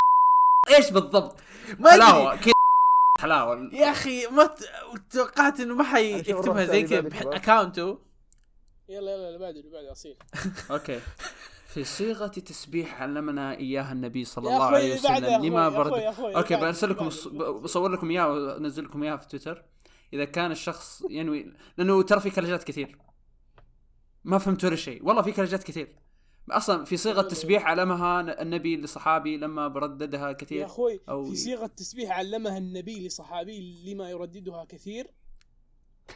[0.77, 1.41] إيش بالضبط؟
[1.79, 2.53] ما حلاوة كذا.
[3.21, 3.71] حلاوة.
[3.73, 4.65] يا أخي ما ت-
[5.11, 7.01] توقعت إنه ما حيكتبها الرقصة زي كذا.
[7.01, 7.99] باكاونته
[8.89, 10.17] يلا يلا اللي بعده اللي بعده اصيل
[10.71, 11.01] أوكي.
[11.75, 15.85] في صيغة تسبيح علمنا إياها النبي صلى يا الله عليه يا وسلم لما أخوي، يا
[15.85, 15.93] برد.
[15.93, 17.09] أخوي، يا أوكي برسل لكم.
[17.61, 19.65] بصور لكم اياه وأنزل لكم إياها في تويتر.
[20.13, 22.99] إذا كان الشخص ينوي لأنه ترى في كلجات كثير.
[24.25, 25.07] ما فهمت ولا شيء.
[25.07, 25.99] والله في كلجات كثير.
[26.51, 31.67] أصلا في صيغة تسبيح علمها النبي لصحابي لما برددها يا كثير أخوي أو- في صيغة
[31.67, 35.11] تسبيح علمها النبي لصحابي لما يرددها كثير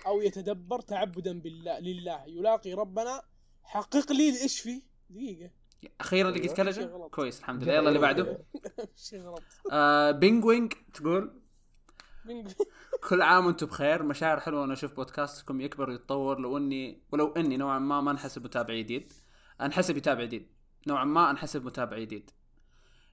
[0.06, 2.24] أو يتدبر تعبدا بالله لله.
[2.26, 3.22] يلاقي ربنا
[3.62, 5.50] حقق لي إيش فيه؟ دقيقة.
[6.00, 7.08] أخيرا لقيت شيء كلجه.
[7.10, 7.72] كويس الحمد لله.
[7.72, 8.38] يلا اللي بعده.
[8.96, 9.42] شيء غلط.
[9.72, 11.40] آه بينجوينج تقول
[12.24, 12.52] بينج-
[13.08, 14.02] كل عام وأنتم بخير.
[14.02, 16.38] مشاعر حلوة أنا أشوف بودكاستكم يكبر ويتطور.
[16.40, 19.12] لو اني ولو إني نوعا ما ما انحسب متابع جديد.
[19.60, 20.46] أنحسب يتابع جديد.
[20.86, 22.30] نوعا ما أنحسب متابع جديد.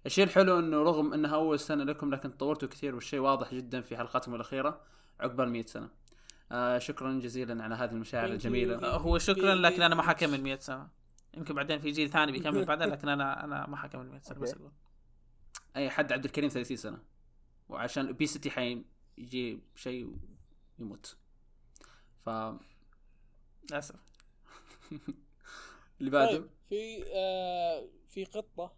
[0.06, 3.98] الشيء الحلو إنه رغم إنها أول سنة لكم لكن تطورتوا كثير والشيء واضح جدا في
[3.98, 4.82] حلقاتكم الأخيرة
[5.20, 5.90] عقبال 100 سنة.
[6.52, 8.26] آه شكرا جزيلا على هذه المشاعر.
[8.26, 8.88] الجميلة.
[8.96, 11.05] هو شكرا لكن أنا ما حكمل 100 سنة.
[11.36, 14.54] يمكن بعدين في جيل ثاني بيكمل بعدين لكن أنا أنا ما حكمل 100 سنة بس.
[14.54, 14.72] أقول.
[15.76, 17.00] أي حد عبد الكريم 30 سنة.
[17.70, 20.18] وعشان اوبيستي حيجي شيء
[20.80, 21.18] يموت
[22.26, 22.30] ف
[23.70, 23.96] للأسف.
[26.00, 28.76] اللي بعده؟ طيب في آه في قطة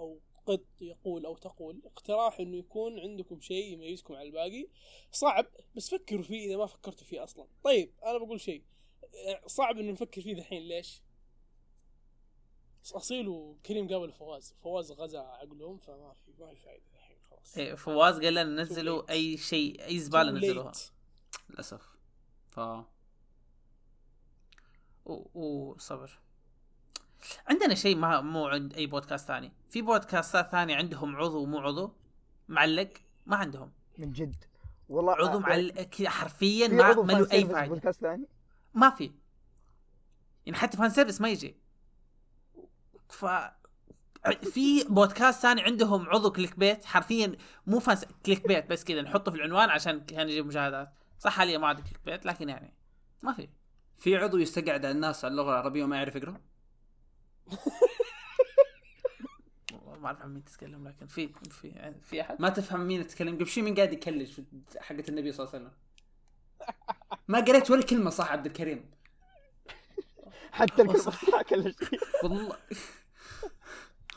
[0.00, 4.68] أو قط يقول أو تقول اقتراح إنه يكون عندكم شيء يميزكم عن الباقي.
[5.12, 5.46] صعب
[5.76, 7.46] بس فكروا فيه إذا ما فكرتوا فيه أصلا.
[7.64, 8.62] طيب أنا بقول شيء.
[9.26, 11.02] آه، صعب إنه نفكر فيه دحين ليش؟
[12.94, 17.58] أصيل وكريم قابل فواز فواز غزا عقلهم فما في ما في فائدة الحين خلاص.
[17.58, 19.10] إيه، فواز قال لنا نزلوا.
[19.10, 20.72] أي شيء أي زبالة نزلوها.
[21.50, 21.96] للأسف.
[22.48, 22.60] ف
[25.34, 26.18] وصبر
[27.46, 29.52] عندنا شيء ما مو عند أي بودكاست ثاني.
[29.68, 31.92] في بودكاستات ثانية عندهم عضو ومو عضو؟
[32.48, 32.92] معلق؟
[33.26, 33.72] ما عندهم.
[33.98, 34.44] من جد.
[34.88, 38.26] والله عضو معلق كذا حرفيا في ما ما له أي فائده بودكاست ثاني؟
[38.74, 39.12] ما في.
[40.46, 41.56] يعني حتى fan service ما يجي.
[43.10, 43.26] ف
[44.52, 49.36] في بودكاست ثاني عندهم عضو clickbait حرفيا مو fan s- clickbait بس كذا نحطه في
[49.36, 50.92] العنوان عشان كان يجيب مشاهدات.
[51.18, 52.74] صح حاليا ما عندي clickbait لكن يعني
[53.22, 53.48] ما في.
[53.98, 56.40] في عضو يستقعد على الناس على اللغة العربية وما يعرف يقرأ؟
[60.00, 63.34] ما أعرف عن مين تتكلم لكن في في في أحد؟ ما تفهم مين يتكلم.
[63.34, 64.40] قبل شوي مين قاعد يكلش
[64.78, 65.72] حقة النبي صلى الله عليه وسلم؟
[67.28, 68.90] ما قريت ولا كلمة صح عبد الكريم؟
[70.52, 72.56] حتى الكلمة صح كل شيء والله.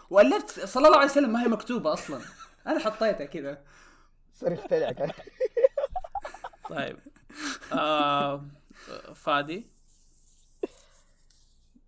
[0.09, 2.21] وألفت صلى الله عليه وسلم ما هي مكتوبة أصلا.
[2.67, 3.63] أنا حطيتها كذا.
[4.33, 5.11] صار يخترع كان.
[6.69, 6.99] طيب.
[7.73, 8.45] آه
[9.15, 9.67] فادي؟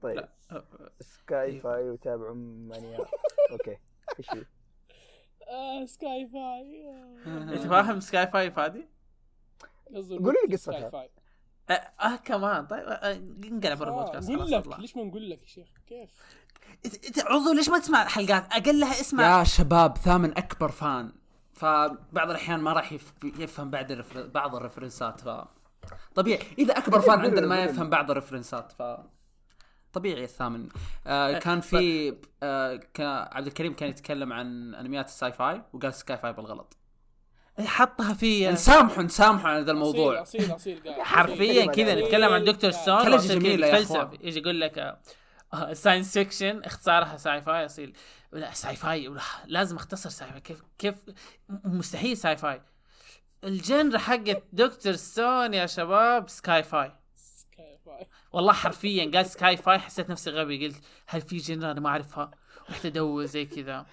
[0.01, 0.15] طيب.
[0.15, 0.29] لا.
[0.51, 2.97] آه، sky-fi وتابعوا مانيا.
[3.51, 3.77] okay.
[4.19, 4.45] إيش في؟
[5.49, 6.93] آه sky-fi
[7.53, 8.87] أنت فاهم sky-fi فادي؟
[9.93, 10.79] قولوا لي قصتها.
[10.79, 11.09] sky-fi
[11.69, 12.67] آه, آه كمان.
[12.67, 15.67] طيب آه انقلع برا آه، البودكاست قول خلاص لك ليش ما نقول لك يا شيخ؟
[15.87, 16.09] كيف؟
[17.25, 19.39] عضو ليش ما تسمع الحلقات؟ اقلها اسمع.
[19.39, 21.11] يا شباب ثامن أكبر fan.
[21.53, 24.27] فبعض الأحيان ما راح يف- يفهم بعد ال refer...
[24.27, 25.29] بعض الريفرنسات ف
[26.15, 26.43] طبيعي.
[26.57, 28.83] إذا أكبر fan عندنا ما يفهم بعض الريفرنسات ف
[29.93, 30.69] طبيعي الثامن
[31.07, 32.79] آه كان في آه
[33.31, 36.77] عبد الكريم كان يتكلم عن أنميات ال sci-fi وقال sky-fi بالغلط
[37.59, 40.21] حطها في نسامحه نسامحه على ذا الموضوع.
[40.21, 41.01] أصيل أصيل أصيل قاعد.
[41.01, 42.05] حرفيا كذا أصيل.
[42.05, 44.09] نتكلم عن دكتور ستون كلجة وأصير كذا جميلة يا.
[44.21, 44.99] يجي يقول لك
[45.73, 47.97] science fiction اختصارها sci-fi أصيل.
[48.31, 50.95] لا sci-fi ولا- لازم أختصر sci-fi كيف كيف؟
[51.49, 52.61] مستحيل sci-fi ال
[53.43, 60.67] genre حقت دكتور ستون يا شباب sky-fi sky-fi والله حرفيا قال sky-fi حسيت نفسي غبي.
[60.67, 62.31] قلت هل في genre أنا ما أعرفها؟
[62.69, 63.85] رحت أدور زي كذا.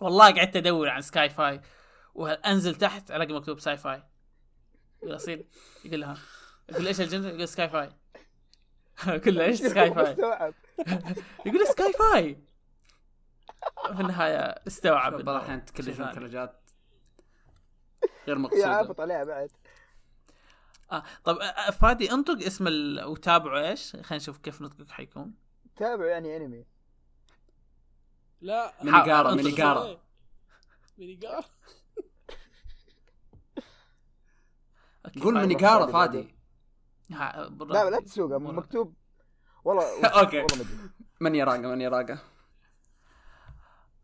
[0.00, 1.60] والله قعدت أدور عن sky-fi
[2.14, 4.02] وأنزل تحت الاقي مكتوب sci-fi
[5.02, 5.44] يقول اصيل
[5.84, 6.16] يقول لها
[6.68, 7.90] يقول إيش ال genre يقول sky-fi
[9.06, 10.16] أقول له إيش sky-fi
[11.46, 12.38] يقول sky-fi
[13.94, 16.14] في النهاية استوعب بعض إنه الاحيان شيء تكلفون ثاني.
[16.20, 16.70] كلجات
[18.26, 18.68] غير يا مقصودة.
[18.68, 19.50] عابط عليها بعد.
[20.92, 23.04] آه طب آه، فادي انطق اسم ال...
[23.04, 25.34] وتابعوا إيش؟ خلينا نشوف كيف نطقك حيكون.
[25.76, 26.64] تابعوا يعني انمي
[28.40, 28.72] لا.
[28.82, 30.00] مينيجارا مينيجارا.
[30.98, 31.44] مينيجارا
[35.22, 35.34] قول.
[35.34, 36.37] مينيجارا فادي.
[37.10, 38.52] لا لا تسوقها مرة.
[38.52, 38.94] مكتوب.
[39.64, 39.82] والله
[40.22, 40.46] أدري.
[41.20, 42.18] من يراقه من يراقه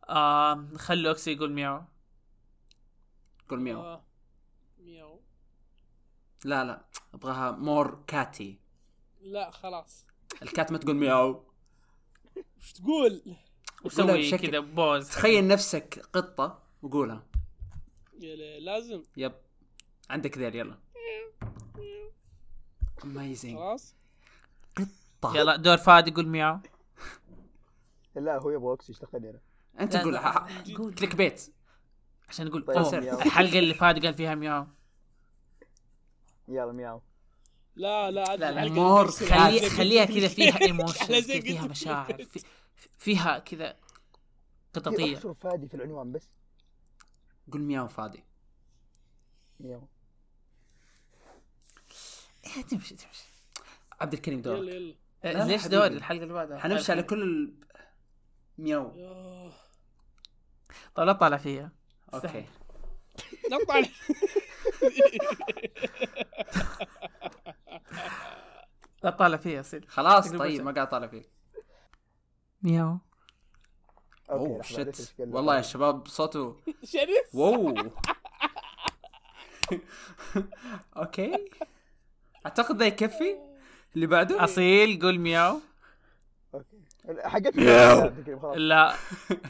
[0.09, 1.83] آه خلوا أوكسي يقول مياو.
[3.49, 4.05] قول ميو آه.
[4.79, 5.21] مياو.
[6.45, 6.85] لا لا.
[7.15, 8.61] أبغاها more catty
[9.21, 10.07] لا خلاص.
[10.43, 11.45] ال cat ما تقول مياو.
[12.59, 13.37] وش تقول؟
[13.85, 15.09] وسوي كذا pose.
[15.11, 17.27] تخيل نفسك قطة وقولها.
[18.21, 19.03] يا لازم.
[19.17, 19.33] yep.
[20.11, 20.79] عندك ذيل يلا.
[23.05, 23.95] amazing خلاص؟
[24.77, 25.37] قطة.
[25.37, 26.59] يلا دور فادي يقول مياو.
[28.17, 29.41] لا هو يبغى اوكسي اشتغل هنا.
[29.81, 30.75] أنت لا، قول.
[30.77, 30.95] قول.
[30.95, 31.53] clickbait.
[32.29, 33.03] عشان نقول طيب،.
[33.03, 34.67] الحلقة اللي فادي قال فيها مياو.
[36.49, 37.03] يلا مياو.
[37.77, 39.09] لا لا لا، لا، الحلقة more.
[39.09, 42.39] اللي خلي خليها كذا في- فيها emotion فيها مشاعر في-
[42.77, 43.77] في فيها كذا
[44.75, 45.17] قططية.
[45.17, 46.29] احشر فادي في العنوان بس.
[47.53, 48.25] قول مياو فادي
[49.61, 49.89] مياو.
[52.63, 53.25] تمشي تمشي.
[54.01, 54.95] عبد الكريم يلا دورك يلا.
[55.25, 55.67] آه، لا، ليش.
[55.67, 57.55] دور الحلقة اللي بعدها؟ حنمشي على كل ال...
[60.95, 61.73] طيب لا تطالع فيها.
[62.15, 62.45] okay.
[63.53, 63.79] نطلع
[69.03, 69.37] لا تطالع.
[69.37, 70.63] فيها يصير خلاص طيب.
[70.63, 71.31] ما قاعد طالع فيك
[72.63, 72.99] مياو.
[74.31, 75.15] oh shit.
[75.19, 76.57] والله يا شباب صوته
[76.93, 77.35] شرس.
[77.35, 77.75] wow.
[80.97, 81.45] okay.
[82.47, 83.37] أعتقد ذا يكفي؟
[83.95, 85.61] اللي بعده؟ أصيل قول مياو.
[86.55, 86.77] okay.
[87.25, 87.61] حقت
[88.43, 88.57] خلاص.
[88.57, 88.95] لا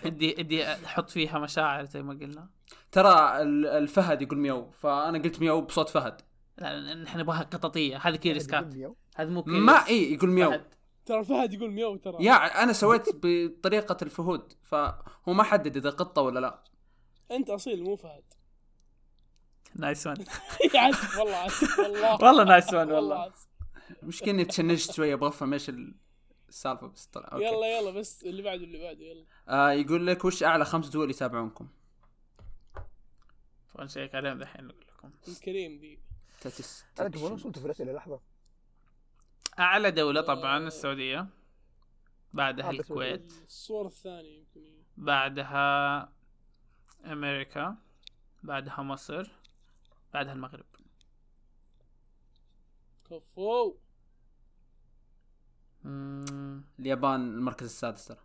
[0.05, 2.49] ادي ادي أحط فيها مشاعر زي ما قلنا.
[2.93, 6.21] ترى ال- الفهد يقول ميو فأنا قلت ميو بصوت فهد.
[6.59, 8.75] لا نحن نبغاها قططيه هذه cursed cat
[9.17, 10.65] هذا مو cursed ما إي يقول فهد.
[11.07, 12.25] ترى الفهد يقول ميو ترى.
[12.25, 16.63] يا أنا سويت بطريقة الفهود فهو ما حدد إذا قطة ولا لا.
[17.31, 18.23] أنت أصيل مو فهد.
[19.77, 20.15] nice one
[20.75, 22.15] عسف والله عسف والله.
[22.25, 23.33] والله nice one والله.
[24.03, 25.71] مشكلة إني تشنجت شوية أبغى أفهم إيش
[26.49, 27.29] السالفة بس طلع.
[27.33, 27.45] okay.
[27.45, 29.25] يلا يلا بس اللي بعده اللي بعده يلا.
[29.49, 31.69] آه يقول لك وش أعلى خمس دول يتابعونكم؟
[33.75, 35.11] طبعا check عليهم دحين نقول لكم.
[35.29, 35.99] الكريم the
[36.41, 38.21] stats أنا تبغون وصلت في الاسئله لحظة.
[39.59, 41.27] أعلى دولة طبعا السعودية
[42.33, 43.33] بعدها آه، الكويت.
[43.47, 44.61] الصورة الثانية يمكن.
[44.97, 46.09] بعدها
[47.05, 47.77] أمريكا
[48.43, 49.31] بعدها مصر.
[50.15, 50.65] بعدها المغرب
[53.11, 53.77] كفو.
[56.79, 58.19] اليابان المركز السادس ترى.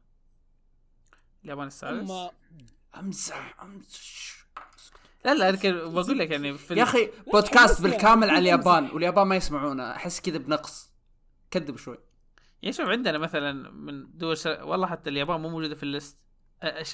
[1.43, 2.09] اليابان السادس.
[2.09, 2.31] أما
[2.97, 4.45] أمزح أمزح.
[5.25, 9.27] لا لا لكن بقول لك يعني في يا أخي بودكاست بالكامل على في اليابان واليابان
[9.27, 10.91] ما يسمعونا أحس كذا بنقص.
[11.51, 11.97] كذب شوي.
[12.63, 14.63] يا شوف عندنا مثلا من دول شر...
[14.63, 16.17] والله حتى اليابان مو موجودة في الليست.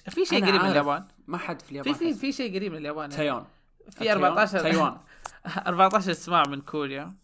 [0.10, 2.20] في شيء قريب من اليابان؟ ما حد في في اليابان في حس.
[2.20, 3.12] في شيء قريب من اليابان.
[3.12, 3.16] يعني.
[3.16, 3.46] تايوان
[3.90, 5.00] في تايوان؟ 14 تايوان.
[5.46, 7.16] 14 استماع من كوريا.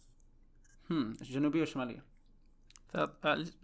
[0.90, 2.06] هم جنوبيه وشماليه
[2.96, 3.14] آه،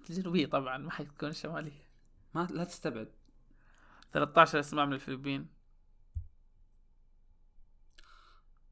[0.09, 1.87] الجنوبية طبعا ما حتكون الشماليه
[2.33, 3.11] ما لا تستبعد.
[4.13, 5.47] 13 استماع من الفلبين.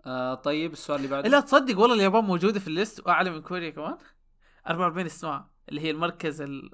[0.06, 1.30] آه طيب السؤال اللي بعده.
[1.30, 3.98] لا تصدق والله اليابان موجودة في ال list وأعلى من كوريا كمان.
[4.68, 6.72] 44 استماع اللي هي المركز ال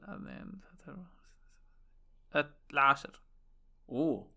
[2.74, 3.22] العاشر
[3.90, 4.32] أوه.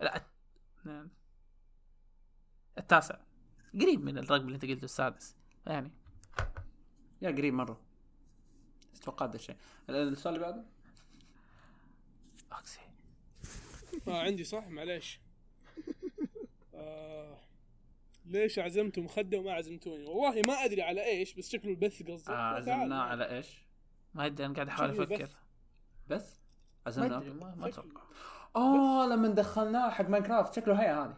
[0.00, 0.22] لا.
[2.78, 3.16] التاسع.
[3.80, 5.36] قريب من الرقم اللي انت قلته السادس
[5.66, 5.90] يعني.
[7.22, 7.80] يا قريب مرة.
[9.02, 9.56] توقعت ذا الشيء.
[9.88, 10.64] السؤال اللي بعده؟
[12.52, 12.80] اوكسي
[14.08, 15.20] آه عندي صح؟ معليش.
[16.74, 17.38] آه
[18.26, 22.60] ليش عزمتوا مخدة وما عزمتوني؟ والله ما أدري على إيش بس شكله البث قصدك آه،
[22.60, 22.80] فتعال.
[22.80, 23.62] عزمنا على إيش؟
[24.14, 25.22] ما أدري أنا قاعد أحاول أفكر.
[25.22, 25.36] بث.
[26.08, 26.38] بس ما
[26.86, 28.02] عزمنا ادري ما, ما أتوقع.
[28.56, 31.16] أوه لما دخلناه حق Minecraft شكله هي هذه.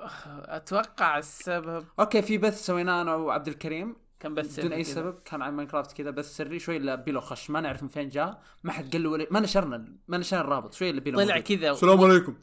[0.00, 3.96] أتوقع السبب okay في بث سويناه أنا وعبد الكريم.
[4.20, 4.94] كان بس بدون أي كذا.
[4.94, 5.18] سبب.
[5.24, 7.50] كان عن Minecraft كذا بث سري شوي إلا بيلو خش.
[7.50, 8.42] ما نعرف من فين جاء.
[8.62, 11.40] ما حد قال له ولا ما نشرنا ما نشرنا الرابط شوي إلا بيلو طلع.
[11.40, 11.70] كذا.
[11.70, 12.34] السلام عليكم.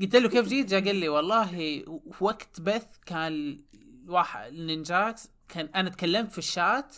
[0.00, 1.84] قلت له كيف جيت؟ جاء قال لي والله
[2.20, 3.60] وقت بث كان
[4.08, 6.96] واحد النينجات كان أنا تكلمت في الشات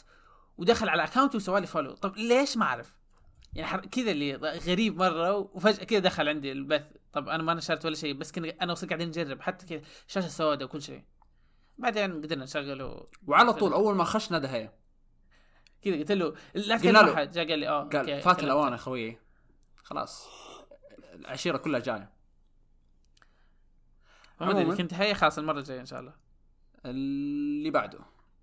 [0.58, 2.96] ودخل على account ي وسوى لي follow طب ليش ما أعرف؟
[3.54, 3.88] يعني.
[3.88, 4.34] كذا اللي
[4.66, 6.86] غريب مرة وفجأة كذا دخل عندي البث.
[7.12, 10.28] طب أنا ما نشرت ولا شيء بس كنا أنا وأصيل قاعدين نجرب حتى كذا شاشة
[10.28, 11.04] سوداء وكل شيء.
[11.78, 13.06] بعدين قدرنا نشغله.
[13.26, 14.72] وعلى طول أول ما خش نادى هي.
[15.82, 16.96] كذا قلت له لا تكلم.
[16.96, 18.42] أحد جاء قال لي آه قال فات.
[18.42, 19.18] الاوان يا خويي
[19.76, 20.28] خلاص.
[21.14, 22.12] العشيرة كلها جاية.
[24.40, 26.14] ما أدري كنت هي خلاص المرة الجاية إن شاء الله.
[26.84, 27.98] اللي بعده.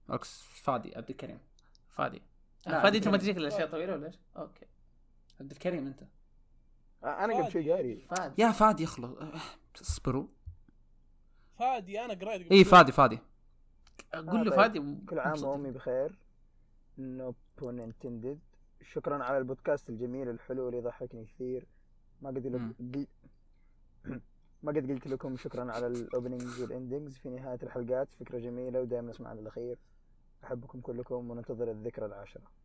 [0.10, 1.40] اوكس فادي عبد الكريم.
[1.92, 2.22] فادي.
[2.66, 3.18] فادي أنت ما.
[3.18, 4.66] تجيك الأشياء طويلة ولا إيش؟ okay.
[5.42, 6.04] عبد الكريم أنت.
[7.04, 8.42] أنا قبل شوي قاري فادي.
[8.42, 9.12] يا فادي يخلص
[9.82, 10.28] اصبروا.
[11.60, 12.64] فادي أنا قريت إي.
[12.64, 13.20] فادي فادي.
[14.14, 14.54] أقول له طيب.
[14.54, 16.20] فادي كل عام وأمي بخير.
[16.98, 18.40] no pun intended
[18.82, 21.68] شكرا على البودكاست الجميل الحلو اللي ضحكني كثير.
[22.22, 22.48] ما قد.
[22.48, 23.08] قل...
[24.64, 28.08] ما قد قلت لكم شكرا على ال openings وال endings في نهاية الحلقات.
[28.20, 29.78] فكرة جميلة ودائما نسمع على الاخير
[30.44, 32.63] أحبكم كلكم وننتظر الذكرى العاشرة.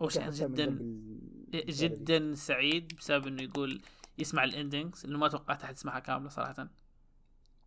[0.00, 0.78] من جدا
[1.52, 3.82] جدا سعيد بسبب إنه يقول
[4.18, 6.68] يسمع ال endings انه ما توقعت أحد يسمعها كاملة صراحة.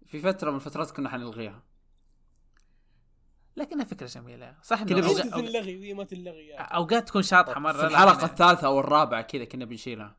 [0.05, 1.63] في فترة من الفترات كنا حنلغيها.
[3.55, 4.57] لكنها فكرة جميلة.
[4.63, 6.75] صح إنه كذا أوقات, تلغي وهي ما تلغي يعني.
[6.75, 10.15] أوقات تكون شاطحة مرة في الحلقة الثالثة أو الرابعة كذا كنا بنشيلها.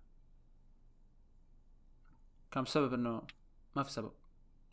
[2.50, 3.22] كان بسبب إنه
[3.76, 4.12] ما في سبب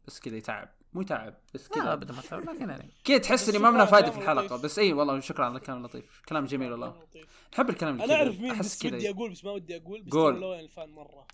[0.08, 0.70] بس كذا يتعب.
[0.94, 1.94] مو يتعب بس لا كذا.
[1.94, 2.94] أبدا ما تعرف لكن يعني.
[3.04, 4.62] كذا تحس إني ما منها فايدة في الحلقة.
[4.62, 6.88] بس إي والله شكرا على الكلام اللطيف كلام جميل والله.
[6.88, 7.28] لطيف.
[7.54, 10.14] نحب الكلام اللي أنا أعرف مين أحس بس ودي أقول بس ما ودي أقول بس
[10.14, 10.44] قول.
[10.44, 11.28] الفان مرة.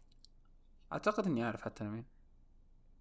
[0.94, 2.06] أعتقد إني أعرف حتى أنا مين.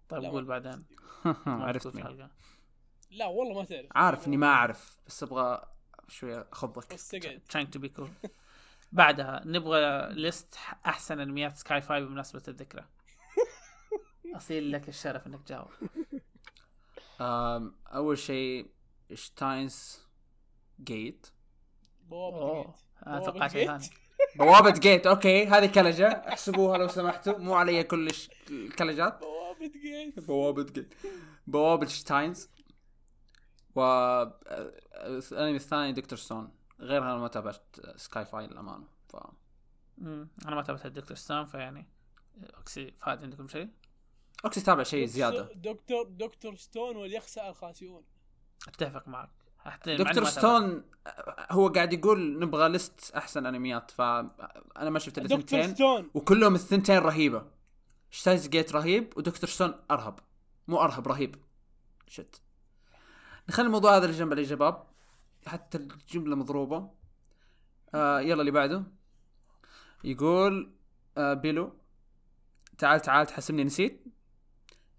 [0.09, 0.85] طيب لا، قول بعدين.
[1.45, 2.29] عرفت مين.
[3.11, 3.87] لا والله ما تعرف.
[3.91, 5.61] عارف إني ما أعرف بس أبغى
[6.07, 6.93] شوية أخضك.
[6.93, 7.41] بس تقعد.
[7.53, 8.29] Trying to be cool.
[8.91, 12.85] بعدها نبغى list أحسن أنميات sci-fi بمناسبة الذكرى.
[14.37, 15.67] أصيل لك الشرف إنك تجاوب.
[17.21, 18.71] أول شيء
[19.13, 19.99] شتاينز
[20.83, 21.27] جيت
[22.03, 22.75] بوابة أوه جيت.
[23.05, 23.81] بوابة أتوقع شيء جيت.
[23.81, 23.89] ثاني.
[24.39, 26.07] بوابة جيت okay هذه كلجة.
[26.07, 27.37] احسبوها لو سمحتوا.
[27.37, 30.93] مو علي كل الش- الكلجات بوابة جيت بوابة جيت
[31.47, 32.49] بوابة شتاينز.
[33.75, 34.39] و آه،
[35.31, 36.51] الانمي الثاني دكتور ستون.
[36.79, 38.87] غير أنا ما تابعت sci-fi للأمانة.
[39.09, 39.15] ف.
[40.45, 41.87] أنا ما تابعت الدكتور ستون فيعني
[42.57, 43.69] اوكسي فهد عندكم شيء؟
[44.45, 45.49] أوكسي تابع شيء زيادة.
[45.55, 48.03] دكتور دكتور ستون واليخسأ الخاسئون.
[48.67, 49.29] أتفق معك.
[49.87, 50.23] إني دكتور.
[50.23, 50.83] ستون
[51.51, 56.11] هو قاعد يقول نبغى list أحسن أنميات فانا ما شفت دكتور الثنتين ستون.
[56.13, 57.45] وكلهم الثنتين رهيبة.
[58.11, 60.19] شتاينز جيت رهيب ودكتور ستون أرهب.
[60.67, 61.35] مو أرهب رهيب.
[62.07, 62.41] shit
[63.49, 64.87] نخلي الموضوع هذا لجنب يا شباب
[65.47, 66.89] حتى الجملة مضروبة.
[67.95, 68.83] آه يلا اللي بعده.
[70.03, 70.73] يقول
[71.17, 71.73] آه بيلو
[72.77, 74.03] تعال تعال تحسبني نسيت.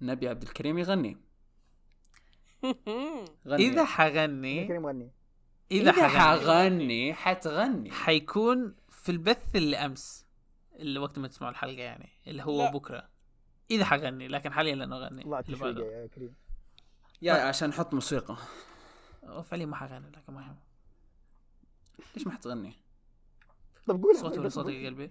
[0.00, 1.16] نبي عبد الكريم يغني.
[3.48, 3.66] غني.
[3.66, 5.12] إذا حغني غني.
[5.70, 7.14] إذا إذا حغني.
[7.14, 7.90] حتغني.
[7.90, 10.26] حيكون في البث اللي أمس
[10.76, 12.70] اللي وقت ما تسمعوا الحلقة يعني اللي هو لا.
[12.70, 13.08] بكرة.
[13.70, 15.08] إذا حغني لكن حاليا لأنه
[15.42, 15.84] شوي بعده.
[15.84, 16.34] يا كريم.
[17.22, 18.36] يا عشان نحط موسيقى.
[19.44, 20.56] فعليا ما حغني لكن ما يهم.
[22.16, 22.72] ليش ما حتغني؟
[23.86, 25.10] طب قول صوتي ولا صوتك يا قلبي؟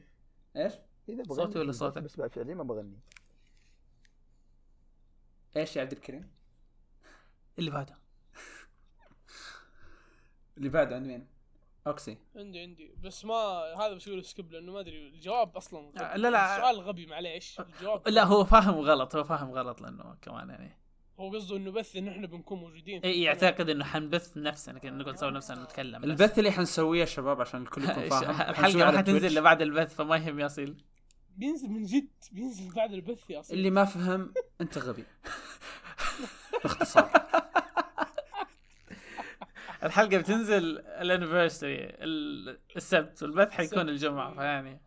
[0.55, 0.73] إيش؟
[1.09, 1.35] إذا بغني.
[1.35, 2.99] صوتي ولا صوتك؟ بس بعد فعليا ما بغني.
[5.57, 6.29] إيش يا عبد الكريم؟
[7.59, 7.97] اللي بعده
[10.57, 11.27] اللي بعده عند مين؟
[11.87, 13.33] أوكسي عندي عندي بس ما
[13.79, 15.99] هذا بسوي له skip لأنه ما أدري الجواب أصلا غبي.
[15.99, 16.55] آه، لا، لا.
[16.57, 20.77] السؤال غبي معليش الجواب لا هو فاهم غلط هو فاهم غلط لأنه كمان يعني
[21.19, 25.13] هو قصده إنه بث انه إحنا بنكون موجودين إيه، يعتقد إنه حنبث نفسنا كذا نقعد
[25.13, 26.03] نسوي نفسنا نتكلم.
[26.03, 29.27] البث اللي حنسويه يا شباب عشان الكل يكون فاهم الحلقة ما حتنزل.
[29.27, 30.75] الا بعد البث فما يهم يصل
[31.37, 35.03] بينزل من جد بينزل بعد البث يا أصلا اللي ما فهم أنت غبي.
[36.63, 37.11] باختصار.
[39.83, 41.95] الحلقة بتنزل الانيفرساري
[42.75, 43.89] السبت والبث حيكون.
[43.89, 44.81] الجمعة فيعني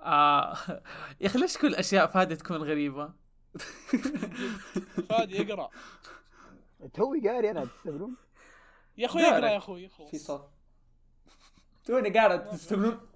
[0.00, 0.56] آه
[1.20, 3.12] يا أخي ليش كل الاشياء فادي تكون غريبة؟
[5.08, 5.70] فادي اقرا
[6.94, 8.16] توي قاري أنا تستهبلون
[8.98, 9.22] يا أخوي.
[9.22, 10.50] اقرا يا أخوي في صوت.
[11.84, 13.11] توني قاعد تستمرون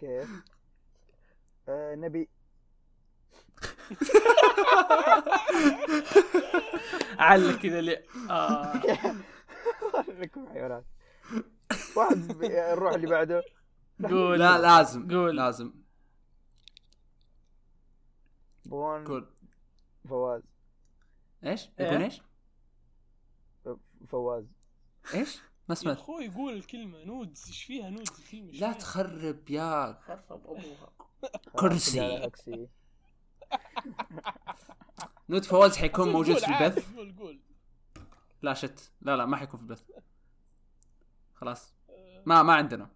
[0.00, 0.28] كيف
[1.68, 2.28] آه نبي.
[7.18, 8.82] علق كذا اللي آه.
[10.08, 10.84] لكم حيوانات
[11.96, 13.42] واحد نروح اللي بعده.
[14.02, 14.38] قول.
[14.38, 15.08] لا لازم.
[15.10, 15.36] قول.
[15.36, 15.72] لازم.
[18.64, 19.06] بون.
[19.06, 19.26] قول.
[20.08, 20.42] فواز.
[21.44, 22.22] إيش؟ إيه؟ يقول إيش؟
[24.08, 24.44] فواز.
[25.14, 25.96] إيش؟ ما يا سمعت.
[25.96, 30.92] أخوي قول الكلمة نودز إيش فيها نودز؟ الكلمة لا فيها؟ تخرب يا خرب أبوها.
[31.56, 32.28] كرسي.
[35.28, 37.40] nudes فواز حيكون موجود في البث قول قول.
[38.42, 39.82] لا شت لا لا ما حيكون في البث
[41.34, 41.74] خلاص.
[42.26, 42.90] ما ما عندنا.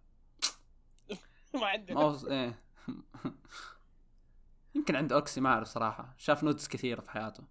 [1.61, 1.95] ما عندنا.
[1.95, 2.63] ما هو إيه.
[4.75, 6.15] يمكن عند اوكسي ما أعرف صراحة.
[6.19, 7.45] شاف nudes كثيره في حياته.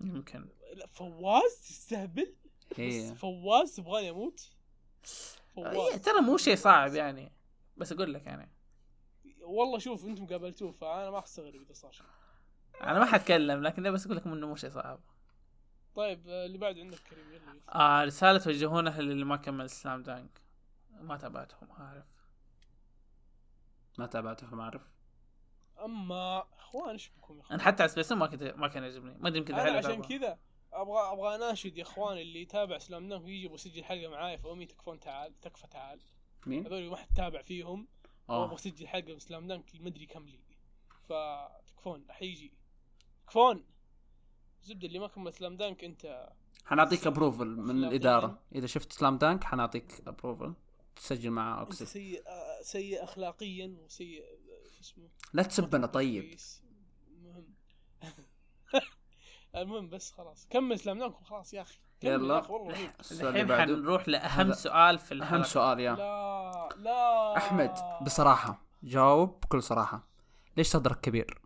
[0.00, 0.48] يمكن.
[0.74, 2.34] لا فواز تستهبل
[2.70, 4.50] بس فواز تبغاني أموت
[5.58, 7.32] إيه، فواز ترى مو شيء صعب يعني.
[7.76, 8.52] بس أقول لك يعني.
[9.40, 12.06] والله شوف أنتم قابلتوه فأنا ما أستغرب إذا صار شيء.
[12.82, 15.00] أنا ما حتكلم لكن بس أقول لكم إنه مو شيء صعب.
[15.94, 17.60] طيب آه، اللي بعد عندك كريم يلا.
[17.74, 20.40] آه رسالة توجهونها للي ما كمل سلام دانك.
[20.90, 22.04] ما تابعتهم عارف.
[23.98, 24.82] ما تابعته فما اعرف
[25.84, 29.18] أما أخوان إيش بكم أنا حتى على سبيس ما كنت ما كان يعجبني.
[29.18, 30.02] ما أدري يمكن عشان.
[30.02, 30.38] كذا.
[30.72, 34.66] أبغى أبغى أناشد يا اخوان اللي يتابع سلام دانك ويجي يسجل حلقة معايا في أمي
[34.66, 36.00] تكفون تعال تكفى تعال.
[36.46, 37.88] مين؟ هذول ما حد تابع فيهم.
[38.30, 38.54] آه.
[38.54, 40.40] اسجل حلقة من Slam Dunk ما أدري كم لي.
[41.08, 42.52] فتكفون حيجي
[43.26, 43.64] تكفون!
[44.62, 46.28] زبدة اللي ما كمل Slam Dunk أنت.
[46.64, 48.42] حنعطيك approval من الإدارة.
[48.54, 50.54] إذا شفت Slam Dunk حنعطيك approval
[50.96, 56.36] تسجل مع اوكسي سيء آه، سيء اخلاقيا وسيء آه، شو اسمه؟ لا تسبنا طيب.
[59.56, 61.78] المهم بس خلاص كمل Slam Dunk خلاص يا أخي.
[62.02, 62.50] يلا.
[62.50, 62.92] والله.
[63.10, 65.94] الحين حنروح لأهم سؤال في أهم الحلقة سؤال يا.
[65.94, 67.36] لا لا.
[67.36, 70.08] أحمد بصراحة جاوب بكل صراحة.
[70.56, 71.40] ليش صدرك كبير؟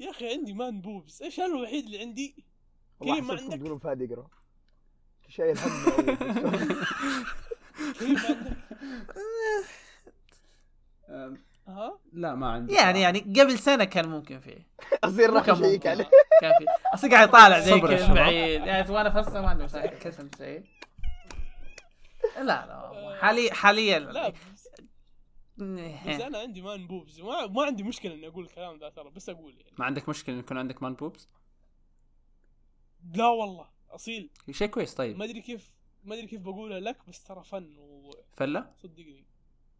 [0.00, 1.22] يا أخي عندي مان بوبس.
[1.22, 2.44] إيش أنا الوحيد اللي عندي؟
[3.00, 4.26] والله كريم ما عندك؟ تقولون فهد يقرأ.
[5.28, 5.94] شايل هم
[7.98, 8.56] كريم ما عندك؟
[11.68, 14.66] ها لا ما عندي يعني يعني قبل سنة كان ممكن فيه.
[15.04, 15.86] أصير راح اشيك.
[15.86, 16.10] عليه.
[16.40, 18.14] كان فيه أصيل قاعد يطالع زي كذا.
[18.14, 18.66] بعيد.
[18.66, 20.64] يعني وأنا فصل ما عندي مشاكل كيف انت شيء.
[22.36, 23.98] لا لا حاليا حاليا.
[23.98, 24.68] لا بس,
[25.60, 26.26] إيه.
[26.26, 29.54] أنا عندي man boobs ما, ما عندي مشكلة إني أقول الكلام ذا ترى بس أقول
[29.54, 29.72] يعني.
[29.78, 31.28] ما عندك مشكلة إن يكون عندك man boobs؟
[33.14, 34.30] لا والله أصيل.
[34.50, 35.16] شيء كويس طيب.
[35.16, 35.72] ما أدري كيف
[36.04, 37.76] ما أدري كيف بقولها لك بس ترى فن
[38.32, 39.24] فلة؟ وصدقني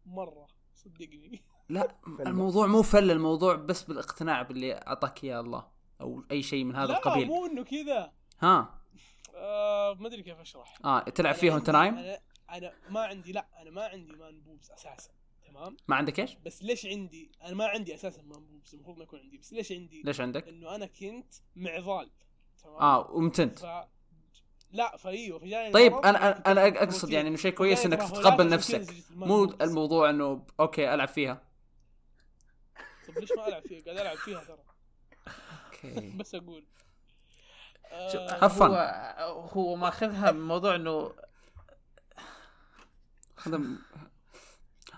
[0.05, 1.41] مرة صدقني.
[1.73, 2.29] لا فلة.
[2.29, 5.67] الموضوع مو فل الموضوع بس بالاقتناع باللي أعطاك إياه الله
[6.01, 7.27] أو أي شيء من هذا لا القبيل.
[7.27, 8.11] مو إنه كذا.
[8.39, 8.79] ها؟
[9.35, 10.77] آه ما أدري كيف أشرح.
[10.85, 12.19] آه تلعب أنا فيها وأنت نايم؟ أنا
[12.49, 15.11] أنا ما عندي لا أنا ما عندي man boobs أساسا
[15.47, 19.03] تمام؟ ما عندك إيش؟ بس ليش عندي؟ أنا ما عندي أساسا man boobs المفروض ما
[19.03, 22.09] يكون عندي بس ليش عندي؟ ليش عندك؟ انه أنا كنت معضل
[22.63, 23.59] تمام؟ آه ومتنت.
[23.59, 23.65] ف...
[24.71, 27.09] لا فأيوه فجاني طيب أنا أنا أقصد.
[27.09, 28.93] يعني إنه شيء كويس إنك تتقبل نفسك.
[29.11, 29.43] مو.
[29.43, 31.52] الموضوع إنه okay ألعب فيها.
[33.15, 34.63] طب ليش ما ألعب فيها؟ قاعد ألعب فيها ترى.
[35.65, 36.09] okay.
[36.19, 36.65] بس أقول.
[37.91, 38.45] آه،.
[38.45, 38.75] هو
[39.41, 41.13] هو ماخذها من موضوع إنه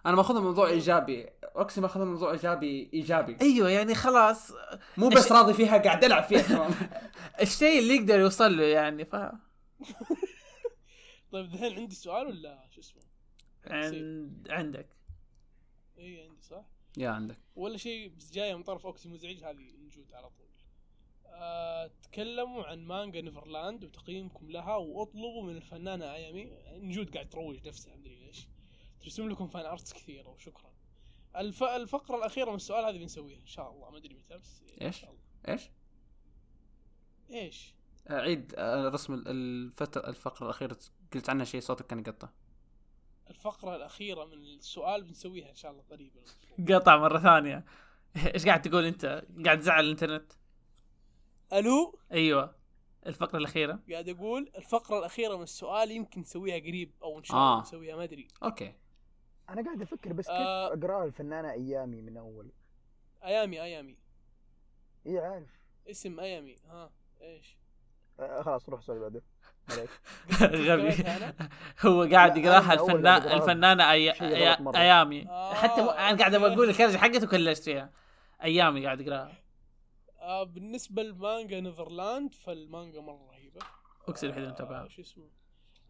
[0.05, 1.29] أنا ماخذها موضوع إيجابي.
[1.43, 3.37] أوكسي ماخذها موضوع إيجابي إيجابي.
[3.41, 4.51] أيوه يعني خلاص.
[4.97, 6.73] مو بس راضي فيها قاعد ألعب فيها كمان.
[7.41, 9.15] الشيء اللي يقدر يوصل له يعني ف
[11.31, 13.01] طيب الحين عندي سؤال ولا شو اسمه؟
[13.67, 14.87] عند عندك.
[15.97, 16.65] اي عندي صح؟
[16.97, 20.45] يا عندك ولا شيء بس جاية من طرف أوكسي مزعج هذه نجود على طول.
[21.25, 27.95] آه، تكلموا عن مانجا Neverland وتقييمكم لها وأطلبوا من الفنانة أيامي نجود قاعد تروج نفسها
[27.95, 28.47] مدري ليش.
[29.01, 30.73] ترسم لكم fan arts كثيرة وشكرا.
[31.35, 31.63] الف...
[31.63, 34.81] الفقرة الأخيرة من السؤال هذه بنسويها إن شاء الله ما أدري متى بس الله.
[34.87, 35.05] إيش؟
[37.31, 37.73] إيش؟
[38.09, 40.77] عيد آه، رسم ال- الفترة الفقرة الأخيرة
[41.13, 42.29] قلت عنها شيء صوتك كان يقطع
[43.29, 46.21] الفقرة الأخيرة من السؤال بنسويها إن شاء الله قريبا.
[46.69, 47.65] قطع مرة ثانية
[48.33, 50.33] إيش قاعد تقول أنت؟ قاعد تزعل الإنترنت
[51.53, 52.55] ألو أيوه
[53.05, 57.51] الفقرة الأخيرة قاعد أقول الفقرة الأخيرة من السؤال يمكن نسويها قريب أو إن شاء آه.
[57.51, 58.27] الله نسويها ما أدري.
[58.43, 58.73] أوكي
[59.49, 60.67] أنا قاعد أفكر بس كيف آه.
[60.67, 62.51] أقرأ الفنانة أيامي من أول
[63.23, 63.97] أيامي أيامي
[65.07, 66.91] اي عارف اسم أيامي ها
[67.21, 67.57] إيش؟
[68.19, 69.25] آه خلاص روح السؤال اللي بعده
[70.67, 71.03] غبي؟
[71.85, 74.11] هو قاعد يقراها الفنان الفنانة أي...
[74.11, 74.57] أي...
[74.75, 75.27] أيامي.
[75.29, 75.53] آه.
[75.53, 75.89] حتى مو...
[75.89, 77.93] أنا قاعد بقول الكرجه حقته كلشت فيها
[78.43, 79.31] أيامي قاعد يقراها.
[80.19, 83.59] آه بالنسبة لمانجا Neverland فالمانجا مرة رهيبة.
[84.07, 84.87] اقسم الوحيد اللي آه متابعها.
[84.87, 85.29] شو اسمه؟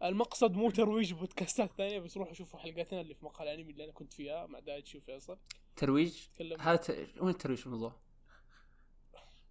[0.02, 3.92] المقصد مو ترويج بودكاستات ثانية بس روحوا شوفوا حلقاتنا اللي في مقهى الانمي اللي أنا
[3.92, 5.38] كنت فيها مع دايتشي وفيصل
[5.76, 6.60] ترويج؟ تكلم.
[6.60, 6.90] هذا ت...
[7.20, 7.92] وين الترويج في الموضوع؟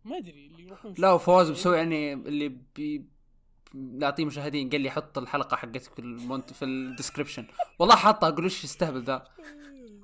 [0.06, 3.06] ما أدري اللي يروحون لا وفواز مسوي يعني اللي بي
[3.76, 7.46] نعطيه مشاهدين قال لي حط الحلقة حقتك في ال comment في ال description
[7.80, 9.28] والله حاطها أقول إيش يستهبل ذا؟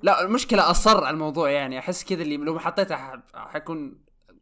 [0.02, 3.22] لا المشكلة أصر على الموضوع يعني أحس كذا اللي لو ما حطيتها ح-
[3.52, 3.98] حيكون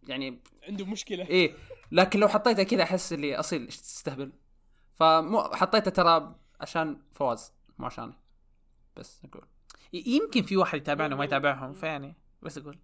[0.09, 0.39] يعني
[0.69, 1.27] عنده مشكلة.
[1.27, 1.55] إيه
[1.93, 4.33] لكن لو حطيتها كذا أحس اللي أصيل إيش تستهبل.
[4.95, 8.13] فمو حطيتها ترى عشان فواز مو عشاني.
[8.97, 9.45] بس أقول.
[9.93, 12.79] يمكن في واحد يتابعنا وما يتابعهم فيعني بس أقول.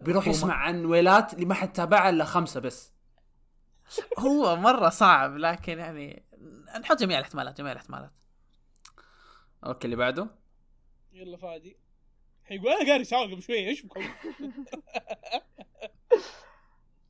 [0.00, 2.92] بيروح يسمع عن ويلات اللي ما حد تابعها إلا خمسة بس.
[4.18, 6.22] هو مرة صعب لكن يعني
[6.80, 8.12] نحط جميع الاحتمالات جميع الاحتمالات.
[9.66, 10.28] okay اللي بعده؟
[11.12, 11.76] يلا فادي.
[12.44, 14.04] حيقول أنا قاري سؤال قبل شوية إيش بكون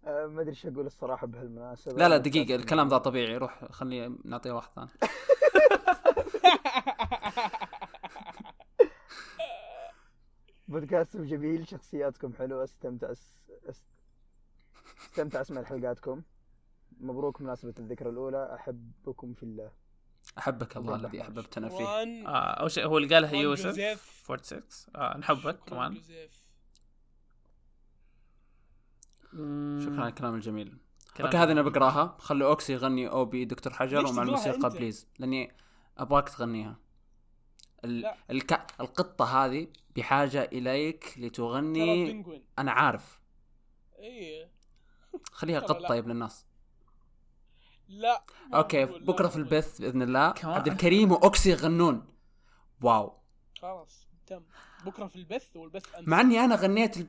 [0.07, 1.99] آه ما أدري إيش أقول الصراحة بهالمناسبة.
[1.99, 3.37] لا لا دقيقة الكلام ذا طبيعي.
[3.37, 4.91] روح خلني نعطيه واحد ثاني.
[10.69, 13.35] بودكاستكم جميل شخصياتكم حلوة أستمتع أس...
[14.99, 16.23] أستمتع أسمع حلقاتكم.
[17.01, 18.55] مبروك مناسبة الذكرى الأولى.
[18.55, 19.71] أحبكم في الله.
[20.39, 21.23] أحبك الله الذي ماشي.
[21.23, 21.85] أحببتنا فيه.
[21.85, 23.67] آه أول شيء هو اللي قالها يوسف.
[23.67, 24.23] جوزيف.
[24.25, 24.63] 46
[24.97, 25.41] آه نحبك.
[25.41, 26.01] شكراً كمان.
[29.81, 30.79] شكرا على الكلام الجميل.
[31.21, 31.63] okay هذه أنا.
[31.63, 32.17] بقراها.
[32.19, 35.53] خلي أوكسي يغني OP دكتور حجر ومع الموسيقى أنت؟ please لأني
[35.99, 36.77] أبغاك تغنيها.
[37.85, 38.01] ال...
[38.01, 38.17] لا.
[38.31, 38.67] الك...
[38.81, 42.25] القطة هذه بحاجة إليك لتغني
[42.59, 43.21] أنا عارف.
[43.99, 44.49] اي
[45.33, 45.89] خليها قط لا.
[45.89, 46.47] طيب للناس.
[47.89, 48.25] لا.
[48.55, 49.37] okay بكرة في.
[49.37, 50.35] البث بإذن الله.
[50.45, 52.07] عبد الكريم وأوكسي يغنون.
[52.83, 53.21] wow.
[53.63, 54.43] خلاص تم.
[54.85, 56.09] بكرة في البث والبث أمس.
[56.09, 57.07] مع إني أنا غنيت ال...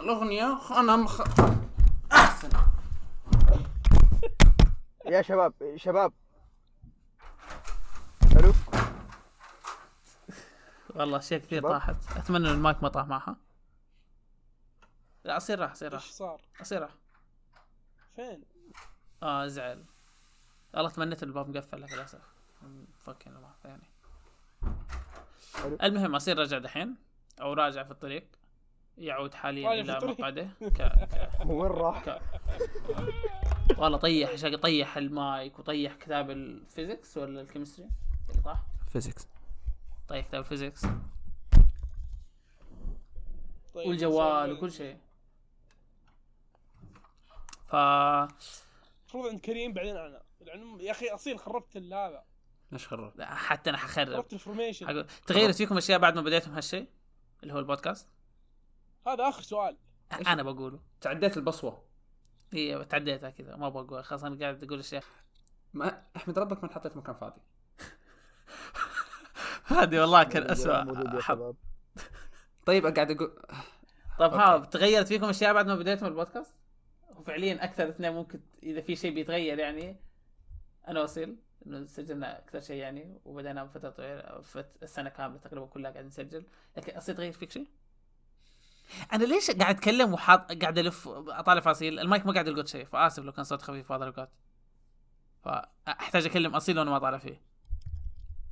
[0.00, 1.20] الأغنية أنا مخ...
[2.12, 2.50] أحسن.
[5.06, 6.12] يا شباب شباب.
[8.36, 8.52] ألو
[10.94, 11.72] والله اشياء كثير شباب.
[11.72, 11.96] طاحت.
[12.16, 13.36] أتمنى إن المايك ما طاح معها.
[15.24, 16.02] لا أصير راح أصير راح.
[16.02, 16.94] إيش صار؟ أصير راح.
[18.16, 18.44] فين؟
[19.22, 19.84] آه زعل.
[20.74, 22.20] والله تمنيت الباب مقفل لكن للأسف.
[22.98, 23.90] فكنا ما يعني.
[25.54, 25.78] حلو.
[25.82, 26.96] المهم أصير راجع دحين
[27.40, 28.26] أو راجع في الطريق.
[28.98, 29.98] يعود حاليا إلى.
[30.02, 30.48] مقعده.
[30.76, 30.82] ك...
[30.82, 31.30] ك...
[31.46, 32.20] وين راح؟ ك...
[33.78, 37.88] والله طيح طيح المايك وطيح كتاب ال physics ولا ال chemistry
[38.30, 38.62] اللي طاح؟
[38.92, 39.28] physics.
[40.08, 40.82] طيح كتاب ال physics.
[43.74, 44.98] طيب والجوال وكل شيء.
[47.66, 52.24] ف المفروض عند كريم بعدين أنا العلم يا أخي أصيل خربت ال- هذا.
[52.72, 54.12] إيش خرب حتى أنا حخرب.
[54.16, 56.88] خربت ال formation تغيرت فيكم أشياء بعد ما بديتم هالشيء؟
[57.42, 58.08] اللي هو البودكاست؟
[59.06, 59.76] هذا آخر سؤال.
[60.26, 60.80] أنا بقوله.
[61.00, 61.84] تعديت البصوة.
[62.52, 63.56] هي تعديتها كذا.
[63.56, 65.04] ما بقول خلاص أنا قاعد أقول أشياء.
[65.74, 67.40] ما أحمد ربك ما حطيت مكان فاضي.
[69.66, 71.56] هذه والله كان اسوء حب.
[72.66, 73.42] طيب أقعد أقول
[74.18, 74.58] طيب ها.
[74.58, 76.54] تغيرت فيكم أشياء بعد ما بديتم البودكاست؟
[77.16, 80.00] وفعليا أكثر اثنين ممكن إذا في شيء بيتغير يعني.
[80.88, 81.36] أنا واصيل
[81.66, 86.44] إنه سجلنا أكثر شيء يعني وبدينا فتره طويلة فت- السنة كاملة تقريبا كلها قاعد نسجل
[86.76, 87.66] لكن اصيل تغير فيك شيء؟
[89.12, 93.22] أنا ليش قاعد أتكلم وحاط قاعد ألف أطالع فاصيل المايك ما قاعد يلقط شيء فآسف
[93.22, 94.30] لو كان صوت خفيف واضح لقط
[95.44, 97.40] فأحتاج أكلم أصيل وأنا ما طالع فيه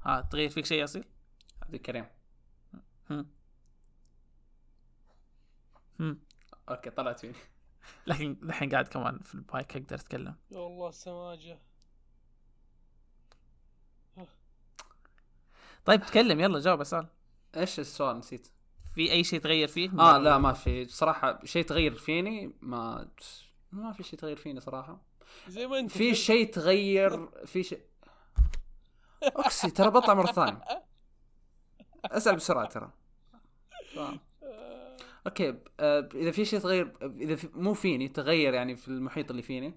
[0.05, 1.05] ها تغير فيك شيء أصيل؟
[1.63, 2.07] عبد الكريم
[3.11, 3.27] هم.
[6.01, 6.21] هم.
[6.69, 7.35] okay طلعت فيني
[8.07, 11.59] لكن الحين قاعد كمان في المايك أقدر أتكلم يا الله السماجه
[15.89, 17.06] طيب تكلم يلا جاوب السؤال
[17.56, 18.48] إيش السؤال نسيت؟
[18.94, 20.85] في أي شيء تغير فيك؟ آه لا ما في.
[20.85, 23.09] صراحة شيء تغير فيني ما
[23.73, 25.01] ما في شيء تغير فيني صراحة.
[25.48, 27.81] زي ما أنت في شيء تغير في شيء
[29.23, 30.60] اقسي ترى بطلع مرة ثانية.
[32.05, 32.90] أسأل بسرعة ترى.
[33.94, 33.98] ف...
[35.27, 37.48] أوكي آه، إذا في شيء تغير إذا في...
[37.55, 39.74] مو فيني تغير يعني في المحيط اللي فيني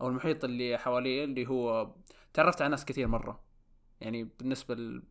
[0.00, 1.94] أو المحيط اللي حواليه اللي هو
[2.32, 3.40] تعرفت على ناس كثير مرة.
[4.00, 5.02] يعني بالنسبة لل-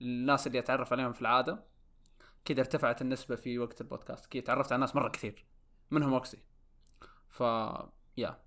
[0.00, 1.64] للناس اللي أتعرف عليهم في العادة
[2.44, 4.26] كذا ارتفعت النسبة في وقت البودكاست.
[4.26, 5.44] كذا تعرفت على ناس مرة كثير
[5.90, 6.38] منهم اوكسي
[7.28, 7.40] ف
[8.16, 8.40] yeah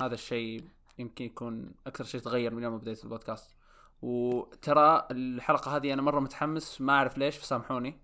[0.00, 3.56] هذا الشيء يمكن يكون أكثر شيء تغير من يوم ما بديت البودكاست.
[4.02, 8.00] وترى الحلقة هذه أنا مرة متحمس ما أعرف ليش فسامحوني.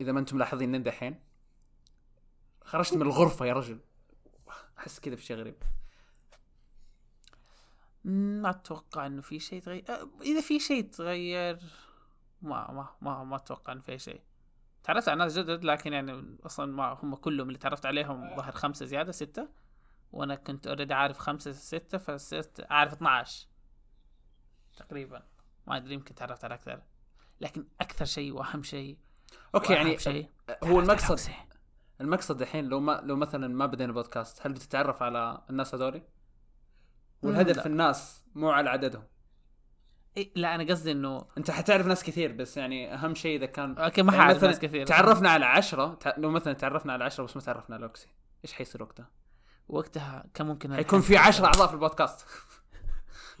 [0.00, 1.20] إذا ما أنتم ملاحظين من دحين
[2.64, 3.80] خرجت من الغرفة يا رجل.
[4.78, 5.62] أحس كذا في شيء غريب.
[8.04, 9.84] ما أتوقع إنه في شيء تغير.
[9.88, 11.58] آه، إذا في شيء تغير
[12.42, 14.20] ما ما ما ما أتوقع إنه في شيء.
[14.82, 18.86] تعرفت على ناس جدد لكن يعني أصلا ما هم كلهم اللي تعرفت عليهم ظهر خمسة
[18.86, 19.48] زيادة ستة.
[20.12, 23.46] وأنا كنت already عارف خمسة ستة فصرت أعرف 12
[24.76, 25.22] تقريبا.
[25.66, 26.82] ما أدري يمكن تعرفت على أكثر.
[27.40, 28.98] لكن أكثر شيء وأهم شيء
[29.54, 31.30] okay يعني شيء هو تعرفت على المقصد.
[32.00, 36.02] المقصد الحين لو ما لو مثلا ما بدينا بودكاست هل بتتعرف على الناس هذولي؟
[37.22, 37.66] والهدف لا.
[37.66, 39.02] الناس مو على عددهم.
[40.16, 43.78] إيه لا أنا قصدي إنه أنت حتعرف ناس كثير بس يعني أهم شيء إذا كان
[43.78, 44.86] okay ما يعني حعرف مثلاً ناس كثير.
[44.86, 46.14] تعرفنا على عشرة تع...
[46.16, 48.08] لو مثلا تعرفنا على عشرة بس ما تعرفنا على اوكسي
[48.44, 49.08] إيش حيصير وقتها؟
[49.68, 52.26] وقتها كان ممكن حيكون في عشرة أعضاء في البودكاست.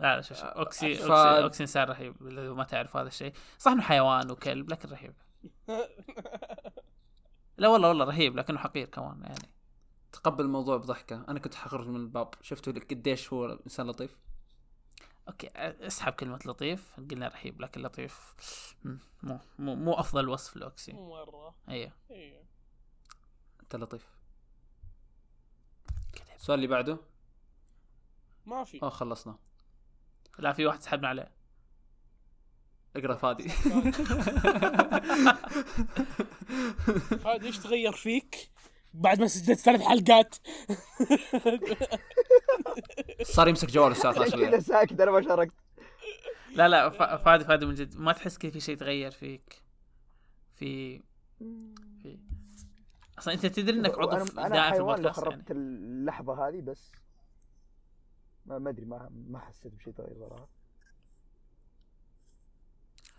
[0.00, 3.32] لا لا شوف شوف أوكسي ف- أوكسي أوكسي إنسان رهيب لو ما تعرف هذا الشيء.
[3.58, 5.14] صح إنه حيوان وكلب لكن رهيب.
[7.58, 9.52] لا والله والله رهيب لكنه حقير كمان يعني.
[10.12, 11.24] تقبل الموضوع بضحكة.
[11.28, 12.34] أنا كنت حخرج من الباب.
[12.42, 14.16] شفتوا قديش هو إنسان لطيف؟
[15.28, 17.00] أوكي أسحب كلمة لطيف.
[17.10, 18.34] قلنا رهيب لكن لطيف
[19.22, 20.92] مو مو مو أفضل وصف لأوكسي.
[20.92, 21.54] مرة.
[21.68, 21.92] أيوه.
[22.10, 22.44] أيوه.
[23.62, 24.08] أنت لطيف.
[26.36, 26.98] السؤال اللي بعده؟
[28.46, 28.82] ما في.
[28.82, 29.38] آه خلصنا.
[30.38, 31.32] لا في واحد سحبنا عليه.
[32.96, 33.48] اقرأ فادي.
[37.26, 38.50] هذا إيش تغير فيك؟
[38.94, 40.34] بعد ما سجلت ثلاث حلقات.
[43.22, 45.54] صار يمسك جواله الساعة ليش 12 كذا ساكت أنا ما شاركت.
[46.54, 47.96] لا لا ف- فادي فادي من جد.
[47.96, 49.62] ما تحس كذا في شيء يتغير فيك؟
[50.54, 50.98] في
[52.02, 52.18] في
[53.18, 55.30] أصلا أنت تدري إنك عضو في أنا أنا دائم في حيوان لو البودكاست يعني.
[55.36, 56.92] خربت اللحظة هذه بس
[58.46, 60.48] ما ما أدري ما ما حسيت بشيء تغير صراحة.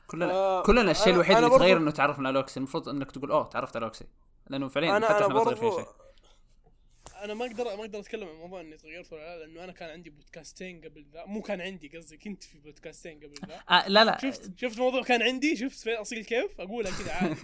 [0.07, 2.57] كلنا آه، كلنا الشيء الوحيد اللي تغيرنا إنه تعرفنا على أوكسي.
[2.57, 4.05] المفروض إنك تقول أوه تعرفت على أوكسي.
[4.49, 5.85] لأنه فعليا أنا حتى انا إحنا ما برضو شيء.
[7.23, 9.89] أنا ما أقدر ما أقدر أتكلم عن موضوع إني تغيرت ولا لا لأنه أنا كان
[9.89, 11.26] عندي بودكاستين قبل ذا.
[11.26, 13.61] مو كان عندي قصدي كنت في بودكاستين قبل ذا.
[13.69, 14.17] آه لا لا.
[14.21, 17.38] شفت شفت الموضوع كان عندي؟ شفت في أصيل كيف؟ اقولها كذا عادي.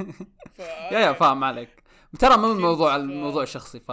[0.95, 1.83] yeah yeah فاهم عليك.
[2.19, 3.91] ترى مو الموضوع الموضوع شخصي ف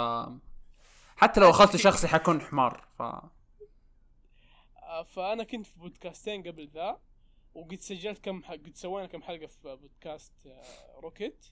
[1.16, 6.98] حتى لو أخذته شخصي حكون حمار ف آه، فأنا كنت في بودكاستين قبل ذا
[7.54, 11.46] وقد سجلت كم حق قد سوينا كم حلقة في بودكاست آه، روكيت.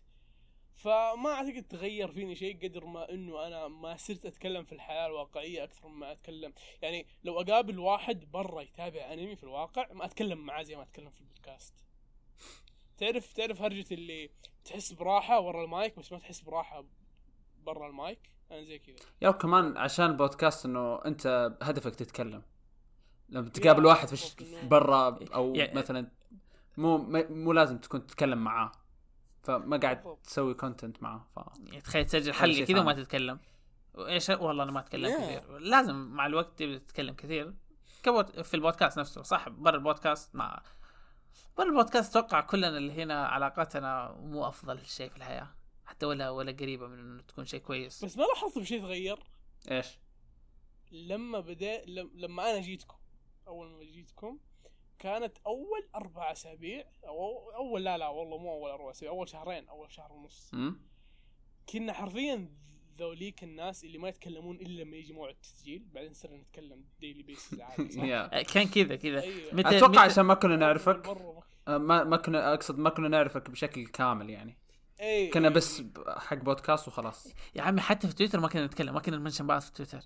[0.85, 5.65] فما أعتقد تغير فيني شيء قدر ما إنه أنا ما صرت أتكلم في الحياة الواقعية
[5.65, 6.53] أكثر مما أتكلم.
[6.83, 11.11] يعني لو أقابل واحد برا يتابع أنمي في الواقع ما أتكلم معاه زي ما أتكلم
[11.11, 11.75] في البودكاست.
[12.99, 14.31] تعرف تعرف هرجة اللي
[14.65, 16.85] تحس براحة ورا المايك بس ما تحس براحة
[17.63, 18.97] برا المايك؟ أنا زي كذا.
[19.23, 22.43] yeah وكمان عشان البودكاست إنه أنت هدفك تتكلم.
[23.29, 26.11] لما تقابل واحد في برا أو يا- مثلا
[26.77, 26.99] مو
[27.31, 28.73] مو لازم تكون تتكلم معاه.
[29.43, 30.17] فما قاعد.
[30.25, 32.93] تسوي content معاه ف يعني تخيل تسجل حلقة كذا وما.
[32.93, 33.41] تتكلم.
[33.95, 35.21] وايش والله أنا ما أتكلم Yeah.
[35.23, 35.59] كثير.
[35.59, 37.55] لازم مع الوقت تبدا تتكلم كثير.
[38.03, 40.63] كبوت في البودكاست نفسه صح؟ برا البودكاست مع
[41.59, 45.49] برا البودكاست أتوقع كلنا اللي هنا علاقاتنا مو أفضل شيء في الحياة.
[45.85, 48.05] حتى ولا ولا قريبة من إنه تكون شيء كويس.
[48.05, 49.19] بس ما لاحظت بشيء تغير؟
[49.71, 49.87] إيش؟
[50.93, 52.97] لما بدا لم- لما أنا جيتكم
[53.47, 54.39] أول ما جيتكم
[55.01, 59.69] كانت أول أربع أسابيع أو أول لا لا والله مو أول أربع أسابيع أول شهرين
[59.69, 60.51] أول شهر ونص.
[61.73, 62.49] كنا حرفيا
[62.99, 67.61] ذوليك الناس اللي ما يتكلمون إلا لما يجي موعد التسجيل بعدين صرنا نتكلم daily basis
[67.61, 68.43] عادي صح؟ yeah.
[68.43, 69.77] كان كذا كذا أيوة.
[69.77, 74.31] أتوقع عشان ما كنا نعرفك مرة ما- ما كنا أقصد ما كنا نعرفك بشكل كامل
[74.31, 74.59] يعني
[75.01, 75.55] اي كنا إي.
[75.55, 75.83] بس
[76.19, 79.61] حق بودكاست وخلاص يا عمي حتى في تويتر ما كنا نتكلم ما كنا نمنشن بعض
[79.61, 80.01] في تويتر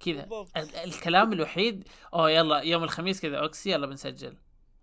[0.00, 0.28] كذا
[0.84, 4.36] الكلام الوحيد أوه يلا يوم الخميس كذا أوكسي يلا بنسجل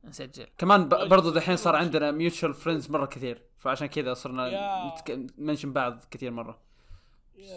[0.03, 0.89] نسجل كمان.
[0.89, 1.75] برضو دحين صار.
[1.75, 4.93] عندنا mutual friends مرة كثير فعشان كذا صرنا.
[5.37, 6.71] نمنشن بعض كثير مرة.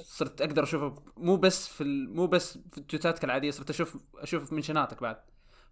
[0.03, 2.17] صرت أقدر اشوفه مو بس في ال...
[2.17, 5.17] مو بس في تويتاتك العاديه صرت أشوف أشوف منشناتك بعد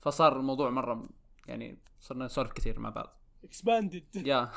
[0.00, 1.09] فصار الموضوع مرة
[1.46, 4.50] يعني صرنا نسولف كثير مع بعض اكسباندد يا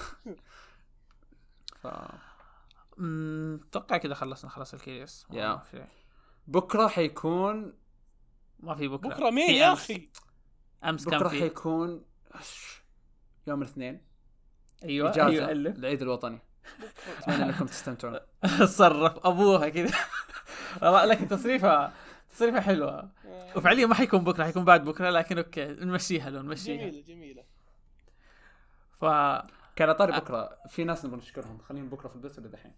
[1.82, 1.88] ف...
[2.98, 5.64] أتوقع كذا خلصنا خلاص الكيس يا.
[6.48, 7.74] بكرة حيكون
[8.60, 9.10] ما في بكرة.
[9.10, 9.74] بكرة مين يا.
[9.74, 10.10] أخي؟
[10.84, 12.06] أمس كان بكره في حيكون
[13.48, 14.02] يوم الاثنين.
[14.84, 15.28] أيوه إجازة.
[15.28, 15.52] أيوه.
[15.52, 15.78] ألف.
[15.78, 16.40] العيد الوطني.
[17.18, 18.20] أتمنى إنكم تستمتعون.
[18.66, 19.98] صرف ابوها كذا.
[20.82, 21.94] والله لكن تصريفها
[22.32, 23.12] تصريفها حلوة.
[23.56, 26.78] وفعليا ما حيكون بكرة حيكون بعد بكرة لكن أوكي نمشيها لو نمشيها.
[26.78, 27.44] جميلة جميلة.
[29.00, 29.06] ف
[29.76, 30.58] كان طاري بكرة.
[30.70, 31.58] في ناس نبغى نشكرهم.
[31.58, 32.74] خليهم بكرة في البث ولا دحين.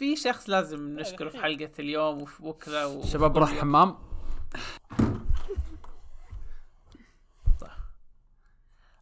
[0.00, 3.04] في شخص لازم نشكره في حلقة اليوم وفي بكره و...
[3.04, 3.98] شباب بروح الحمام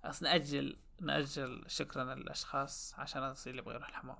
[0.05, 4.16] بس نأجل نأجل شكرا للأشخاص عشان أصير اللي يبغى يروح الحمام.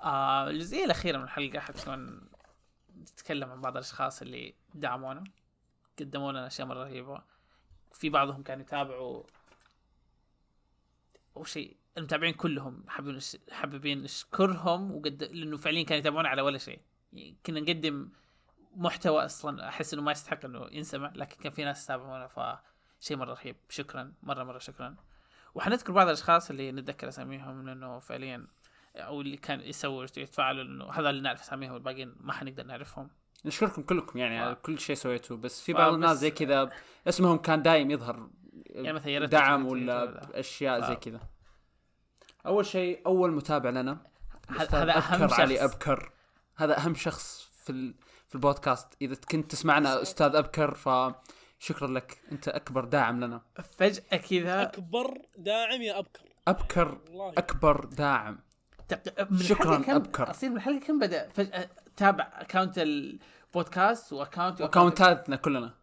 [0.00, 2.28] آه الجزئية الأخيرة من الحلقة حتكون
[3.00, 5.24] نتكلم عن بعض الأشخاص اللي دعمونا
[5.98, 7.22] قدموا لنا أشياء مرة رهيبة.
[7.92, 9.22] في بعضهم كانوا يتابعوا
[11.36, 13.20] أول شيء المتابعين كلهم حابين.
[13.50, 16.80] حابين نشكرهم وقد لأنه فعليا كانوا يتابعونا على ولا شيء.
[17.12, 18.08] يعني كنا نقدم
[18.76, 22.40] محتوى أصلا أحس إنه ما يستحق إنه ينسمع لكن كان في ناس يتابعونا ف
[23.00, 24.96] شيء مرة رهيب شكرا مرة مرة شكرا
[25.54, 28.46] وحنذكر بعض الأشخاص اللي نتذكر أساميهم لأنه فعليا
[28.96, 33.10] أو اللي كان يسووا يتفاعلوا لأنه هذا اللي نعرف أساميهم والباقيين ما حنقدر نعرفهم
[33.44, 34.38] نشكركم كلكم يعني.
[34.38, 36.70] على كل شيء سويتوه بس في بعض الناس زي كذا
[37.08, 38.28] اسمهم كان دايم يظهر
[38.66, 41.20] يعني مثلا دعم ولا أشياء زي كذا
[42.46, 43.98] أول شيء أول متابع لنا.
[44.48, 45.64] هذا أهم أبكر علي شخص.
[45.64, 46.12] أبكر.
[46.56, 47.94] هذا أهم شخص في ال...
[48.28, 48.88] في البودكاست.
[49.02, 52.18] إذا كنت تسمعنا أستاذ أبكر فشكرا لك.
[52.32, 53.42] أنت أكبر داعم لنا.
[53.78, 54.62] فجأة كذا.
[54.62, 56.20] أكبر داعم يا أبكر.
[56.48, 58.38] أبكر أكبر داعم.
[59.40, 60.30] شكراً، الحلقة كم- أبكر.
[60.30, 65.74] أصير من الحلقة كم بدأ؟ فجأة تابع account البودكاست و account واكونتاتنا كلنا.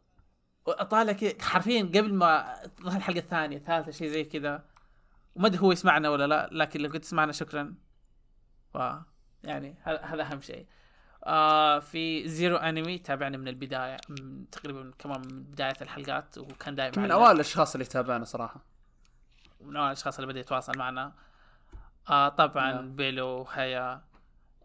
[0.68, 4.64] اطالع كذا حرفيا قبل ما تظهر الحلقة الثانية الثالثه شيء زي كذا.
[5.36, 7.76] وما أدري هو يسمعنا ولا لا لكن لو كنت تسمعنا شكرا.
[8.74, 8.78] ف
[9.44, 10.68] يعني هذا هذا أهم شيء.
[11.24, 16.98] آه في زيرو أنمي تابعني من البداية من تقريبا كمان من بداية الحلقات وكان دائما
[16.98, 18.66] من أوائل الأشخاص اللي تابعنا صراحة.
[19.62, 21.14] من اول الأشخاص اللي بدا يتواصل معنا.
[22.10, 22.96] آه طبعا نعم.
[22.96, 24.02] بيلو هيا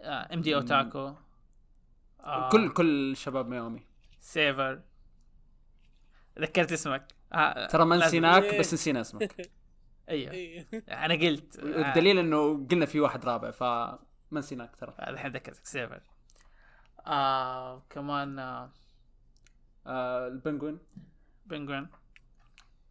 [0.01, 1.15] آه إم دي أوتاكو.
[2.21, 3.87] آه كل كل شباب ميومي
[4.21, 4.81] سيفر.
[6.39, 7.07] ذكرت اسمك.
[7.33, 8.59] آه ترى ما نسيناك إيه.
[8.59, 9.51] بس نسينا اسمك.
[10.09, 10.67] أيوه.
[10.89, 13.99] أنا قلت آه، الدليل إنه قلنا في واحد رابع فما
[14.33, 16.01] نسيناك ترى الحين ذكرتك سيفر
[17.07, 18.71] آه كمان آه
[19.87, 20.79] آه البنجوين.
[21.47, 21.89] بنجوين.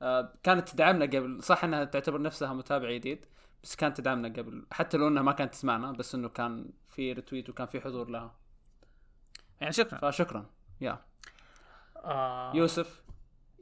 [0.01, 3.25] آه كانت تدعمنا قبل صح إنها تعتبر نفسها متابع جديد
[3.63, 7.49] بس كانت تدعمنا قبل حتى لو إنها ما كانت تسمعنا بس إنه كان في retweet
[7.49, 8.35] وكان في حضور لها.
[9.61, 10.11] يعني شكرا.
[10.11, 10.49] فشكرا
[10.81, 11.05] yeah.
[11.97, 12.55] آه.
[12.55, 13.03] يوسف.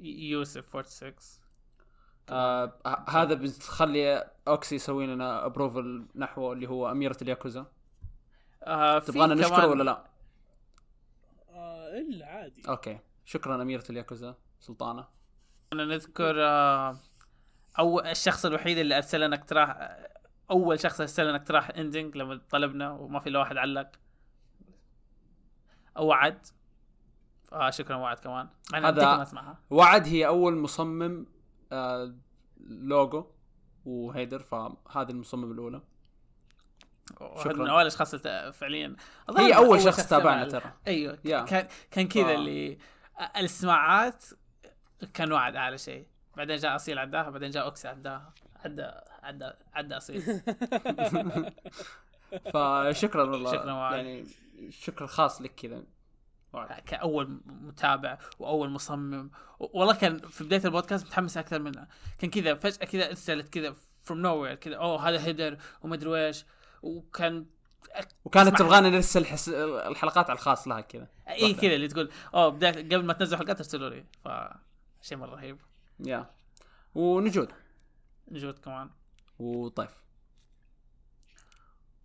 [0.01, 1.13] يوسف 46
[2.29, 2.73] آه
[3.09, 7.65] هذا بتخلي أوكسي يسوي لنا ابروفل نحو اللي هو أميرة الياكوزا.
[8.63, 10.03] آه تبغانا نشكره كمان- ولا لا؟
[11.49, 12.61] آه إلا عادي.
[12.69, 12.99] okay.
[13.25, 15.07] شكرا أميرة الياكوزا سلطانة.
[15.73, 16.97] أنا نذكر آه
[17.79, 19.97] أو الشخص الوحيد اللي أرسل لنا اقتراح
[20.51, 23.91] أول شخص أرسل لنا اقتراح ending لما طلبنا وما في إلا واحد علق.
[25.99, 26.47] وعد.
[27.53, 28.47] آه شكرا وعد كمان.
[28.73, 29.57] أنا هذا- ما أسمعها.
[29.69, 31.25] وعد هي أول مصمم
[31.73, 32.15] آه
[32.67, 33.25] logo
[33.85, 35.81] و header فهذه المصمم الأولى
[37.37, 37.53] شكرا.
[37.53, 38.95] من اللي ت- فعليا
[39.37, 41.41] هي أول شخص سمع تابعنا ترى أيوه يا.
[41.41, 42.35] كان كان كذا آه.
[42.35, 42.77] اللي
[43.37, 44.23] السماعات
[45.13, 48.33] كان وعد أعلى شيء بعدين جاء أصيل عداها بعدين جاء أوكسي عداها
[48.65, 48.91] عدى
[49.23, 50.21] عدى عدى أصيل
[52.53, 53.95] فشكرا والله شكراً وعد.
[53.95, 54.25] يعني
[54.69, 55.83] شكر خاص لك كذا
[56.85, 59.31] كأول متابع وأول مصمم.
[59.59, 61.87] والله كان في بداية البودكاست متحمس أكثر منها
[62.19, 66.45] كان كذا فجأة كذا ارسلت كذا from nowhere كذا أوه هذا هيدر وما أدري إيش
[66.81, 67.45] وكان
[68.25, 68.59] وكانت.
[68.59, 69.49] تبغانا نرسل حس...
[69.49, 71.07] الحلقات على الخاص لها كذا.
[71.29, 71.53] إي.
[71.53, 74.05] كذا اللي تقول أوه بدايه قبل ما تنزل حلقات ارسلوا لي.
[74.23, 74.27] ف
[75.01, 75.57] شيء مرة رهيب.
[75.99, 76.29] yeah.
[76.95, 77.51] ونجود.
[78.27, 78.89] نجود كمان.
[79.39, 80.03] وطيف.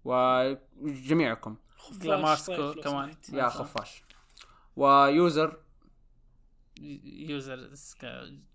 [0.05, 1.57] وجميعكم.
[1.77, 2.51] خفاش،
[2.85, 3.15] كمان.
[3.33, 4.03] يا خفاش.
[4.79, 5.57] و user.
[7.05, 7.70] user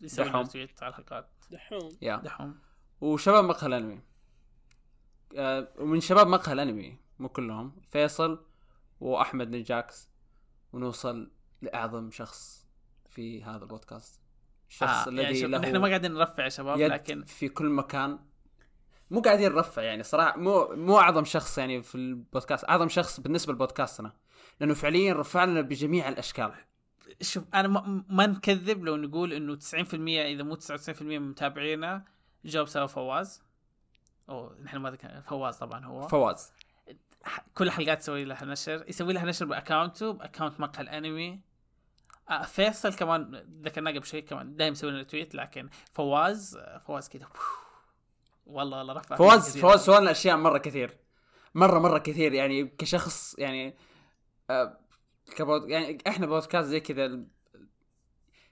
[0.02, 1.30] يسوي tweet على الحلقات.
[1.52, 1.90] دحوم.
[2.02, 2.15] yeah.
[2.16, 2.60] دحوم.
[3.02, 4.02] وشباب مقهى الأنمي.
[5.38, 8.45] آه ومن شباب مقهى الأنمي مو كلهم فيصل
[9.00, 10.10] وأحمد نجاكس
[10.74, 11.32] ونوصل
[11.62, 12.68] لأعظم شخص
[13.10, 14.22] في هذا البودكاست.
[14.70, 17.70] الشخص آه الذي يعني له نحن ما قاعدين نرفع يا شباب يد لكن في كل
[17.70, 18.20] مكان.
[19.12, 23.54] مو قاعدين نرفع يعني صراحة مو مو أعظم شخص يعني في البودكاست أعظم شخص بالنسبة
[23.54, 24.23] لبودكاستنا.
[24.60, 26.54] لأنه فعليا رفع لنا بجميع الأشكال.
[27.22, 32.06] شوف أنا ما, ما نكذب لو نقول إنه 90% إذا مو 99% من متابعينا
[32.46, 33.44] جاوب سوا فواز.
[34.30, 36.08] أو نحن ما ذكر فواز طبعا هو.
[36.08, 36.52] فواز.
[37.54, 41.42] كل حلقات يسوي لها نشر يسوي لها نشر ب account ه ب account مقهى الأنمي.
[42.30, 47.28] آه فيصل كمان ذكرناه قبل شوي كمان دايم يسوي لنا tweet لكن فواز فواز كذا
[48.46, 49.58] والله والله رفع فواز.
[49.58, 50.98] فواز سوالنا أشياء مرة كثير.
[51.56, 53.76] مرة مرة كثير يعني كشخص يعني
[55.36, 57.20] كبود يعني إحنا بودكاست زي كذا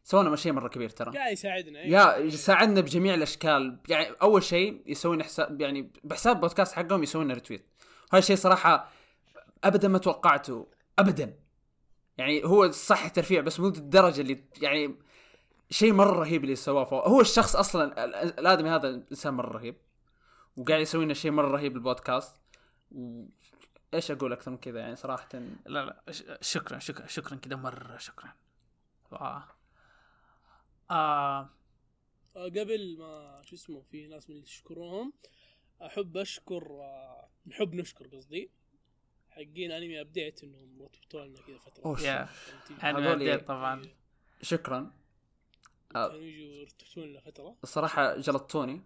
[0.04, 1.18] سوينا شيء مرة كبير ترى.
[1.18, 1.92] قاعد يساعدنا إيه.
[1.92, 3.80] يا يساعدنا بجميع الأشكال.
[3.90, 7.66] يعني أول شيء يسوي لنا حساب يعني بحساب بودكاست حقهم يسوي لنا ريتويت
[8.12, 8.90] هذا الشيء صراحة
[9.64, 10.68] ابدا ما توقعته
[11.00, 11.40] ابدا.
[12.18, 14.96] يعني هو صح ترفيع بس مو للدرجة اللي يعني
[15.70, 17.08] شيء مرة رهيب اللي سواه.
[17.08, 19.76] هو الشخص أصلا ال- الآدمي هذا إنسان مرة رهيب
[20.58, 22.36] وقاعد يسوي لنا شيء مرة رهيب بالبودكاست.
[23.94, 25.28] إيش أقول أكثر من كذا يعني صراحة
[25.66, 28.34] لا لا ش- شكرا شكرا شكرا كذا مرة شكرا
[29.12, 29.44] آه.
[30.92, 31.50] آه.
[32.36, 35.14] آه، قبل ما شو اسمه في ناس من اللي تشكرهم
[35.82, 38.50] أحب أشكر آه، نحب نشكر قصدي
[39.30, 43.82] حقين أنمي أبديت إنهم رتبتوا لنا كذا فترة أوه، يا فهمتي؟ أنا هذول- بديت طبعا
[44.42, 44.92] شكرا
[45.96, 46.08] آه.
[46.08, 48.82] كانوا يجوا يرتوتوا لنا فترة الصراحه جلطوني آه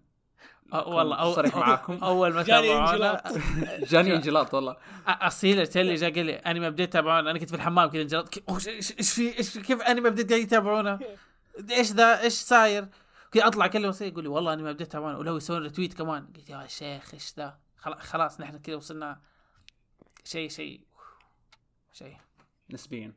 [0.74, 2.04] والله أو صريح معاكم.
[2.04, 3.24] أول ما جاني تابعونا.
[3.92, 4.78] جاني انجلاط والله.
[5.08, 7.32] أصيل تيلي جا قال لي Anime Update تابعونا.
[7.32, 11.00] أنا كنت في الحمام كذا أوه، إيش في إيش كيف Anime Update قاعد يتابعونا؟
[11.72, 12.88] إيش ذا؟ إيش صاير؟
[13.32, 15.18] كذا أطلع أكلم أصيل يقول لي والله Anime Update تابعونا.
[15.18, 16.28] ولو يسوون retweet كمان.
[16.36, 17.58] قلت يا شيخ إيش ذا؟
[18.00, 19.22] خلاص نحن كذا وصلنا.
[20.24, 20.82] شيء شيء.
[21.94, 22.18] شيء.
[22.70, 23.14] نسبيا.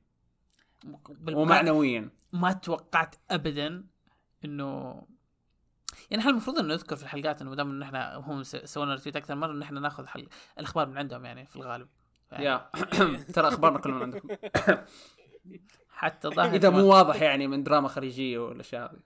[1.33, 2.11] ومعنويا.
[2.33, 3.85] ما توقعت ابدا
[4.45, 5.03] إنه
[6.11, 9.35] يعني إحنا المفروض إنه نذكر في الحلقات إنه دام ان إحنا هم سوينا ريتويت أكثر
[9.35, 10.29] مرة ان إحنا ناخذ حل...
[10.59, 11.89] الأخبار من عندهم يعني في الغالب.
[12.33, 12.71] يعني يا.
[13.35, 14.29] ترى أخبارنا كلها من عندكم
[15.91, 19.01] حتى ظاهر إذا مو واضح يعني من دراما خليجية والأشياء هذه.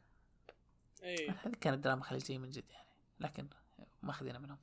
[1.03, 2.89] اي هذه كانت دراما خليجية من جد يعني
[3.21, 3.47] لكن
[4.03, 4.59] ما خذينا منهم.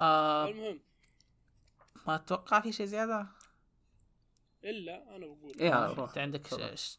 [0.00, 0.80] آه المهم.
[2.06, 3.26] ما أتوقع في شيء زيادة؟
[4.64, 5.52] إلا أنا بقول.
[5.60, 6.04] إيه،.
[6.04, 6.46] أنت عندك.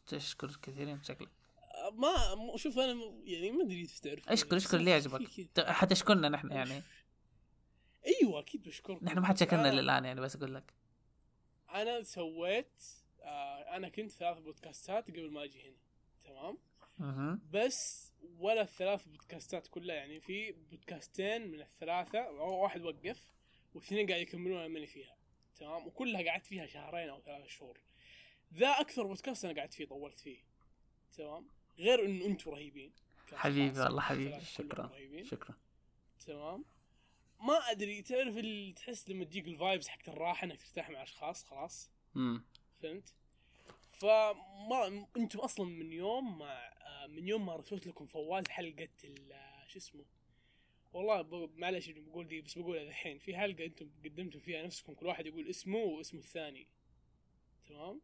[0.06, 1.39] تشكر كثيرين شكلك
[1.92, 4.28] ما شوف أنا يعني ما أدري تعرف.
[4.28, 5.50] اشكر اشكر اللي يعجبك.
[5.60, 6.82] حتشكرنا نحن يعني.
[8.06, 9.04] أيوه أكيد بشكركم.
[9.06, 10.74] نحن ما حد شكرنا للان يعني بس أقول لك.
[11.74, 12.82] أنا سويت
[13.22, 15.76] آه أنا كنت ثلاث بودكاستات قبل ما أجي هنا
[16.24, 16.58] تمام.
[17.50, 23.32] بس ولا الثلاث بودكاستات كلها يعني في بودكاستين من الثلاثة واحد وقف
[23.74, 25.16] واثنين قاعد يكملون الماني فيها
[25.56, 27.80] تمام؟ وكلها قعدت فيها شهرين أو ثلاثة شهور.
[28.54, 30.38] ذا أكثر بودكاست أنا قعدت فيه طولت فيه
[31.16, 31.48] تمام؟
[31.80, 32.92] غير انه أنتم رهيبين.
[33.32, 34.44] حبيبي والله حبيبي.
[34.44, 34.90] شكرا
[35.24, 35.54] شكرا
[36.26, 36.64] تمام
[37.40, 41.44] ما أدري تعرف اللي تحس لما تجيك ال vibes حقت الراحة إنك ترتاح مع أشخاص
[41.44, 42.44] خلاص امم
[42.82, 43.14] فهمت؟
[43.92, 49.32] فما أنتم أصلا من يوم ما آه، من يوم ما رسلت لكم فواز حلقة ال-
[49.32, 50.04] آه، شو اسمه
[50.92, 54.94] والله ب- معلش إني بقول دي بس بقولها الحين في حلقة أنتم قدمتوا فيها نفسكم
[54.94, 56.66] كل واحد يقول اسمه واسمه الثاني
[57.68, 58.00] تمام؟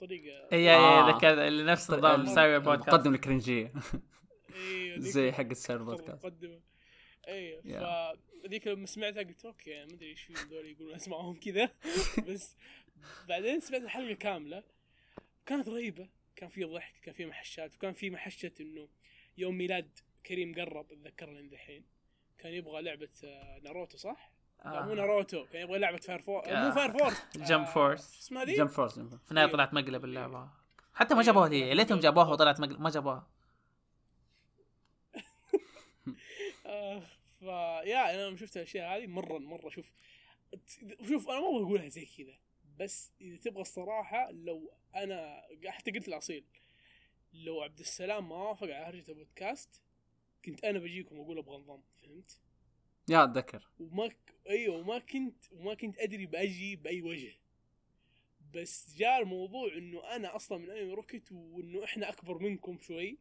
[0.00, 0.48] طريقة.
[0.52, 1.12] اي اي.
[1.12, 3.72] ذكر اللي نفس نظام مساوي بودكاست المقدمه الكرنجية.
[4.54, 6.60] أيوه ذيك زي حق السير بودكاست مقدمة.
[7.28, 8.14] أيوه yeah.
[8.44, 11.70] فذيك لما سمعتها قلت okay ما أدري إيش دول يقولون اسمائهم كذا.
[12.28, 12.56] بس
[13.28, 14.62] بعدين سمعت الحلقة كاملة.
[15.46, 16.08] كانت رهيبة.
[16.36, 18.88] كان في ضحك كان في محشات وكان في محشة إنه
[19.38, 21.84] يوم ميلاد كريم قرب أتذكر لين دحين.
[22.38, 24.33] كان يبغى لعبة آه، ناروتو صح؟
[24.64, 24.94] لا مو آه.
[24.94, 26.68] ناروتو كان يبغى لعبه Fire Force آه.
[26.68, 28.18] مو Fire Force Jump Force.
[28.20, 28.98] اسمها ذي؟ Jump Force.
[28.98, 29.50] في النهايه.
[29.50, 30.48] طلعت مقلب اللعبة
[30.94, 33.26] حتى ما جابوها هي ليتهم جابوها وطلعت مقلب ما جابوها
[36.66, 37.02] آه،
[37.40, 39.92] ف yeah أنا لما شفت الأشياء هذه مرة مرة شوف
[41.08, 42.34] شوف أنا ما أبغى أقولها زي كذا
[42.78, 46.44] بس إذا تبغى الصراحة لو أنا حتى قلت الأصيل
[47.32, 49.82] لو عبد السلام ما وافق على هرجة البودكاست
[50.44, 52.40] كنت أنا بجيكم وأقول أبغى انضم فهمت؟
[53.08, 53.68] yeah اتذكر.
[53.80, 54.16] وما ك...
[54.48, 57.32] أيوه وما كنت وما كنت أدري بأجي بأي وجه.
[58.54, 63.18] بس جاء الموضوع إنه أنا أصلا من Anime Rocket وإنه إحنا أكبر منكم شوي.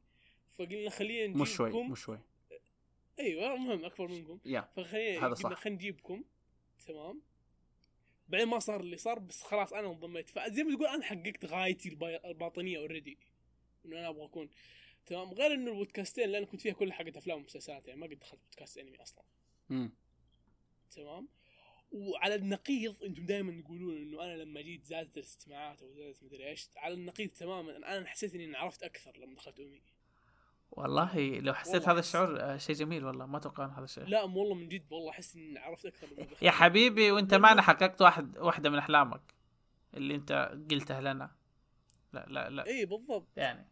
[0.51, 2.19] فقلنا خلينا نجيبكم مش شوي مش شوي.
[3.19, 4.39] أيوه المهم أكبر منكم.
[4.45, 5.43] yeah فخلينا هذا صح.
[5.43, 6.23] قلنا خلينا نجيبكم.
[6.87, 7.21] تمام.
[8.29, 10.29] بعدين ما صار اللي صار بس خلاص أنا انضميت.
[10.29, 13.17] فزي ما تقول أنا حققت غايتي البا- الباطنية already
[13.85, 14.49] إنه أنا أبغى أكون.
[15.05, 15.33] تمام.
[15.33, 17.87] غير إنه البودكاستين اللي أنا كنت فيها كلها حقت أفلام ومسلسلات.
[17.87, 19.23] يعني ما قد دخلت بودكاست انمي أصلا.
[19.69, 19.93] مم.
[20.91, 21.27] تمام؟
[21.91, 26.69] وعلى النقيض أنتم دائما تقولون إنه أنا لما جيت زادت الاستماعات أو زادت مدري إيش
[26.77, 27.77] على النقيض تماما.
[27.77, 29.81] أنا حسيت إني عرفت أكثر لما دخلت أمي.
[30.71, 34.03] والله لو حسيت والله هذا الشعور آه، شيء جميل والله ما أتوقع هذا الشيء.
[34.03, 36.43] لا والله من جد والله أحس إني عرفت أكثر لما دخلت.
[36.43, 39.33] يا حبيبي وأنت معنا حققت واحد واحدة من أحلامك
[39.93, 41.35] اللي أنت قلتها لنا.
[42.13, 42.65] لا لا لا.
[42.65, 43.37] اي بالضبط.
[43.37, 43.69] يعني.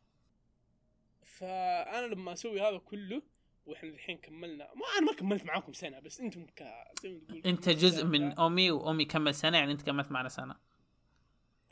[1.24, 3.22] فأنا لما أسوي هذا كله
[3.66, 4.64] وإحنا الحين كملنا.
[4.64, 6.62] ما أنا ما كملت معاكم سنة بس أنتم ك
[7.46, 10.56] أنت جزء من امي وامي كمل سنة يعني أنت كملت معنا سنة.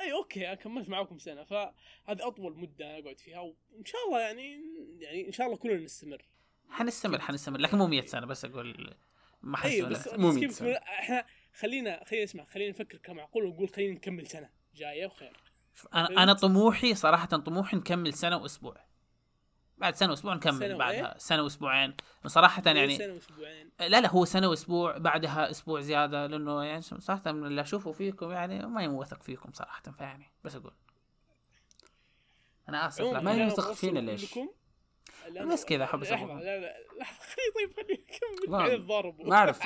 [0.01, 1.73] أي أوكي أنا كملت معاكم سنة فهذه
[2.07, 4.61] أطول مدة أنا اقعد فيها وإن شاء الله يعني
[4.99, 6.25] يعني إن شاء الله كلنا نستمر.
[6.69, 8.95] حنستمر حنستمر لكن مو 100 سنة بس أقول
[9.41, 10.07] ما حنسوي بس.
[10.07, 10.71] مو بس مية كيف سنة.
[10.75, 14.49] إحنا خلينا خلينا اسمع خلينا نفكر كمعقول ونقول خلينا نكمل سنة.
[14.75, 15.37] جاية وخير
[15.93, 18.88] أنا أنا طموحي صراحة طموحي نكمل سنة وأسبوع.
[19.79, 21.93] بعد سنة وأسبوع سنة نكمل وإيه؟ بعدها سنة وأسبوعين.
[22.25, 23.71] صراحة يعني سنة وأسبوعين.
[23.79, 28.31] لا لا هو سنة وأسبوع بعدها أسبوع زيادة لأنه يعني صراحة من اللي أشوفه فيكم
[28.31, 30.73] يعني ما يوثق فيكم صراحة فيعني بس أقول.
[32.69, 34.39] أنا آسف لكن ما يوثق فينا ليش؟
[35.29, 36.39] لا، بس كذا لحظة، أسويها.
[36.39, 36.75] لا لا
[37.05, 39.65] خليني طيب خليني اكمل لا، بعدين ضاربوا ما أعرف.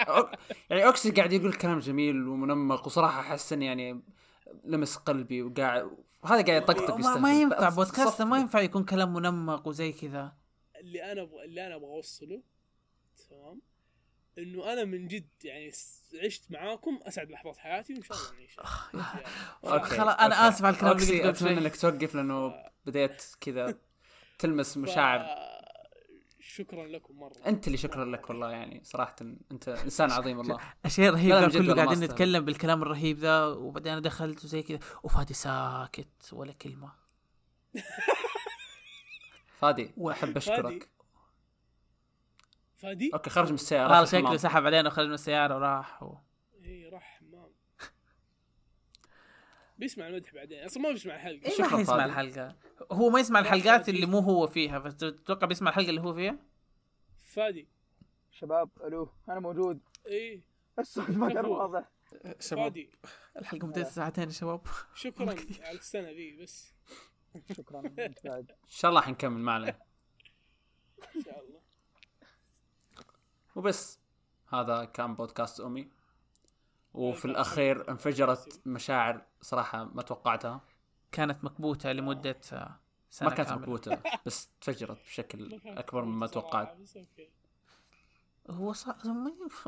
[0.69, 4.01] يعني أوكسي قاعد يقول كلام جميل ومنمق وصراحة أحس إني يعني
[4.63, 7.17] لمس قلبي وقاعد وهذا قاعد يطقطق ما.
[7.17, 8.21] ما ينفع بودكاست.
[8.21, 10.33] ما ينفع يكون كلام منمق وزي كذا
[10.79, 12.41] اللي أنا أبغى اللي أنا أبغى أوصله
[13.29, 13.61] تمام
[14.37, 15.71] إنه أنا من جد يعني
[16.23, 18.63] عشت معاكم أسعد لحظات حياتي وإن شاء الله نعيشها
[18.93, 19.25] يعني.
[19.73, 20.47] okay خلاص أنا.
[20.49, 22.53] آسف على الكلام اللي أوكسي، قلت قبل اتمنى إنك توقف لأنه
[22.85, 23.75] بديت كذا
[24.39, 25.52] تلمس مشاعر ف-
[26.53, 29.15] شكرا لكم مرة أنت اللي شكرا لك والله يعني صراحة
[29.51, 30.59] أنت إنسان عظيم والله
[31.41, 32.03] من جد كله قاعدين.
[32.03, 36.91] نتكلم بالكلام الرهيب ذا وبعدين أنا دخلت وزي كذا وفادي ساكت ولا كلمة
[39.59, 40.37] فادي أحب فادي.
[40.37, 40.89] أشكرك
[42.75, 44.37] فادي okay خرج من السيارة هذا شكله.
[44.37, 46.15] سحب علينا وخرج من السيارة وراح و...
[46.63, 47.51] اي راح حمام
[49.83, 51.45] بيسمع المدح بعدين أصلا ما بيسمع الحلقة.
[51.45, 52.05] إيه شكراً ما حيسمع.
[52.05, 52.55] الحلقة.
[52.91, 53.89] هو ما يسمع الحلقات.
[53.89, 56.37] اللي مو هو فيها فتتوقع بيسمع الحلقة اللي هو فيها؟
[57.21, 57.67] فادي
[58.31, 59.79] شباب ألو أنا موجود.
[60.07, 60.43] اي
[60.79, 61.45] الصوت ما كان.
[61.45, 61.89] واضح.
[62.39, 62.89] شباب فادي
[63.37, 64.61] الحلقة مدتها ساعتين يا شباب.
[64.95, 66.73] شكرا على السنة ذي بس.
[67.57, 69.67] شكرا إن شاء الله حنكمل معنا.
[71.15, 71.59] إن شاء الله.
[73.55, 73.99] وبس.
[74.47, 75.89] هذا كان بودكاست أمي.
[76.93, 80.61] وفي الأخير انفجرت مشاعر صراحة ما توقعتها
[81.11, 82.79] كانت مكبوتة لمدة آه،
[83.09, 83.61] سنة ما كانت كاملة.
[83.61, 86.77] مكبوتة بس تفجرت بشكل أكبر مما توقعت.
[88.49, 88.95] هو صار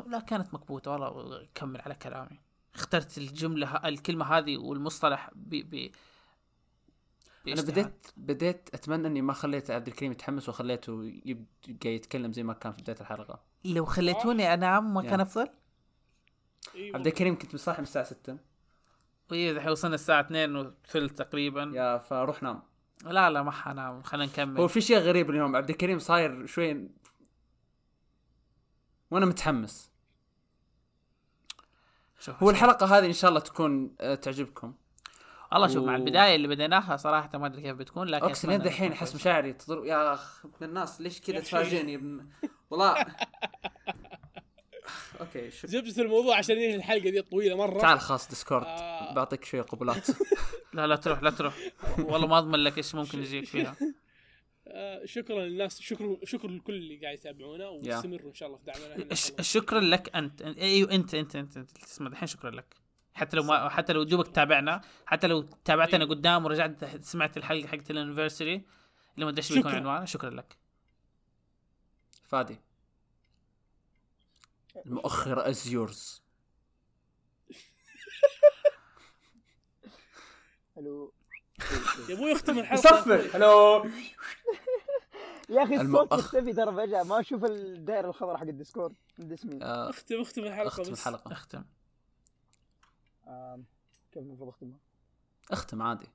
[0.07, 2.39] لا كانت مكبوتة والله كمل على كلامي
[2.75, 5.91] اخترت الجملة الكلمة هذه والمصطلح ب ب
[7.47, 7.61] أنا.
[7.61, 12.73] بديت بديت أتمنى إني ما خليت عبد الكريم يتحمس وخليته يبقى يتكلم زي ما كان
[12.73, 15.19] في بداية الحلقة لو خليتوني أنام ما كان.
[15.19, 15.49] أفضل؟
[16.75, 18.37] إي عبد الكريم كنت مصاحي من الساعة 6
[19.31, 21.71] وإيه الحين وصلنا الساعة 2 وثلث تقريبا.
[21.75, 22.63] يا فروح نام.
[23.05, 24.61] لا لا ما حنام خلينا نكمل.
[24.61, 26.89] هو في شيء غريب اليوم عبد الكريم صاير شوي
[29.11, 29.91] وأنا متحمس.
[32.19, 32.49] شوف هو شوف.
[32.49, 34.73] الحلقة هذه إن شاء الله تكون آه، تعجبكم.
[35.51, 38.85] والله شوف مع و- البداية اللي بديناها صراحة ما أدري كيف بتكون لكن أقسم دحين
[38.85, 41.39] إنها أحس مشاعري تضرب يا أخ ابن الناس ليش كذا.
[41.39, 42.25] تفاجئني
[42.69, 42.95] والله.
[45.21, 47.79] okay شوف زبدة الموضوع عشان إيه الحلقة دي طويلة مرة.
[47.79, 49.13] تعال خاص Discord آه.
[49.13, 50.07] بعطيك شوية قبلات.
[50.73, 51.57] لا لا تروح لا تروح.
[51.99, 53.75] والله ما أضمن لك إيش ممكن يجيك فيها.
[54.67, 59.13] آه شكرا للناس شكرا شكرا لكل اللي قاعد يتابعونا واستمروا إن شاء الله في دعمنا.
[59.41, 60.41] شكرا لك أنت.
[60.41, 61.71] أيوه أنت أنت أنت, أنت.
[61.71, 62.75] تسمع الحين شكرا لك.
[63.13, 66.09] حتى لو ما حتى لو دوبك تابعنا حتى لو تابعتنا أيوه.
[66.09, 68.53] قدام ورجعت سمعت الحلقة حقت ال anniversary
[69.15, 69.79] اللي ما أدري إيش بيكون شكراً.
[69.79, 70.57] عنوانه شكرا لك.
[72.23, 72.59] فادي.
[74.77, 76.21] المؤخر is yours
[80.77, 81.13] ألو
[82.09, 82.81] يا أبوي اختم الحلقة.
[82.81, 83.85] صفر hello
[85.49, 87.03] يا أخي الصوت مختفي ترى فجأة.
[87.03, 88.95] ما أشوف الدائرة الخضراء حق ال Discord.
[89.19, 90.89] اسمي آه، اختم اختم الحلقة اختم بس.
[90.89, 91.31] الحلقة.
[91.31, 91.63] اختم.
[94.11, 94.79] كيف المفروض أختمها؟
[95.51, 96.07] اختم عادي.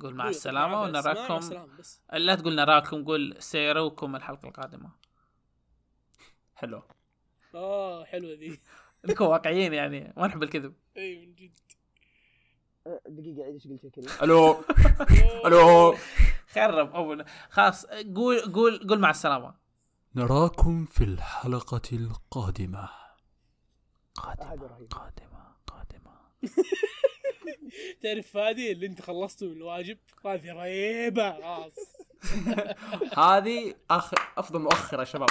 [0.00, 1.66] قول مع السلامة ونراكم.
[2.12, 4.90] لا تقول نراكم قول سيروكم الحلقة القادمة.
[6.54, 6.82] حلو.
[7.54, 8.60] آه حلوة ذي
[9.04, 10.74] نكون واقعيين يعني ما نحب الكذب.
[10.96, 11.52] إي من جد.
[12.86, 14.64] أه، دقيقة عيد إيش قلت كريم؟ ألو.
[15.46, 15.96] ألو.
[16.48, 19.54] خرب اول خلاص قول قول قول مع السلامة.
[20.14, 22.88] نراكم في الحلقة القادمة.
[24.14, 26.12] قادمة قادمة قادمة.
[28.02, 31.74] تعرف فادي اللي انت خلصته من الواجب هذه رهيبة خلاص.
[33.18, 35.28] هذه اخر أفضل مؤخرة شباب.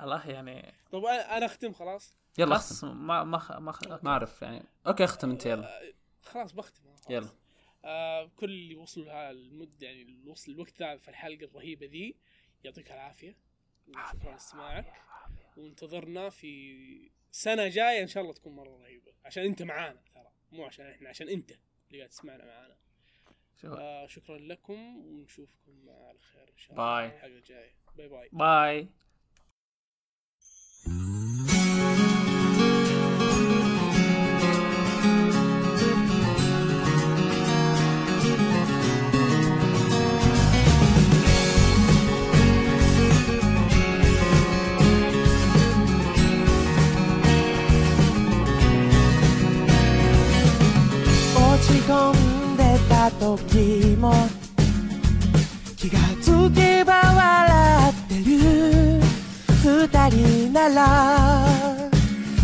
[0.00, 0.74] الله يعني.
[0.92, 2.84] طب أنا أنا أختم خلاص؟ يلا خلاص.
[2.84, 4.62] ما ما خ- ما خ- ما أعرف يعني.
[4.86, 5.92] أوكي اختم أنت يلا.
[6.22, 6.82] خلاص بختم.
[6.84, 7.10] خلاص.
[7.10, 7.28] يلا.
[7.84, 12.16] آه كل اللي وصلوا لها المدة يعني وصل الوقت ذا في الحلقة الرهيبة ذي
[12.64, 13.36] يعطيك العافية.
[13.88, 14.92] وشكرا لاستماعك.
[15.56, 19.12] وانتظرنا في سنة جاية إن شاء الله تكون مرة رهيبة.
[19.24, 20.30] عشان أنت معانا ترى.
[20.52, 21.50] مو عشان إحنا عشان أنت
[21.86, 22.76] اللي قاعد تسمعنا معانا.
[23.64, 26.98] آه شكرا لكم ونشوفكم على خير إن شاء bye.
[26.98, 27.74] الله في الحلقة الجاية.
[27.96, 28.28] bye bye.
[28.32, 28.88] bye.
[52.12, 54.12] んでた時も
[55.76, 59.00] 気がつけば笑ってる。
[59.62, 61.46] 二人なら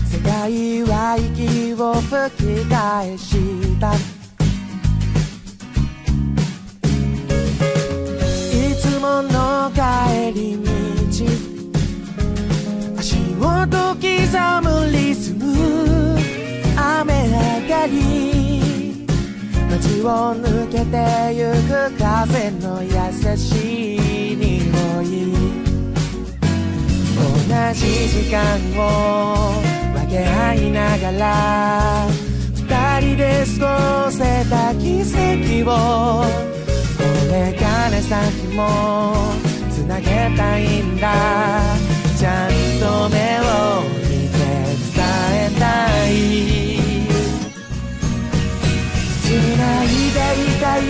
[0.06, 3.28] 世界は息を吹き返し
[3.78, 3.94] た。
[8.52, 9.80] いつもの帰
[10.34, 10.68] り道
[12.98, 14.02] 足音刻
[14.62, 15.42] むリズム。
[16.76, 18.41] 雨上がり。
[19.82, 22.90] 街を抜けてゆく風の優
[23.36, 25.32] しい匂い
[27.16, 28.40] 同じ時間
[28.78, 28.80] を
[29.92, 32.06] 分け合いながら
[32.54, 35.72] 二人で過ごせた奇跡を
[36.96, 37.02] こ
[37.32, 38.62] れから先も
[39.70, 40.06] つなげ
[40.36, 41.12] たいんだ。
[42.18, 42.61] ちゃん
[50.62, 50.80] たい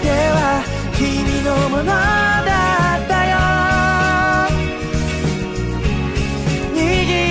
[0.00, 0.64] 手は
[0.96, 1.04] 君
[1.44, 1.92] のものだ
[2.96, 3.36] ったよ。
[6.72, 6.76] 握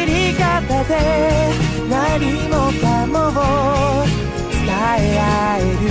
[0.06, 0.46] り方
[0.84, 0.94] で
[1.90, 3.42] 何もかもを
[4.52, 5.90] 伝え合える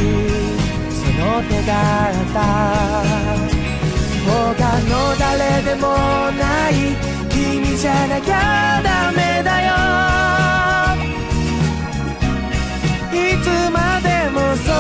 [0.94, 1.74] その手だ
[2.12, 2.38] った。
[4.26, 4.30] 他
[4.90, 5.84] の誰でも
[6.38, 6.72] ない
[7.30, 10.55] 君じゃなきゃダメだよ。
[14.66, 14.72] そ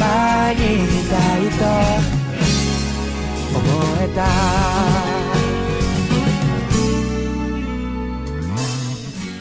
[0.00, 1.62] ばにいたいと。
[3.56, 3.60] 思
[4.00, 4.18] えた。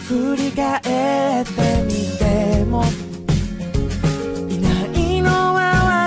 [0.07, 0.67] 振り返
[1.41, 1.51] って
[1.85, 2.21] みて
[2.65, 2.83] も。
[4.49, 5.59] いないのは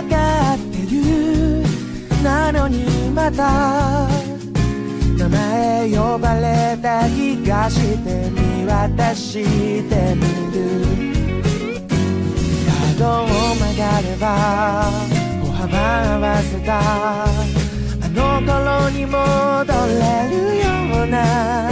[0.02, 0.16] 分か
[0.54, 0.96] ってる。
[2.22, 4.06] なのにまた。
[5.16, 9.42] 名前呼ばれた気がして見渡し
[9.88, 10.20] てみ
[10.54, 11.17] る。
[12.98, 14.90] 角を曲がれば
[15.40, 16.80] 歩幅合わせた
[17.22, 17.26] あ
[18.08, 19.16] の頃に戻
[19.86, 21.70] れるような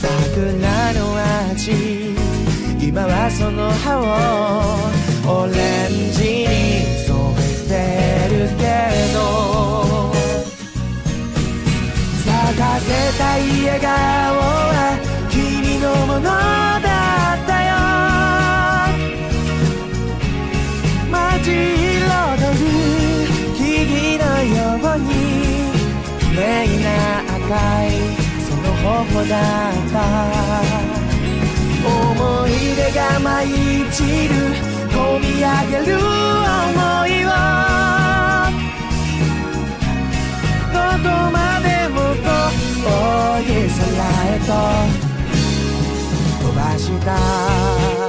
[0.00, 1.00] 桜の
[1.50, 2.14] 味
[2.80, 7.74] 今はその葉をオレンジに染めて
[8.30, 8.62] るけ
[9.12, 9.16] ど
[12.24, 14.98] 咲かせたい笑顔は
[15.30, 16.63] 君のもの。
[26.36, 27.88] 麗な赤い
[28.40, 29.32] その頬だ
[29.70, 29.94] った
[31.86, 33.50] 思い出が舞い
[33.90, 34.34] 散る
[34.90, 37.28] 込み上げる想いを
[40.72, 42.84] どこまでも遠
[43.42, 43.78] い空
[44.26, 44.50] へと
[46.42, 48.03] 飛ばした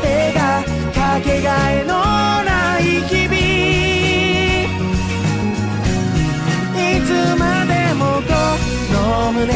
[0.00, 0.62] てが
[0.94, 1.92] かけがえの
[2.44, 3.36] ない日々。
[6.76, 7.08] いつ
[7.38, 8.30] までもこ
[8.92, 9.52] の胸に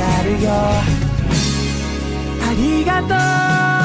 [0.00, 0.48] あるよ。
[2.42, 3.14] ありがと
[3.72, 3.75] う。